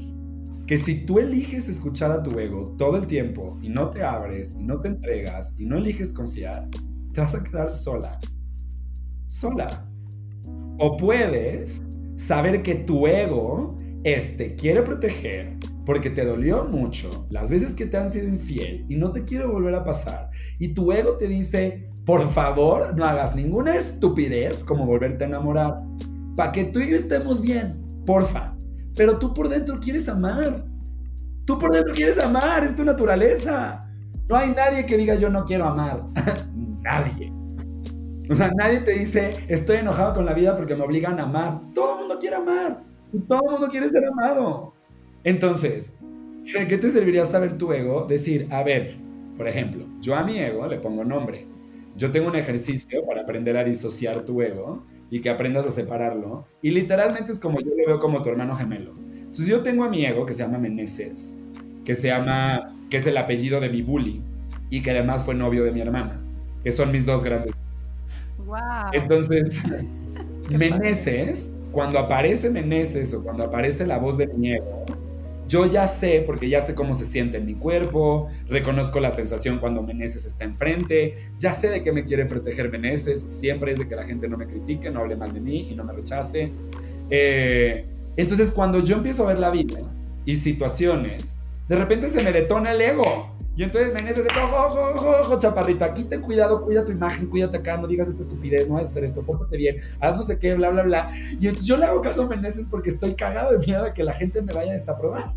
que 0.68 0.78
si 0.78 1.06
tú 1.06 1.18
eliges 1.18 1.70
escuchar 1.70 2.12
a 2.12 2.22
tu 2.22 2.38
ego 2.38 2.76
todo 2.78 2.98
el 2.98 3.08
tiempo 3.08 3.58
y 3.62 3.70
no 3.70 3.90
te 3.90 4.04
abres 4.04 4.54
y 4.54 4.64
no 4.64 4.82
te 4.82 4.90
entregas 4.90 5.56
y 5.58 5.66
no 5.66 5.78
eliges 5.78 6.12
confiar, 6.12 6.68
te 7.14 7.22
vas 7.22 7.34
a 7.34 7.44
quedar 7.44 7.72
sola. 7.72 8.20
Sola. 9.28 9.90
O 10.78 10.98
puedes 10.98 11.82
saber 12.18 12.62
que 12.64 12.76
tu 12.76 13.08
ego 13.08 13.80
este, 14.04 14.56
quiere 14.56 14.82
proteger 14.82 15.56
porque 15.86 16.10
te 16.10 16.26
dolió 16.26 16.66
mucho 16.66 17.28
las 17.30 17.50
veces 17.50 17.74
que 17.74 17.86
te 17.86 17.96
han 17.96 18.10
sido 18.10 18.28
infiel 18.28 18.86
y 18.90 18.98
no 18.98 19.14
te 19.14 19.24
quiere 19.24 19.46
volver 19.46 19.74
a 19.74 19.86
pasar. 19.86 20.32
Y 20.60 20.74
tu 20.74 20.92
ego 20.92 21.14
te 21.14 21.28
dice, 21.28 21.90
por 22.06 22.30
favor, 22.30 22.94
no 22.94 23.06
hagas 23.06 23.34
ninguna 23.38 23.78
estupidez 23.78 24.66
como 24.66 24.86
volverte 24.86 25.24
a 25.24 25.28
enamorar. 25.28 25.82
Para 26.36 26.52
que 26.52 26.66
tú 26.66 26.82
y 26.82 26.90
yo 26.90 26.98
estemos 26.98 27.42
bien, 27.42 28.04
porfa. 28.06 28.57
Pero 28.98 29.20
tú 29.20 29.34
por 29.34 29.48
dentro 29.48 29.80
quieres 29.80 30.10
amar. 30.10 30.66
Tú 31.46 31.58
por 31.58 31.72
dentro 31.72 31.94
quieres 31.94 32.20
amar, 32.20 32.64
es 32.64 32.76
tu 32.76 32.84
naturaleza. 32.84 33.88
No 34.28 34.36
hay 34.36 34.50
nadie 34.50 34.86
que 34.86 34.98
diga 34.98 35.16
yo 35.16 35.30
no 35.30 35.46
quiero 35.46 35.68
amar. 35.68 36.04
nadie. 36.82 37.32
O 38.30 38.36
sea, 38.36 38.52
nadie 38.58 38.80
te 38.80 38.92
dice 38.92 39.32
estoy 39.48 39.78
enojado 39.78 40.16
con 40.16 40.26
la 40.26 40.34
vida 40.34 40.58
porque 40.58 40.76
me 40.76 40.84
obligan 40.84 41.20
a 41.20 41.24
amar. 41.24 41.62
Todo 41.74 41.94
el 41.94 42.00
mundo 42.00 42.18
quiere 42.20 42.36
amar. 42.36 42.84
Todo 43.28 43.42
el 43.46 43.52
mundo 43.52 43.68
quiere 43.70 43.88
ser 43.88 44.04
amado. 44.06 44.74
Entonces, 45.24 45.94
¿de 46.54 46.68
qué 46.68 46.78
te 46.78 46.90
serviría 46.90 47.24
saber 47.24 47.58
tu 47.58 47.72
ego? 47.72 48.06
Decir, 48.06 48.48
a 48.52 48.64
ver, 48.64 48.98
por 49.38 49.48
ejemplo, 49.48 49.86
yo 50.02 50.16
a 50.16 50.24
mi 50.24 50.40
ego 50.40 50.68
le 50.68 50.80
pongo 50.80 51.06
nombre. 51.06 51.48
Yo 51.96 52.12
tengo 52.12 52.28
un 52.28 52.36
ejercicio 52.36 53.06
para 53.06 53.22
aprender 53.22 53.58
a 53.58 53.64
disociar 53.64 54.22
tu 54.22 54.42
ego 54.42 54.84
y 55.10 55.22
que 55.22 55.30
aprendas 55.30 55.66
a 55.66 55.72
separarlo. 55.72 56.46
Y 56.62 56.72
literalmente 56.72 57.32
es 57.32 57.40
como 57.40 57.60
yo 57.60 57.70
lo 57.70 57.88
veo 57.88 58.00
como 58.00 58.22
tu 58.22 58.30
hermano 58.30 58.56
gemelo. 58.56 58.94
Entonces 59.14 59.48
yo 59.48 59.62
tengo 59.62 59.84
a 59.84 59.90
mi 59.90 60.06
ego 60.06 60.26
que 60.26 60.34
se 60.34 60.44
llama 60.44 60.58
Meneses, 60.58 61.38
que 61.86 61.96
se 61.96 62.08
llama, 62.08 62.76
que 62.90 62.98
es 62.98 63.08
el 63.08 63.18
apellido 63.18 63.60
de 63.60 63.70
mi 63.70 63.82
bully 63.82 64.22
y 64.70 64.82
que 64.82 64.92
además 64.92 65.24
fue 65.24 65.36
novio 65.36 65.64
de 65.64 65.72
mi 65.72 65.82
hermana, 65.82 66.20
que 66.64 66.72
son 66.72 66.92
mis 66.92 67.06
dos 67.06 67.24
grandes. 67.24 67.54
Wow. 68.46 68.58
Entonces, 68.94 69.64
Meneses, 70.50 71.56
cuando 71.72 72.00
aparece 72.00 72.50
Meneses 72.50 73.14
o 73.14 73.24
cuando 73.24 73.46
aparece 73.46 73.86
la 73.86 73.98
voz 73.98 74.18
de 74.18 74.28
mi 74.28 74.54
ego, 74.54 74.86
yo 75.48 75.66
ya 75.66 75.88
sé, 75.88 76.24
porque 76.26 76.50
ya 76.50 76.60
sé 76.62 76.76
cómo 76.76 76.94
se 76.94 77.06
siente 77.06 77.38
en 77.38 77.46
mi 77.46 77.56
cuerpo, 77.56 78.30
reconozco 78.48 79.00
la 79.00 79.12
sensación 79.12 79.60
cuando 79.60 79.82
Meneses 79.82 80.26
está 80.26 80.44
enfrente, 80.44 81.30
ya 81.40 81.54
sé 81.54 81.70
de 81.70 81.82
qué 81.82 81.92
me 81.92 82.04
quiere 82.04 82.26
proteger 82.26 82.72
Meneses, 82.72 83.22
siempre 83.28 83.72
es 83.72 83.80
de 83.80 83.88
que 83.88 83.96
la 83.96 84.04
gente 84.04 84.28
no 84.28 84.38
me 84.38 84.48
critique, 84.48 84.90
no 84.90 85.02
hable 85.02 85.16
mal 85.16 85.34
de 85.34 85.40
mí 85.40 85.70
y 85.72 85.76
no 85.76 85.84
me 85.84 85.94
rechace. 85.94 86.52
Eh, 87.10 87.86
entonces 88.18 88.52
cuando 88.52 88.80
yo 88.80 88.98
empiezo 88.98 89.24
a 89.24 89.28
ver 89.28 89.40
la 89.40 89.50
vida 89.50 89.80
y 90.26 90.36
situaciones, 90.36 91.40
de 91.68 91.76
repente 91.76 92.08
se 92.08 92.24
me 92.24 92.32
detona 92.32 92.72
el 92.72 92.82
ego. 92.82 93.37
Y 93.58 93.64
entonces 93.64 93.92
Meneses 93.92 94.24
dice, 94.24 94.40
ojo, 94.40 94.92
ojo, 94.94 95.10
ojo, 95.20 95.40
chaparrito, 95.40 95.84
aquí 95.84 96.04
ten 96.04 96.22
cuidado, 96.22 96.62
cuida 96.62 96.86
tu 96.86 96.92
imagen, 96.92 97.26
cuídate 97.26 97.58
acá, 97.58 97.76
no 97.76 97.88
digas 97.88 98.08
esta 98.08 98.22
estupidez, 98.22 98.68
no 98.70 98.76
vas 98.76 98.84
a 98.84 98.92
hacer 98.92 99.04
esto, 99.04 99.24
pórtate 99.24 99.58
bien, 99.58 99.78
haz 100.00 100.16
no 100.16 100.22
sé 100.22 100.38
qué, 100.38 100.54
bla, 100.54 100.70
bla, 100.70 100.84
bla. 100.84 101.10
Y 101.40 101.48
entonces 101.48 101.66
yo 101.66 101.76
le 101.76 101.86
hago 101.86 102.00
caso 102.02 102.22
a 102.22 102.28
Meneses 102.28 102.68
porque 102.70 102.90
estoy 102.90 103.16
cagado 103.16 103.58
de 103.58 103.66
miedo 103.66 103.84
a 103.84 103.96
que 103.96 104.04
la 104.04 104.14
gente 104.14 104.44
me 104.44 104.54
vaya 104.54 104.70
a 104.70 104.74
desaprobar. 104.76 105.34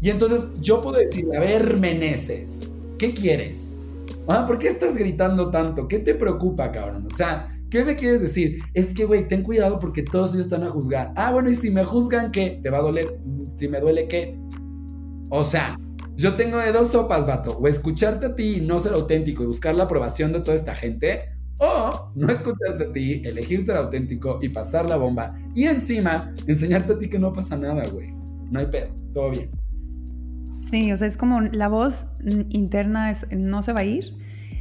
Y 0.00 0.10
entonces 0.10 0.50
yo 0.60 0.80
puedo 0.80 0.98
decir, 0.98 1.24
a 1.36 1.38
ver, 1.38 1.76
Meneses, 1.76 2.68
¿qué 2.98 3.14
quieres? 3.14 3.78
¿Ah? 4.26 4.44
¿Por 4.44 4.58
qué 4.58 4.66
estás 4.66 4.96
gritando 4.96 5.48
tanto? 5.52 5.86
¿Qué 5.86 6.00
te 6.00 6.16
preocupa, 6.16 6.72
cabrón? 6.72 7.06
O 7.06 7.14
sea, 7.14 7.56
¿qué 7.70 7.84
me 7.84 7.94
quieres 7.94 8.20
decir? 8.20 8.58
Es 8.74 8.92
que, 8.92 9.04
güey, 9.04 9.28
ten 9.28 9.44
cuidado 9.44 9.78
porque 9.78 10.02
todos 10.02 10.34
ellos 10.34 10.46
están 10.46 10.64
a 10.64 10.68
juzgar. 10.68 11.12
Ah, 11.14 11.30
bueno, 11.30 11.50
y 11.50 11.54
si 11.54 11.70
me 11.70 11.84
juzgan, 11.84 12.32
¿qué? 12.32 12.58
¿Te 12.60 12.68
va 12.68 12.78
a 12.78 12.82
doler? 12.82 13.16
Si 13.54 13.68
me 13.68 13.78
duele, 13.78 14.08
¿qué? 14.08 14.36
O 15.28 15.44
sea, 15.44 15.78
yo 16.16 16.34
tengo 16.34 16.58
de 16.58 16.72
dos 16.72 16.88
sopas, 16.88 17.26
vato. 17.26 17.58
O 17.58 17.68
escucharte 17.68 18.26
a 18.26 18.34
ti 18.34 18.56
y 18.56 18.60
no 18.60 18.78
ser 18.78 18.92
auténtico 18.92 19.42
y 19.42 19.46
buscar 19.46 19.74
la 19.74 19.84
aprobación 19.84 20.32
de 20.32 20.40
toda 20.40 20.54
esta 20.54 20.74
gente. 20.74 21.30
O 21.58 22.10
no 22.14 22.32
escucharte 22.32 22.84
a 22.84 22.92
ti, 22.92 23.22
elegir 23.24 23.62
ser 23.62 23.76
auténtico 23.76 24.38
y 24.42 24.48
pasar 24.48 24.88
la 24.88 24.96
bomba. 24.96 25.34
Y 25.54 25.64
encima, 25.64 26.34
enseñarte 26.46 26.94
a 26.94 26.98
ti 26.98 27.08
que 27.08 27.18
no 27.18 27.32
pasa 27.32 27.56
nada, 27.56 27.82
güey. 27.92 28.12
No 28.50 28.58
hay 28.58 28.66
pedo, 28.66 28.88
todo 29.14 29.30
bien. 29.30 29.50
Sí, 30.58 30.92
o 30.92 30.96
sea, 30.96 31.08
es 31.08 31.16
como 31.16 31.40
la 31.40 31.68
voz 31.68 32.06
interna 32.50 33.10
es, 33.10 33.26
no 33.36 33.62
se 33.62 33.72
va 33.72 33.80
a 33.80 33.84
ir, 33.84 34.14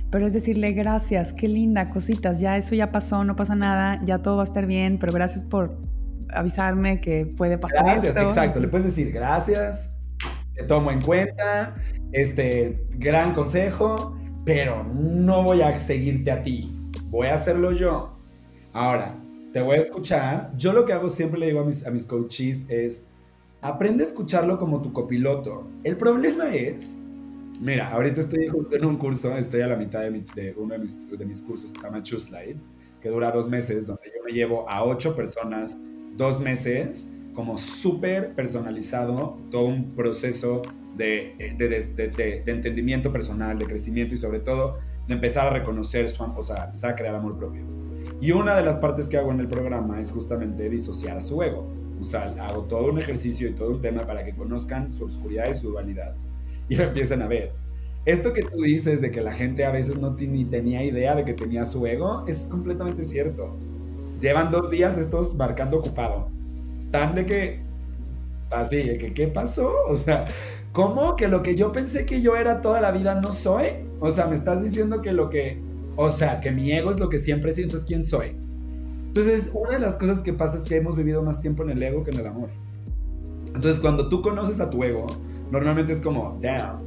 pero 0.09 0.25
es 0.25 0.33
decirle 0.33 0.73
gracias, 0.73 1.31
qué 1.31 1.47
linda, 1.47 1.89
cositas, 1.89 2.39
ya 2.39 2.57
eso 2.57 2.75
ya 2.75 2.91
pasó, 2.91 3.23
no 3.23 3.35
pasa 3.35 3.55
nada, 3.55 4.01
ya 4.03 4.21
todo 4.21 4.37
va 4.37 4.43
a 4.43 4.45
estar 4.45 4.65
bien, 4.65 4.97
pero 4.99 5.13
gracias 5.13 5.43
por 5.43 5.77
avisarme 6.33 7.01
que 7.01 7.25
puede 7.25 7.57
pasar 7.57 7.85
Gracias, 7.85 8.15
exacto, 8.15 8.59
le 8.59 8.67
puedes 8.67 8.87
decir 8.87 9.11
gracias, 9.11 9.90
te 10.61 10.67
tomo 10.67 10.91
en 10.91 11.01
cuenta, 11.01 11.75
este 12.11 12.85
gran 12.97 13.33
consejo, 13.33 14.15
pero 14.45 14.83
no 14.83 15.43
voy 15.43 15.61
a 15.61 15.79
seguirte 15.79 16.31
a 16.31 16.43
ti, 16.43 16.71
voy 17.09 17.27
a 17.27 17.35
hacerlo 17.35 17.71
yo. 17.71 18.13
Ahora, 18.73 19.15
te 19.53 19.61
voy 19.61 19.77
a 19.77 19.79
escuchar. 19.79 20.51
Yo 20.55 20.71
lo 20.71 20.85
que 20.85 20.93
hago 20.93 21.09
siempre 21.09 21.39
le 21.39 21.47
digo 21.47 21.61
a 21.61 21.65
mis, 21.65 21.85
a 21.85 21.89
mis 21.89 22.05
coaches 22.05 22.65
es, 22.69 23.07
aprende 23.61 24.03
a 24.03 24.07
escucharlo 24.07 24.59
como 24.59 24.81
tu 24.81 24.93
copiloto. 24.93 25.67
El 25.83 25.97
problema 25.97 26.53
es, 26.53 26.97
mira, 27.59 27.89
ahorita 27.91 28.21
estoy 28.21 28.47
justo 28.47 28.75
en 28.75 28.85
un 28.85 28.97
curso, 28.97 29.35
estoy 29.37 29.61
a 29.61 29.67
la 29.67 29.75
mitad 29.75 30.01
de, 30.01 30.11
mi, 30.11 30.23
de 30.35 30.53
uno 30.55 30.75
de 30.75 30.79
mis, 30.79 31.09
de 31.09 31.25
mis, 31.25 31.41
cursos 31.41 31.71
que 31.71 31.79
se 31.79 31.85
llama 31.85 32.03
Choose 32.03 32.31
Light, 32.31 32.57
que 33.01 33.09
dura 33.09 33.31
dos 33.31 33.49
meses, 33.49 33.87
donde 33.87 34.11
yo 34.15 34.23
me 34.23 34.31
llevo 34.31 34.69
a 34.69 34.83
ocho 34.83 35.15
personas 35.15 35.75
dos 36.15 36.39
meses 36.39 37.07
como 37.33 37.57
súper 37.57 38.33
personalizado, 38.33 39.37
todo 39.49 39.65
un 39.65 39.91
proceso 39.95 40.61
de, 40.97 41.35
de, 41.57 41.67
de, 41.69 42.43
de, 42.45 42.51
entendimiento 42.51 43.11
personal, 43.11 43.57
de 43.57 43.65
crecimiento 43.65 44.15
y 44.15 44.17
sobre 44.17 44.39
todo 44.39 44.77
de 45.07 45.13
empezar 45.13 45.47
a 45.47 45.49
reconocer 45.49 46.09
su, 46.09 46.23
o 46.23 46.43
sea, 46.43 46.65
empezar 46.65 46.91
a 46.91 46.95
crear 46.95 47.15
amor 47.15 47.37
propio. 47.37 47.61
Y 48.19 48.31
una 48.31 48.55
de 48.55 48.63
las 48.63 48.75
partes 48.75 49.07
que 49.07 49.17
hago 49.17 49.31
en 49.31 49.39
el 49.39 49.47
programa 49.47 50.01
es 50.01 50.11
justamente 50.11 50.69
disociar 50.69 51.17
a 51.17 51.21
su 51.21 51.41
ego. 51.41 51.67
O 51.99 52.03
sea, 52.03 52.33
hago 52.39 52.63
todo 52.63 52.91
un 52.91 52.97
ejercicio 52.97 53.47
y 53.47 53.53
todo 53.53 53.69
un 53.69 53.81
tema 53.81 54.01
para 54.01 54.25
que 54.25 54.33
conozcan 54.33 54.91
su 54.91 55.05
oscuridad 55.05 55.45
y 55.49 55.53
su 55.53 55.69
dualidad 55.69 56.13
y 56.67 56.75
lo 56.75 56.85
empiecen 56.85 57.21
a 57.21 57.27
ver. 57.27 57.51
Esto 58.05 58.33
que 58.33 58.41
tú 58.41 58.61
dices 58.61 59.01
de 59.01 59.11
que 59.11 59.21
la 59.21 59.33
gente 59.33 59.65
a 59.65 59.71
veces 59.71 59.99
no 59.99 60.11
ni 60.11 60.45
tenía 60.45 60.83
idea 60.83 61.15
de 61.15 61.23
que 61.23 61.33
tenía 61.33 61.65
su 61.65 61.85
ego 61.85 62.23
es 62.27 62.47
completamente 62.49 63.03
cierto. 63.03 63.55
Llevan 64.19 64.51
dos 64.51 64.71
días 64.71 64.97
estos 64.97 65.35
marcando 65.35 65.77
ocupado 65.77 66.29
están 66.91 67.15
de 67.15 67.25
que, 67.25 67.59
así, 68.49 68.81
de 68.81 68.97
que, 68.97 69.13
¿qué 69.13 69.27
pasó? 69.29 69.73
O 69.87 69.95
sea, 69.95 70.25
¿cómo 70.73 71.15
que 71.15 71.29
lo 71.29 71.41
que 71.41 71.55
yo 71.55 71.71
pensé 71.71 72.05
que 72.05 72.21
yo 72.21 72.35
era 72.35 72.59
toda 72.59 72.81
la 72.81 72.91
vida 72.91 73.15
no 73.15 73.31
soy? 73.31 73.67
O 74.01 74.11
sea, 74.11 74.27
me 74.27 74.35
estás 74.35 74.61
diciendo 74.61 75.01
que 75.01 75.13
lo 75.13 75.29
que, 75.29 75.57
o 75.95 76.09
sea, 76.09 76.41
que 76.41 76.51
mi 76.51 76.69
ego 76.73 76.91
es 76.91 76.99
lo 76.99 77.07
que 77.07 77.17
siempre 77.17 77.53
siento 77.53 77.77
es 77.77 77.85
quién 77.85 78.03
soy. 78.03 78.35
Entonces, 79.07 79.51
una 79.53 79.71
de 79.71 79.79
las 79.79 79.95
cosas 79.95 80.19
que 80.19 80.33
pasa 80.33 80.57
es 80.57 80.63
que 80.63 80.75
hemos 80.75 80.97
vivido 80.97 81.23
más 81.23 81.39
tiempo 81.39 81.63
en 81.63 81.69
el 81.69 81.81
ego 81.81 82.03
que 82.03 82.11
en 82.11 82.19
el 82.19 82.27
amor. 82.27 82.49
Entonces, 83.47 83.79
cuando 83.79 84.09
tú 84.09 84.21
conoces 84.21 84.59
a 84.59 84.69
tu 84.69 84.83
ego, 84.83 85.07
normalmente 85.49 85.93
es 85.93 86.01
como, 86.01 86.37
damn, 86.41 86.79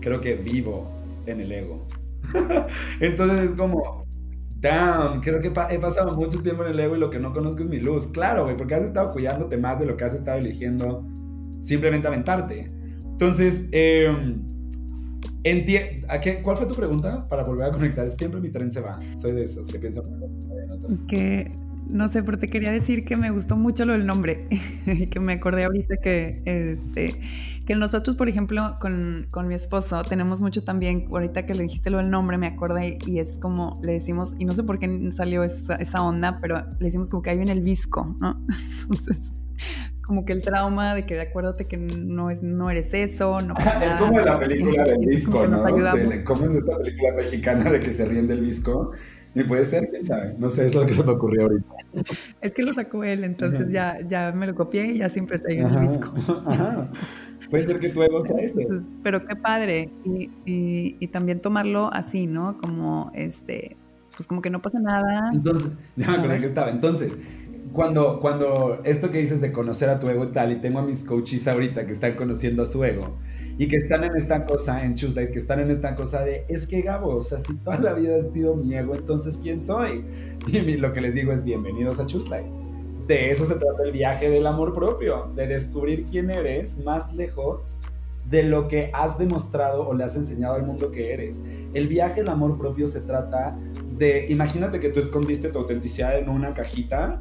creo 0.00 0.20
que 0.20 0.34
vivo 0.34 0.88
en 1.26 1.40
el 1.40 1.50
ego. 1.50 1.84
Entonces 3.00 3.50
es 3.50 3.56
como, 3.56 4.03
damn, 4.64 5.20
creo 5.20 5.40
que 5.40 5.48
he 5.48 5.78
pasado 5.78 6.16
mucho 6.16 6.42
tiempo 6.42 6.64
en 6.64 6.70
el 6.70 6.80
ego 6.80 6.96
y 6.96 6.98
lo 6.98 7.10
que 7.10 7.18
no 7.18 7.34
conozco 7.34 7.62
es 7.62 7.68
mi 7.68 7.80
luz. 7.80 8.06
Claro, 8.08 8.44
güey, 8.44 8.56
porque 8.56 8.74
has 8.74 8.82
estado 8.82 9.12
cuidándote 9.12 9.58
más 9.58 9.78
de 9.78 9.84
lo 9.84 9.96
que 9.96 10.04
has 10.04 10.14
estado 10.14 10.38
eligiendo 10.38 11.06
simplemente 11.60 12.08
aventarte. 12.08 12.72
Entonces, 13.12 13.68
eh, 13.72 14.10
¿cuál 16.42 16.56
fue 16.56 16.66
tu 16.66 16.74
pregunta 16.74 17.28
para 17.28 17.44
volver 17.44 17.66
a 17.66 17.72
conectar? 17.72 18.08
Siempre 18.08 18.40
mi 18.40 18.50
tren 18.50 18.70
se 18.70 18.80
va. 18.80 18.98
Soy 19.16 19.32
de 19.32 19.44
esos 19.44 19.68
que 19.68 19.78
piensan 19.78 20.04
que 21.08 21.52
no 21.86 22.08
sé, 22.08 22.22
pero 22.22 22.38
te 22.38 22.48
quería 22.48 22.72
decir 22.72 23.04
que 23.04 23.18
me 23.18 23.30
gustó 23.30 23.56
mucho 23.56 23.84
lo 23.84 23.92
del 23.92 24.06
nombre 24.06 24.46
y 24.86 25.06
que 25.08 25.20
me 25.20 25.34
acordé 25.34 25.64
ahorita 25.64 25.98
que 25.98 26.40
este 26.46 27.14
que 27.66 27.74
nosotros, 27.74 28.16
por 28.16 28.28
ejemplo, 28.28 28.76
con, 28.80 29.26
con, 29.30 29.48
mi 29.48 29.54
esposo 29.54 30.02
tenemos 30.02 30.40
mucho 30.40 30.62
también, 30.62 31.06
ahorita 31.10 31.46
que 31.46 31.54
le 31.54 31.62
dijiste 31.62 31.90
lo 31.90 31.98
del 31.98 32.10
nombre, 32.10 32.36
me 32.36 32.46
acordé 32.46 32.98
y 33.06 33.18
es 33.18 33.38
como 33.40 33.80
le 33.82 33.92
decimos, 33.92 34.34
y 34.38 34.44
no 34.44 34.52
sé 34.52 34.62
por 34.62 34.78
qué 34.78 35.10
salió 35.12 35.42
esa, 35.44 35.76
esa 35.76 36.02
onda, 36.02 36.38
pero 36.40 36.56
le 36.78 36.86
decimos 36.86 37.10
como 37.10 37.22
que 37.22 37.30
ahí 37.30 37.36
viene 37.36 37.52
el 37.52 37.62
visco, 37.62 38.16
¿no? 38.20 38.44
Entonces, 38.90 39.32
como 40.02 40.26
que 40.26 40.34
el 40.34 40.42
trauma 40.42 40.94
de 40.94 41.06
que 41.06 41.18
acuérdate 41.18 41.66
que 41.66 41.78
no, 41.78 42.30
es, 42.30 42.42
no 42.42 42.70
eres 42.70 42.92
eso, 42.92 43.40
no 43.40 43.54
Es 43.82 43.94
como 43.96 44.20
la 44.20 44.38
película 44.38 44.84
del 44.84 45.00
disco, 45.00 45.46
¿no? 45.46 45.64
¿Cómo 46.24 46.46
es 46.46 46.54
esta 46.54 46.76
película 46.76 47.12
mexicana 47.16 47.70
de 47.70 47.80
que 47.80 47.90
se 47.90 48.04
ríen 48.04 48.28
del 48.28 48.44
disco? 48.44 48.92
Y 49.34 49.42
puede 49.42 49.64
ser, 49.64 49.88
quién 49.90 50.04
sabe. 50.04 50.34
No 50.38 50.48
sé, 50.48 50.66
es 50.66 50.74
lo 50.76 50.86
que 50.86 50.92
se 50.92 51.02
me 51.02 51.10
ocurrió 51.10 51.42
ahorita. 51.42 51.74
Es 52.40 52.54
que 52.54 52.62
lo 52.62 52.72
sacó 52.72 53.02
él, 53.02 53.24
entonces 53.24 53.68
ya, 53.68 53.98
ya 54.06 54.30
me 54.30 54.46
lo 54.46 54.54
copié 54.54 54.86
y 54.86 54.98
ya 54.98 55.08
siempre 55.08 55.36
está 55.36 55.48
ahí 55.50 55.58
en 55.58 55.66
el 55.66 55.88
disco. 55.88 56.14
Puede 57.50 57.64
ser 57.64 57.78
que 57.78 57.90
tu 57.90 58.02
ego 58.02 58.26
sea 58.26 58.36
este. 58.38 58.66
Pero 59.02 59.26
qué 59.26 59.36
padre. 59.36 59.90
Y, 60.04 60.30
y, 60.44 60.96
y, 60.98 61.06
también 61.08 61.40
tomarlo 61.40 61.90
así, 61.92 62.26
¿no? 62.26 62.58
Como 62.58 63.10
este, 63.14 63.76
pues 64.16 64.26
como 64.26 64.42
que 64.42 64.50
no 64.50 64.62
pasa 64.62 64.78
nada. 64.80 65.30
Entonces, 65.32 65.72
ya 65.96 66.10
me 66.10 66.16
acordé 66.18 66.38
que 66.40 66.46
estaba. 66.46 66.70
Entonces, 66.70 67.18
cuando, 67.72 68.20
cuando 68.20 68.80
esto 68.84 69.10
que 69.10 69.18
dices 69.18 69.40
de 69.40 69.52
conocer 69.52 69.90
a 69.90 69.98
tu 69.98 70.08
ego 70.08 70.24
y 70.24 70.32
tal, 70.32 70.52
y 70.52 70.56
tengo 70.56 70.78
a 70.78 70.82
mis 70.82 71.04
coaches 71.04 71.46
ahorita 71.46 71.86
que 71.86 71.92
están 71.92 72.14
conociendo 72.14 72.62
a 72.62 72.66
su 72.66 72.82
ego 72.84 73.18
y 73.58 73.68
que 73.68 73.76
están 73.76 74.04
en 74.04 74.16
esta 74.16 74.44
cosa, 74.44 74.84
en 74.84 74.94
Tuesday, 74.94 75.30
que 75.30 75.38
están 75.38 75.60
en 75.60 75.70
esta 75.70 75.94
cosa 75.94 76.24
de, 76.24 76.44
es 76.48 76.66
que 76.66 76.82
Gabo, 76.82 77.16
o 77.16 77.22
sea, 77.22 77.38
si 77.38 77.54
toda 77.56 77.78
la 77.78 77.92
vida 77.92 78.16
has 78.16 78.32
sido 78.32 78.54
mi 78.54 78.74
ego, 78.74 78.94
entonces 78.94 79.38
¿quién 79.42 79.60
soy? 79.60 80.04
Y 80.46 80.76
lo 80.76 80.92
que 80.92 81.00
les 81.00 81.14
digo 81.14 81.32
es, 81.32 81.44
bienvenidos 81.44 82.00
a 82.00 82.06
Tuesday. 82.06 82.63
De 83.06 83.30
eso 83.30 83.44
se 83.44 83.56
trata 83.56 83.82
el 83.84 83.92
viaje 83.92 84.30
del 84.30 84.46
amor 84.46 84.72
propio, 84.72 85.30
de 85.34 85.46
descubrir 85.46 86.06
quién 86.06 86.30
eres 86.30 86.78
más 86.84 87.12
lejos 87.12 87.78
de 88.24 88.42
lo 88.42 88.66
que 88.66 88.90
has 88.94 89.18
demostrado 89.18 89.86
o 89.86 89.92
le 89.92 90.04
has 90.04 90.16
enseñado 90.16 90.54
al 90.54 90.64
mundo 90.64 90.90
que 90.90 91.12
eres. 91.12 91.42
El 91.74 91.86
viaje 91.86 92.20
del 92.20 92.30
amor 92.30 92.56
propio 92.56 92.86
se 92.86 93.02
trata 93.02 93.58
de, 93.98 94.24
imagínate 94.30 94.80
que 94.80 94.88
tú 94.88 95.00
escondiste 95.00 95.50
tu 95.50 95.58
autenticidad 95.58 96.18
en 96.18 96.30
una 96.30 96.54
cajita 96.54 97.20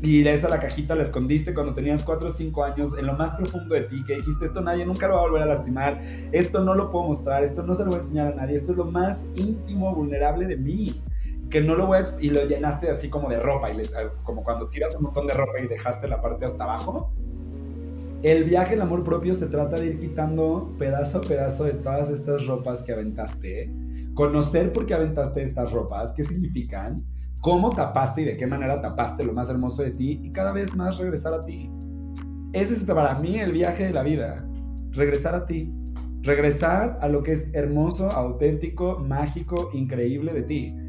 y 0.00 0.26
esa 0.28 0.48
la 0.48 0.60
cajita 0.60 0.94
la 0.94 1.02
escondiste 1.02 1.52
cuando 1.54 1.74
tenías 1.74 2.04
4 2.04 2.28
o 2.28 2.30
5 2.30 2.64
años 2.64 2.90
en 2.96 3.06
lo 3.06 3.14
más 3.14 3.32
profundo 3.32 3.74
de 3.74 3.82
ti, 3.82 4.04
que 4.04 4.16
dijiste, 4.16 4.44
esto 4.44 4.60
nadie 4.60 4.84
nunca 4.84 5.08
lo 5.08 5.14
va 5.14 5.20
a 5.20 5.24
volver 5.24 5.42
a 5.42 5.46
lastimar, 5.46 6.00
esto 6.30 6.62
no 6.62 6.74
lo 6.74 6.92
puedo 6.92 7.06
mostrar, 7.06 7.42
esto 7.42 7.62
no 7.62 7.74
se 7.74 7.84
lo 7.84 7.90
voy 7.90 7.98
a 7.98 8.02
enseñar 8.02 8.32
a 8.32 8.36
nadie, 8.36 8.56
esto 8.56 8.72
es 8.72 8.76
lo 8.76 8.84
más 8.84 9.24
íntimo, 9.34 9.94
vulnerable 9.94 10.46
de 10.46 10.56
mí, 10.56 11.02
que 11.54 11.60
no 11.60 11.76
lo 11.76 11.86
voy 11.86 11.98
y 12.20 12.30
lo 12.30 12.44
llenaste 12.46 12.90
así 12.90 13.08
como 13.08 13.28
de 13.28 13.38
ropa, 13.38 13.70
y 13.70 13.76
les, 13.76 13.94
como 14.24 14.42
cuando 14.42 14.68
tiras 14.68 14.96
un 14.96 15.04
montón 15.04 15.28
de 15.28 15.34
ropa 15.34 15.60
y 15.60 15.68
dejaste 15.68 16.08
la 16.08 16.20
parte 16.20 16.46
hasta 16.46 16.64
abajo. 16.64 17.12
El 18.24 18.42
viaje, 18.42 18.74
el 18.74 18.80
amor 18.80 19.04
propio 19.04 19.34
se 19.34 19.46
trata 19.46 19.76
de 19.76 19.86
ir 19.86 20.00
quitando 20.00 20.72
pedazo 20.80 21.18
a 21.18 21.20
pedazo 21.20 21.62
de 21.62 21.74
todas 21.74 22.10
estas 22.10 22.44
ropas 22.48 22.82
que 22.82 22.90
aventaste, 22.90 23.72
conocer 24.14 24.72
por 24.72 24.84
qué 24.84 24.94
aventaste 24.94 25.44
estas 25.44 25.70
ropas, 25.70 26.12
qué 26.12 26.24
significan, 26.24 27.04
cómo 27.40 27.70
tapaste 27.70 28.22
y 28.22 28.24
de 28.24 28.36
qué 28.36 28.48
manera 28.48 28.80
tapaste 28.80 29.24
lo 29.24 29.32
más 29.32 29.48
hermoso 29.48 29.84
de 29.84 29.92
ti 29.92 30.22
y 30.24 30.32
cada 30.32 30.50
vez 30.50 30.74
más 30.74 30.98
regresar 30.98 31.34
a 31.34 31.44
ti. 31.44 31.70
Ese 32.52 32.74
es 32.74 32.82
para 32.82 33.14
mí 33.20 33.38
el 33.38 33.52
viaje 33.52 33.84
de 33.84 33.92
la 33.92 34.02
vida, 34.02 34.44
regresar 34.90 35.36
a 35.36 35.46
ti, 35.46 35.72
regresar 36.22 36.98
a 37.00 37.06
lo 37.06 37.22
que 37.22 37.30
es 37.30 37.54
hermoso, 37.54 38.10
auténtico, 38.10 38.98
mágico, 38.98 39.70
increíble 39.72 40.32
de 40.32 40.42
ti 40.42 40.83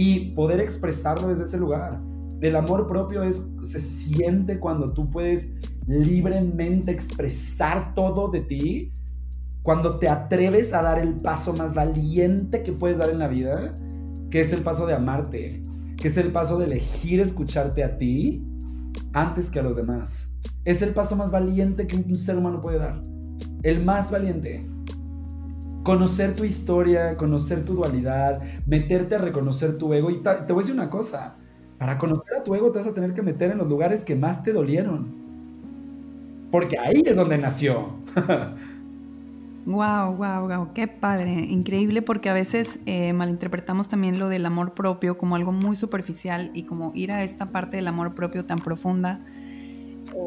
y 0.00 0.30
poder 0.36 0.60
expresarlo 0.60 1.26
desde 1.26 1.42
ese 1.42 1.58
lugar. 1.58 2.00
El 2.40 2.54
amor 2.54 2.86
propio 2.86 3.24
es, 3.24 3.50
se 3.64 3.80
siente 3.80 4.60
cuando 4.60 4.92
tú 4.92 5.10
puedes 5.10 5.56
libremente 5.88 6.92
expresar 6.92 7.94
todo 7.94 8.28
de 8.28 8.42
ti, 8.42 8.92
cuando 9.60 9.98
te 9.98 10.08
atreves 10.08 10.72
a 10.72 10.82
dar 10.82 11.00
el 11.00 11.14
paso 11.14 11.52
más 11.52 11.74
valiente 11.74 12.62
que 12.62 12.70
puedes 12.70 12.98
dar 12.98 13.10
en 13.10 13.18
la 13.18 13.26
vida, 13.26 13.76
que 14.30 14.40
es 14.40 14.52
el 14.52 14.62
paso 14.62 14.86
de 14.86 14.94
amarte, 14.94 15.64
que 15.96 16.06
es 16.06 16.16
el 16.16 16.30
paso 16.30 16.58
de 16.58 16.66
elegir 16.66 17.18
escucharte 17.18 17.82
a 17.82 17.98
ti 17.98 18.46
antes 19.12 19.50
que 19.50 19.58
a 19.58 19.64
los 19.64 19.74
demás. 19.74 20.32
Es 20.64 20.80
el 20.80 20.94
paso 20.94 21.16
más 21.16 21.32
valiente 21.32 21.88
que 21.88 21.96
un 21.96 22.16
ser 22.16 22.38
humano 22.38 22.60
puede 22.60 22.78
dar. 22.78 23.02
El 23.64 23.84
más 23.84 24.12
valiente. 24.12 24.64
Conocer 25.82 26.34
tu 26.34 26.44
historia, 26.44 27.16
conocer 27.16 27.64
tu 27.64 27.74
dualidad, 27.74 28.42
meterte 28.66 29.14
a 29.14 29.18
reconocer 29.18 29.78
tu 29.78 29.92
ego. 29.94 30.10
Y 30.10 30.18
te 30.18 30.52
voy 30.52 30.62
a 30.62 30.64
decir 30.64 30.74
una 30.74 30.90
cosa, 30.90 31.36
para 31.78 31.96
conocer 31.96 32.36
a 32.36 32.42
tu 32.42 32.54
ego 32.54 32.70
te 32.72 32.78
vas 32.78 32.88
a 32.88 32.94
tener 32.94 33.14
que 33.14 33.22
meter 33.22 33.52
en 33.52 33.58
los 33.58 33.68
lugares 33.68 34.04
que 34.04 34.16
más 34.16 34.42
te 34.42 34.52
dolieron. 34.52 35.16
Porque 36.50 36.78
ahí 36.78 37.02
es 37.06 37.16
donde 37.16 37.38
nació. 37.38 37.94
Wow, 39.66 40.16
wow, 40.16 40.48
wow, 40.48 40.72
qué 40.72 40.88
padre, 40.88 41.30
increíble 41.30 42.00
porque 42.00 42.30
a 42.30 42.32
veces 42.32 42.80
eh, 42.86 43.12
malinterpretamos 43.12 43.86
también 43.88 44.18
lo 44.18 44.30
del 44.30 44.46
amor 44.46 44.72
propio 44.72 45.18
como 45.18 45.36
algo 45.36 45.52
muy 45.52 45.76
superficial 45.76 46.50
y 46.54 46.62
como 46.62 46.90
ir 46.94 47.12
a 47.12 47.22
esta 47.22 47.50
parte 47.52 47.76
del 47.76 47.86
amor 47.86 48.14
propio 48.14 48.46
tan 48.46 48.60
profunda, 48.60 49.20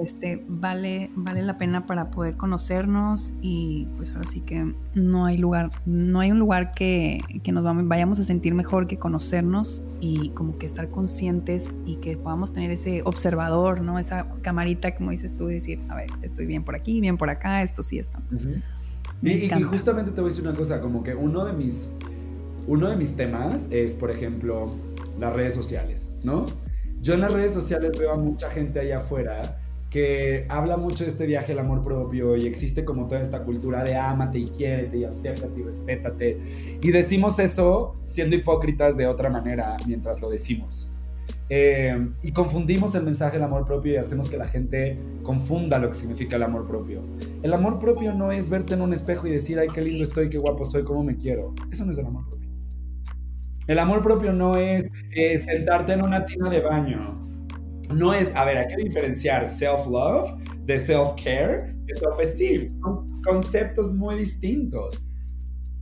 este, 0.02 0.44
vale, 0.48 1.12
vale 1.16 1.42
la 1.44 1.58
pena 1.58 1.86
para 1.86 2.12
poder 2.12 2.36
conocernos 2.38 3.34
y 3.42 3.88
pues 3.98 4.12
ahora 4.14 4.28
sí 4.30 4.42
que 4.42 4.74
no 4.94 5.26
hay 5.26 5.38
lugar, 5.38 5.72
no 5.86 6.20
hay 6.20 6.32
un 6.32 6.40
lugar 6.40 6.74
que, 6.74 7.20
que 7.44 7.52
nos 7.52 7.64
vayamos 7.88 8.20
a 8.20 8.24
sentir 8.24 8.54
mejor 8.54 8.88
que 8.88 8.98
conocernos 8.98 9.84
y 10.00 10.30
como 10.30 10.58
que 10.58 10.66
estar 10.66 10.90
conscientes 10.90 11.74
y 11.86 11.98
que 11.98 12.18
podamos 12.18 12.54
tener 12.54 12.72
ese 12.72 13.02
observador, 13.04 13.82
¿no? 13.82 14.00
Esa 14.00 14.28
camarita, 14.42 14.96
como 14.96 15.12
dices 15.12 15.36
tú, 15.36 15.48
decir, 15.48 15.80
a 15.90 15.96
ver, 15.96 16.10
estoy 16.22 16.46
bien 16.46 16.64
por 16.64 16.76
aquí, 16.76 17.02
bien 17.02 17.18
por 17.18 17.30
acá, 17.30 17.62
esto 17.62 17.84
sí, 17.84 18.00
esto. 18.00 18.20
Y, 19.22 19.50
justamente 19.64 20.12
te 20.12 20.22
voy 20.22 20.30
a 20.30 20.34
decir 20.34 20.48
una 20.48 20.58
cosa, 20.58 20.82
como 20.82 21.04
que 21.04 21.14
uno 21.14 21.46
de 21.46 21.54
mis, 21.54 21.90
uno 22.68 22.90
de 22.90 22.96
mis 22.96 23.16
temas 23.16 23.68
es, 23.70 23.96
por 23.96 24.10
ejemplo, 24.10 24.74
las 25.20 25.34
redes 25.34 25.54
sociales, 25.54 26.12
¿no? 26.24 26.46
Yo 27.02 27.14
en 27.16 27.22
las 27.22 27.34
redes 27.34 27.52
sociales 27.52 27.98
veo 27.98 28.12
a 28.12 28.18
mucha 28.18 28.50
gente 28.50 28.80
allá 28.80 29.00
afuera 29.00 29.61
que 29.92 30.46
habla 30.48 30.78
mucho 30.78 31.04
de 31.04 31.10
este 31.10 31.26
viaje 31.26 31.52
al 31.52 31.60
amor 31.60 31.84
propio 31.84 32.38
y 32.38 32.48
existe 32.48 32.86
como 32.86 33.08
toda 33.08 33.20
esta 33.20 33.44
cultura 33.44 33.84
de 33.84 33.96
ámate 33.96 34.40
y 34.40 34.48
quiérete 34.48 34.98
y 34.98 35.04
acéptate 35.04 35.60
y 35.60 35.64
respétate. 35.64 36.38
Y 36.82 36.92
decimos 36.92 37.38
eso 37.40 37.98
siendo 38.06 38.38
hipócritas 38.38 38.96
de 38.96 39.06
otra 39.06 39.30
manera 39.30 39.76
mientras 39.86 40.22
lo 40.22 40.30
decimos. 40.30 40.90
Eh, 41.50 42.10
y 42.24 42.32
confundimos 42.32 42.96
el 42.96 43.04
mensaje 43.04 43.34
del 43.34 43.44
amor 43.44 43.66
propio 43.66 43.92
y 43.92 43.98
hacemos 43.98 44.30
que 44.30 44.38
la 44.38 44.46
gente 44.46 44.98
confunda 45.24 45.78
lo 45.78 45.90
que 45.90 45.96
significa 45.96 46.38
el 46.38 46.44
amor 46.44 46.66
propio. 46.66 47.02
El 47.44 47.52
amor 47.52 47.78
propio 47.78 48.14
no 48.14 48.32
es 48.32 48.50
verte 48.50 48.76
en 48.76 48.82
un 48.82 48.94
espejo 48.94 49.28
y 49.28 49.32
decir, 49.32 49.60
ay, 49.60 49.68
qué 49.74 49.82
lindo 49.82 50.04
estoy, 50.04 50.30
qué 50.30 50.38
guapo 50.38 50.64
soy, 50.64 50.84
cómo 50.86 51.04
me 51.04 51.18
quiero. 51.18 51.54
Eso 51.70 51.84
no 51.84 51.92
es 51.92 51.98
el 51.98 52.06
amor 52.06 52.26
propio. 52.30 52.50
El 53.68 53.78
amor 53.78 54.02
propio 54.02 54.32
no 54.32 54.56
es 54.56 54.86
eh, 55.14 55.38
sentarte 55.38 55.92
en 55.92 56.06
una 56.06 56.26
tina 56.26 56.50
de 56.50 56.62
baño. 56.62 57.31
No 57.94 58.14
es, 58.14 58.34
a 58.36 58.46
ver, 58.46 58.58
hay 58.58 58.68
que 58.68 58.84
diferenciar 58.84 59.48
self-love 59.48 60.32
de 60.66 60.78
self-care 60.78 61.74
de 61.86 61.96
self-esteem. 61.96 62.80
Son 62.82 63.22
conceptos 63.22 63.94
muy 63.94 64.16
distintos. 64.16 65.04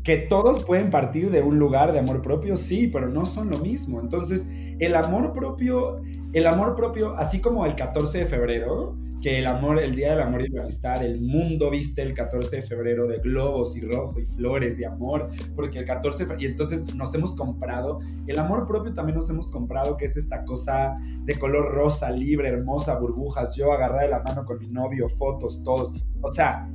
Que 0.03 0.17
todos 0.17 0.63
pueden 0.63 0.89
partir 0.89 1.29
de 1.29 1.41
un 1.41 1.59
lugar 1.59 1.91
de 1.91 1.99
amor 1.99 2.21
propio, 2.21 2.55
sí, 2.55 2.87
pero 2.87 3.09
no 3.09 3.25
son 3.25 3.49
lo 3.49 3.59
mismo. 3.59 3.99
Entonces, 3.99 4.47
el 4.79 4.95
amor 4.95 5.33
propio, 5.33 6.01
el 6.33 6.47
amor 6.47 6.75
propio, 6.75 7.15
así 7.17 7.39
como 7.39 7.65
el 7.65 7.75
14 7.75 8.19
de 8.19 8.25
febrero, 8.25 8.95
que 9.21 9.39
el 9.39 9.47
amor, 9.47 9.79
el 9.79 9.95
Día 9.95 10.11
del 10.11 10.21
Amor 10.21 10.41
y 10.43 10.49
la 10.49 10.61
Amistad, 10.61 11.03
el 11.03 11.19
mundo 11.21 11.69
viste 11.69 12.01
el 12.01 12.13
14 12.13 12.57
de 12.57 12.61
febrero 12.61 13.07
de 13.07 13.17
globos 13.17 13.75
y 13.75 13.81
rojo 13.81 14.19
y 14.19 14.25
flores 14.25 14.77
de 14.77 14.85
amor, 14.85 15.29
porque 15.55 15.79
el 15.79 15.85
14 15.85 16.25
y 16.39 16.45
entonces 16.45 16.95
nos 16.95 17.13
hemos 17.13 17.35
comprado, 17.35 17.99
el 18.27 18.39
amor 18.39 18.67
propio 18.67 18.93
también 18.93 19.17
nos 19.17 19.29
hemos 19.29 19.49
comprado, 19.49 19.97
que 19.97 20.05
es 20.05 20.15
esta 20.15 20.45
cosa 20.45 20.97
de 21.23 21.35
color 21.35 21.73
rosa, 21.73 22.09
libre, 22.11 22.49
hermosa, 22.49 22.97
burbujas, 22.97 23.55
yo 23.55 23.73
agarré 23.73 24.03
de 24.03 24.09
la 24.09 24.23
mano 24.23 24.45
con 24.45 24.59
mi 24.59 24.67
novio, 24.67 25.09
fotos, 25.09 25.61
todos, 25.63 25.91
o 26.21 26.31
sea, 26.31 26.69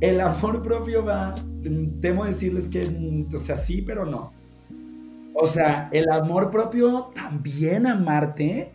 el 0.00 0.20
amor 0.20 0.62
propio 0.62 1.04
va, 1.04 1.34
temo 2.00 2.24
decirles 2.24 2.68
que, 2.68 2.82
o 3.32 3.38
sea, 3.38 3.56
sí, 3.56 3.82
pero 3.82 4.04
no. 4.04 4.32
O 5.34 5.46
sea, 5.46 5.88
el 5.92 6.10
amor 6.10 6.50
propio 6.50 7.10
también 7.14 7.86
amarte 7.86 8.72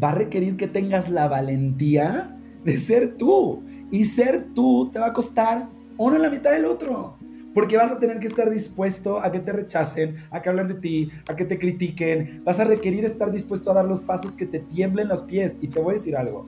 va 0.00 0.10
a 0.10 0.14
requerir 0.14 0.56
que 0.56 0.68
tengas 0.68 1.08
la 1.08 1.28
valentía 1.28 2.37
de 2.64 2.76
ser 2.76 3.16
tú. 3.16 3.62
Y 3.90 4.04
ser 4.04 4.48
tú 4.54 4.90
te 4.92 4.98
va 4.98 5.06
a 5.06 5.12
costar 5.12 5.68
uno 5.96 6.16
en 6.16 6.22
la 6.22 6.30
mitad 6.30 6.52
del 6.52 6.64
otro. 6.64 7.16
Porque 7.54 7.76
vas 7.76 7.90
a 7.90 7.98
tener 7.98 8.18
que 8.18 8.26
estar 8.26 8.50
dispuesto 8.50 9.20
a 9.20 9.32
que 9.32 9.40
te 9.40 9.52
rechacen, 9.52 10.16
a 10.30 10.40
que 10.40 10.48
hablen 10.48 10.68
de 10.68 10.74
ti, 10.74 11.10
a 11.28 11.34
que 11.34 11.44
te 11.44 11.58
critiquen. 11.58 12.42
Vas 12.44 12.60
a 12.60 12.64
requerir 12.64 13.04
estar 13.04 13.32
dispuesto 13.32 13.70
a 13.70 13.74
dar 13.74 13.86
los 13.86 14.00
pasos 14.00 14.36
que 14.36 14.46
te 14.46 14.60
tiemblen 14.60 15.08
los 15.08 15.22
pies. 15.22 15.56
Y 15.60 15.68
te 15.68 15.80
voy 15.80 15.92
a 15.92 15.94
decir 15.94 16.16
algo. 16.16 16.46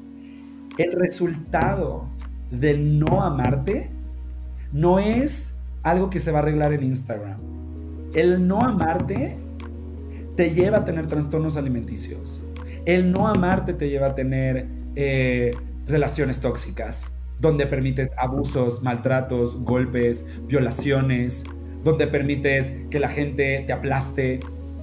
El 0.78 0.92
resultado 0.92 2.06
de 2.50 2.76
no 2.76 3.22
amarte 3.22 3.90
no 4.72 4.98
es 4.98 5.54
algo 5.82 6.10
que 6.10 6.20
se 6.20 6.30
va 6.30 6.38
a 6.38 6.42
arreglar 6.42 6.72
en 6.72 6.84
Instagram. 6.84 7.38
El 8.14 8.46
no 8.46 8.60
amarte 8.60 9.36
te 10.36 10.50
lleva 10.50 10.78
a 10.78 10.84
tener 10.84 11.06
trastornos 11.06 11.56
alimenticios. 11.56 12.40
El 12.84 13.12
no 13.12 13.28
amarte 13.28 13.74
te 13.74 13.88
lleva 13.88 14.08
a 14.08 14.14
tener 14.14 14.66
eh, 14.96 15.52
relaciones 15.90 16.40
tóxicas, 16.40 17.20
donde 17.38 17.66
permites 17.66 18.10
abusos, 18.16 18.82
maltratos, 18.82 19.56
golpes, 19.56 20.26
violaciones, 20.46 21.44
donde 21.82 22.06
permites 22.06 22.72
que 22.90 23.00
la 23.00 23.08
gente 23.08 23.64
te 23.66 23.72
aplaste. 23.72 24.40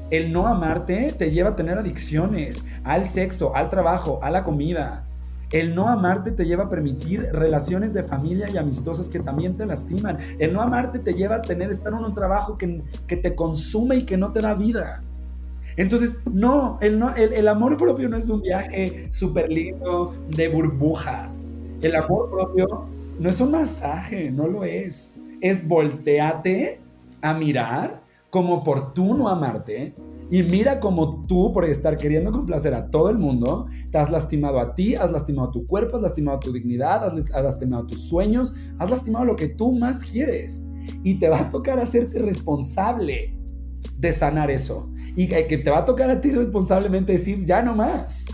El 0.10 0.32
no 0.32 0.48
amarte 0.48 1.14
te 1.18 1.32
lleva 1.32 1.50
a 1.50 1.56
tener 1.56 1.78
adicciones 1.78 2.64
al 2.84 3.06
sexo, 3.06 3.56
al 3.56 3.70
trabajo, 3.70 4.20
a 4.24 4.32
la 4.32 4.44
comida. 4.44 5.04
El 5.52 5.76
no 5.76 5.88
amarte 5.88 6.32
te 6.32 6.46
lleva 6.46 6.66
a 6.66 6.70
permitir 6.70 7.22
relaciones 7.32 7.94
de 7.94 8.04
familia 8.04 8.50
y 8.50 8.58
amistosas 8.58 9.08
que 9.08 9.20
también 9.20 9.56
te 9.56 9.66
lastiman. 9.66 10.18
El 10.40 10.54
no 10.54 10.62
amarte 10.62 11.00
te 11.00 11.14
lleva 11.14 11.38
a 11.38 11.42
tener, 11.42 11.70
estar 11.72 11.94
en 11.94 12.00
un 12.00 12.14
trabajo 12.14 12.58
que, 12.58 12.84
que 13.08 13.16
te 13.16 13.34
consume 13.34 13.98
y 13.98 14.02
que 14.04 14.18
no 14.18 14.34
te 14.34 14.42
da 14.42 14.54
vida. 14.56 15.04
Entonces, 15.78 16.18
no, 16.32 16.80
el, 16.82 17.48
amor 17.48 17.78
propio 17.78 18.10
no 18.10 18.18
es 18.18 18.30
un 18.30 18.42
viaje 18.42 19.10
súper 19.12 19.50
lindo 19.50 20.14
de 20.30 20.50
burbujas. 20.50 21.48
El 21.82 21.96
amor 21.96 22.30
propio 22.30 22.86
no 23.20 23.30
es 23.30 23.40
un 23.40 23.52
masaje, 23.52 24.32
no 24.32 24.48
lo 24.48 24.64
es. 24.64 25.14
Es 25.42 25.68
volteate 25.68 26.82
a 27.22 27.34
mirar 27.34 28.02
como 28.30 28.64
por 28.64 28.94
tú 28.94 29.16
no 29.16 29.30
amarte 29.30 29.94
y 30.30 30.44
mira 30.44 30.80
como 30.82 31.26
tú, 31.26 31.54
por 31.54 31.64
estar 31.64 31.96
queriendo 31.96 32.32
complacer 32.32 32.74
a 32.74 32.90
todo 32.90 33.10
el 33.10 33.18
mundo, 33.18 33.68
te 33.92 33.98
has 33.98 34.12
lastimado 34.12 34.60
a 34.60 34.76
ti, 34.76 34.94
has 34.96 35.12
lastimado 35.12 35.52
tu 35.52 35.66
cuerpo, 35.66 35.96
has 35.96 36.02
lastimado 36.02 36.40
tu 36.40 36.52
dignidad, 36.52 37.06
has, 37.06 37.44
lastimado 37.44 37.88
tus 37.88 38.10
sueños, 38.10 38.54
has 38.78 38.90
lastimado 38.90 39.24
lo 39.24 39.36
que 39.38 39.48
tú 39.48 39.72
más 39.72 40.04
quieres. 40.04 40.66
Y 41.04 41.16
te 41.16 41.30
va 41.30 41.42
a 41.42 41.50
tocar 41.50 41.80
hacerte 41.80 42.20
responsable 42.20 43.34
de 43.98 44.12
sanar 44.12 44.52
eso. 44.52 44.90
Y 45.18 45.28
que 45.28 45.58
te 45.58 45.70
va 45.72 45.80
a 45.80 45.86
tocar 45.86 46.12
a 46.12 46.22
ti 46.22 46.30
responsablemente 46.30 47.14
decir, 47.14 47.44
ya 47.44 47.64
no 47.64 47.76
más. 47.76 48.28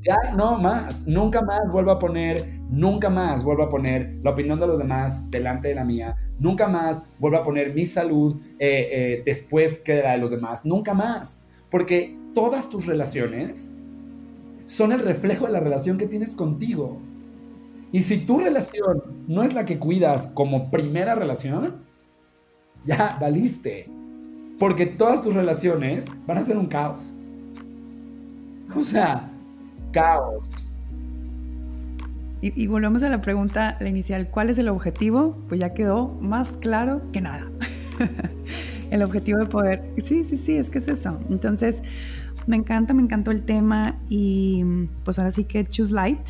Ya 0.00 0.16
no 0.34 0.58
más, 0.58 1.06
nunca 1.06 1.42
más 1.42 1.60
vuelvo 1.70 1.90
a 1.90 1.98
poner, 1.98 2.60
nunca 2.70 3.10
más 3.10 3.44
vuelvo 3.44 3.64
a 3.64 3.68
poner 3.68 4.16
la 4.22 4.30
opinión 4.30 4.58
de 4.58 4.66
los 4.66 4.78
demás 4.78 5.30
delante 5.30 5.68
de 5.68 5.74
la 5.74 5.84
mía, 5.84 6.16
nunca 6.38 6.68
más 6.68 7.02
vuelvo 7.18 7.36
a 7.36 7.42
poner 7.42 7.74
mi 7.74 7.84
salud 7.84 8.40
eh, 8.58 8.88
eh, 8.90 9.22
después 9.26 9.80
que 9.80 10.00
la 10.00 10.12
de 10.12 10.18
los 10.18 10.30
demás, 10.30 10.64
nunca 10.64 10.94
más. 10.94 11.46
Porque 11.68 12.16
todas 12.32 12.70
tus 12.70 12.86
relaciones 12.86 13.70
son 14.64 14.92
el 14.92 15.00
reflejo 15.00 15.46
de 15.46 15.52
la 15.52 15.60
relación 15.60 15.98
que 15.98 16.06
tienes 16.06 16.36
contigo. 16.36 16.96
Y 17.92 18.02
si 18.02 18.24
tu 18.24 18.38
relación 18.38 19.02
no 19.26 19.42
es 19.42 19.52
la 19.52 19.64
que 19.64 19.80
cuidas 19.80 20.28
como 20.28 20.70
primera 20.70 21.16
relación, 21.16 21.84
ya 22.86 23.18
valiste. 23.20 23.90
Porque 24.60 24.84
todas 24.84 25.22
tus 25.22 25.32
relaciones 25.32 26.04
van 26.26 26.36
a 26.36 26.42
ser 26.42 26.58
un 26.58 26.66
caos. 26.66 27.14
O 28.76 28.84
sea, 28.84 29.30
caos. 29.90 30.50
Y, 32.42 32.66
volvemos 32.66 33.02
a 33.02 33.08
la 33.08 33.22
pregunta, 33.22 33.78
la 33.80 33.88
inicial, 33.88 34.28
¿cuál 34.28 34.50
es 34.50 34.58
el 34.58 34.68
objetivo? 34.68 35.36
Pues 35.48 35.60
ya 35.60 35.72
quedó 35.72 36.08
más 36.20 36.58
claro 36.58 37.00
que 37.10 37.22
nada. 37.22 37.46
el 38.90 39.02
objetivo 39.02 39.38
de 39.38 39.46
poder, 39.46 39.82
sí, 39.96 40.24
sí, 40.24 40.36
sí, 40.36 40.56
es 40.56 40.68
que 40.68 40.78
es 40.78 40.88
eso. 40.88 41.18
Entonces, 41.30 41.82
me 42.46 42.56
encanta, 42.56 42.92
me 42.92 43.02
encantó 43.02 43.30
el 43.30 43.42
tema 43.44 43.96
y 44.10 44.62
pues 45.04 45.18
ahora 45.18 45.32
sí 45.32 45.44
que 45.44 45.66
Choose 45.66 45.92
Light 45.92 46.28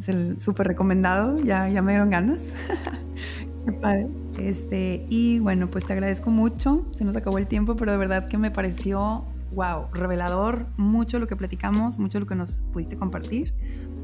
es 0.00 0.08
el 0.08 0.40
súper 0.40 0.68
recomendado, 0.68 1.36
ya, 1.36 1.68
ya 1.68 1.82
me 1.82 1.92
dieron 1.92 2.08
ganas. 2.08 2.40
Padre. 3.72 4.08
Este, 4.38 5.06
y 5.08 5.38
bueno, 5.40 5.68
pues 5.68 5.86
te 5.86 5.92
agradezco 5.92 6.30
mucho, 6.30 6.86
se 6.96 7.04
nos 7.04 7.16
acabó 7.16 7.38
el 7.38 7.46
tiempo, 7.46 7.76
pero 7.76 7.92
de 7.92 7.98
verdad 7.98 8.28
que 8.28 8.38
me 8.38 8.50
pareció 8.50 9.24
wow, 9.54 9.86
revelador, 9.92 10.66
mucho 10.76 11.18
lo 11.18 11.26
que 11.26 11.36
platicamos, 11.36 11.98
mucho 11.98 12.20
lo 12.20 12.26
que 12.26 12.34
nos 12.34 12.62
pudiste 12.72 12.96
compartir. 12.96 13.54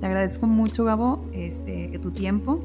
Te 0.00 0.06
agradezco 0.06 0.46
mucho, 0.46 0.84
Gabo, 0.84 1.24
este, 1.32 1.98
tu 2.00 2.10
tiempo 2.10 2.64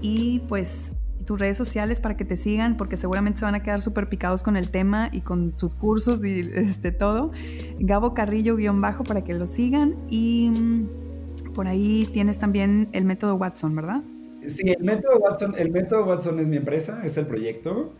y 0.00 0.40
pues 0.48 0.92
tus 1.24 1.38
redes 1.38 1.58
sociales 1.58 2.00
para 2.00 2.16
que 2.16 2.24
te 2.24 2.36
sigan, 2.36 2.76
porque 2.76 2.96
seguramente 2.96 3.40
se 3.40 3.44
van 3.44 3.54
a 3.54 3.62
quedar 3.62 3.82
súper 3.82 4.08
picados 4.08 4.42
con 4.42 4.56
el 4.56 4.70
tema 4.70 5.10
y 5.12 5.20
con 5.20 5.52
sus 5.56 5.72
cursos 5.74 6.24
y 6.24 6.50
este, 6.54 6.90
todo. 6.90 7.32
Gabo 7.78 8.14
Carrillo-bajo 8.14 9.04
para 9.04 9.22
que 9.22 9.34
lo 9.34 9.46
sigan 9.46 9.94
y 10.08 10.50
mm, 10.50 11.52
por 11.54 11.66
ahí 11.66 12.08
tienes 12.12 12.38
también 12.38 12.88
el 12.92 13.04
método 13.04 13.34
Watson, 13.36 13.76
¿verdad? 13.76 14.02
Sí, 14.46 14.70
el 14.70 14.84
método 14.84 15.18
Watson, 15.18 15.54
el 15.58 15.70
método 15.70 16.06
Watson 16.06 16.38
es 16.40 16.48
mi 16.48 16.56
empresa, 16.56 17.02
es 17.04 17.16
el 17.16 17.26
proyecto. 17.26 17.92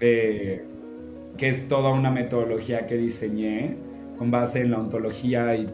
Eh, 0.00 0.64
que 1.36 1.48
es 1.48 1.68
toda 1.68 1.90
una 1.90 2.10
metodología 2.10 2.86
que 2.86 2.96
diseñé 2.96 3.76
con 4.18 4.30
base 4.30 4.60
en 4.60 4.70
la 4.70 4.78
ontología 4.78 5.54
y, 5.56 5.66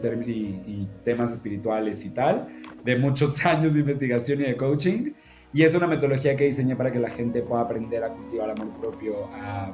temas 1.03 1.31
espirituales 1.31 2.05
y 2.05 2.09
tal, 2.11 2.47
de 2.83 2.95
muchos 2.95 3.45
años 3.45 3.73
de 3.73 3.81
investigación 3.81 4.41
y 4.41 4.45
de 4.45 4.57
coaching. 4.57 5.11
Y 5.53 5.63
es 5.63 5.73
una 5.73 5.87
metodología 5.87 6.35
que 6.35 6.45
diseñé 6.45 6.75
para 6.75 6.91
que 6.91 6.99
la 6.99 7.09
gente 7.09 7.41
pueda 7.41 7.63
aprender 7.63 8.03
a 8.03 8.09
cultivar 8.09 8.51
amor 8.51 8.69
propio, 8.79 9.27
a 9.33 9.71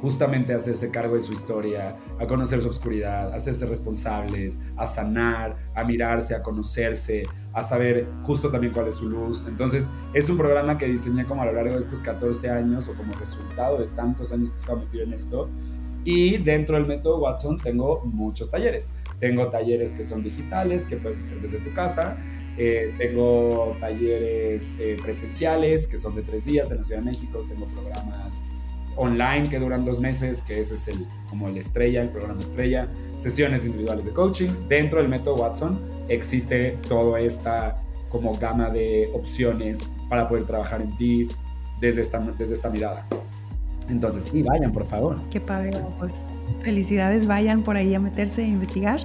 justamente 0.00 0.54
hacerse 0.54 0.90
cargo 0.90 1.14
de 1.14 1.20
su 1.20 1.32
historia, 1.32 1.96
a 2.20 2.26
conocer 2.26 2.62
su 2.62 2.68
oscuridad, 2.68 3.32
a 3.32 3.36
hacerse 3.36 3.66
responsables, 3.66 4.58
a 4.76 4.86
sanar, 4.86 5.56
a 5.74 5.84
mirarse, 5.84 6.34
a 6.34 6.42
conocerse, 6.42 7.24
a 7.52 7.62
saber 7.62 8.06
justo 8.22 8.50
también 8.50 8.72
cuál 8.72 8.88
es 8.88 8.96
su 8.96 9.08
luz. 9.08 9.44
Entonces, 9.48 9.88
es 10.14 10.28
un 10.28 10.36
programa 10.36 10.78
que 10.78 10.86
diseñé 10.86 11.24
como 11.24 11.42
a 11.42 11.46
lo 11.46 11.52
largo 11.52 11.74
de 11.74 11.80
estos 11.80 12.00
14 12.00 12.50
años 12.50 12.88
o 12.88 12.94
como 12.94 13.12
resultado 13.14 13.78
de 13.78 13.86
tantos 13.86 14.32
años 14.32 14.50
que 14.50 14.56
estaba 14.56 14.80
metido 14.80 15.04
en 15.04 15.12
esto. 15.12 15.48
Y 16.04 16.38
dentro 16.38 16.76
del 16.76 16.86
método 16.86 17.18
Watson 17.18 17.56
tengo 17.58 18.02
muchos 18.04 18.50
talleres. 18.50 18.88
Tengo 19.18 19.48
talleres 19.48 19.92
que 19.92 20.04
son 20.04 20.22
digitales, 20.22 20.86
que 20.86 20.96
puedes 20.96 21.18
hacer 21.18 21.40
desde 21.40 21.58
tu 21.58 21.74
casa. 21.74 22.16
Eh, 22.56 22.94
tengo 22.98 23.76
talleres 23.80 24.76
eh, 24.80 24.96
presenciales, 25.02 25.86
que 25.86 25.98
son 25.98 26.14
de 26.14 26.22
tres 26.22 26.44
días 26.44 26.70
en 26.70 26.78
la 26.78 26.84
Ciudad 26.84 27.02
de 27.02 27.10
México. 27.10 27.44
Tengo 27.48 27.66
programas 27.66 28.40
online 28.98 29.48
que 29.48 29.58
duran 29.58 29.84
dos 29.84 30.00
meses, 30.00 30.42
que 30.42 30.60
ese 30.60 30.74
es 30.74 30.88
el, 30.88 31.06
como 31.30 31.48
el 31.48 31.56
estrella, 31.56 32.02
el 32.02 32.08
programa 32.08 32.40
estrella, 32.40 32.88
sesiones 33.18 33.64
individuales 33.64 34.06
de 34.06 34.12
coaching. 34.12 34.50
Dentro 34.68 35.00
del 35.00 35.08
método 35.08 35.36
Watson 35.36 35.80
existe 36.08 36.76
toda 36.88 37.20
esta 37.20 37.82
como 38.08 38.36
gama 38.38 38.70
de 38.70 39.08
opciones 39.14 39.88
para 40.08 40.28
poder 40.28 40.44
trabajar 40.44 40.80
en 40.80 40.96
ti 40.96 41.28
desde 41.80 42.00
esta, 42.00 42.18
desde 42.18 42.54
esta 42.54 42.70
mirada. 42.70 43.06
Entonces, 43.88 44.24
sí, 44.24 44.42
vayan, 44.42 44.72
por 44.72 44.84
favor. 44.84 45.16
Qué 45.30 45.40
padre, 45.40 45.70
pues 45.98 46.24
felicidades, 46.62 47.26
vayan 47.26 47.62
por 47.62 47.76
ahí 47.76 47.94
a 47.94 48.00
meterse 48.00 48.42
a 48.42 48.46
investigar. 48.46 49.00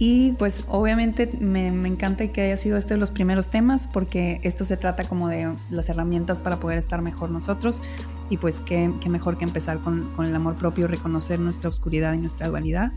Y 0.00 0.32
pues 0.32 0.64
obviamente 0.68 1.28
me, 1.40 1.72
me, 1.72 1.88
encanta 1.88 2.26
que 2.28 2.40
haya 2.42 2.56
sido 2.56 2.76
este 2.76 2.94
de 2.94 3.00
los 3.00 3.10
primeros 3.10 3.48
temas 3.48 3.88
porque 3.92 4.40
esto 4.44 4.64
se 4.64 4.76
trata 4.76 5.02
como 5.04 5.28
de 5.28 5.52
las 5.70 5.88
herramientas 5.88 6.40
para 6.40 6.60
poder 6.60 6.78
estar 6.78 7.02
mejor 7.02 7.30
nosotros 7.30 7.82
y 8.30 8.36
pues 8.36 8.60
qué, 8.60 8.92
qué 9.00 9.08
mejor 9.08 9.38
que 9.38 9.44
empezar 9.44 9.78
con, 9.78 10.08
con, 10.14 10.26
el 10.26 10.34
amor 10.36 10.54
propio, 10.54 10.86
reconocer 10.86 11.40
nuestra 11.40 11.68
oscuridad 11.68 12.12
y 12.12 12.18
nuestra 12.18 12.46
dualidad 12.46 12.92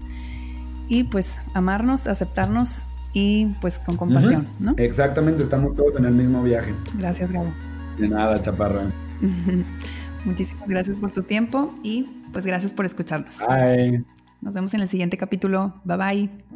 y 0.90 1.06
pues 1.06 1.30
amarnos, 1.54 2.06
aceptarnos 2.06 2.86
y 3.14 3.48
pues 3.62 3.80
con 3.80 3.98
compasión, 3.98 4.48
¿no? 4.60 4.74
Exactamente, 4.78 5.44
estamos 5.44 5.76
todos 5.76 5.96
en 5.98 6.06
el 6.06 6.14
mismo 6.14 6.44
viaje. 6.44 6.74
Gracias, 6.98 7.32
Gabo. 7.32 7.52
De 7.98 8.08
nada, 8.08 8.42
chaparra. 8.42 8.90
Muchísimas 10.26 10.68
gracias 10.68 10.98
por 10.98 11.12
tu 11.12 11.24
tiempo 11.24 11.74
y 11.84 12.04
pues 12.32 12.46
gracias 12.46 12.74
por 12.74 12.86
escucharnos. 12.86 13.38
Bye. 13.40 14.04
Nos 14.42 14.54
vemos 14.54 14.74
en 14.74 14.82
el 14.82 14.90
siguiente 14.90 15.18
capítulo. 15.18 15.82
Bye 15.84 15.98
bye. 15.98 16.51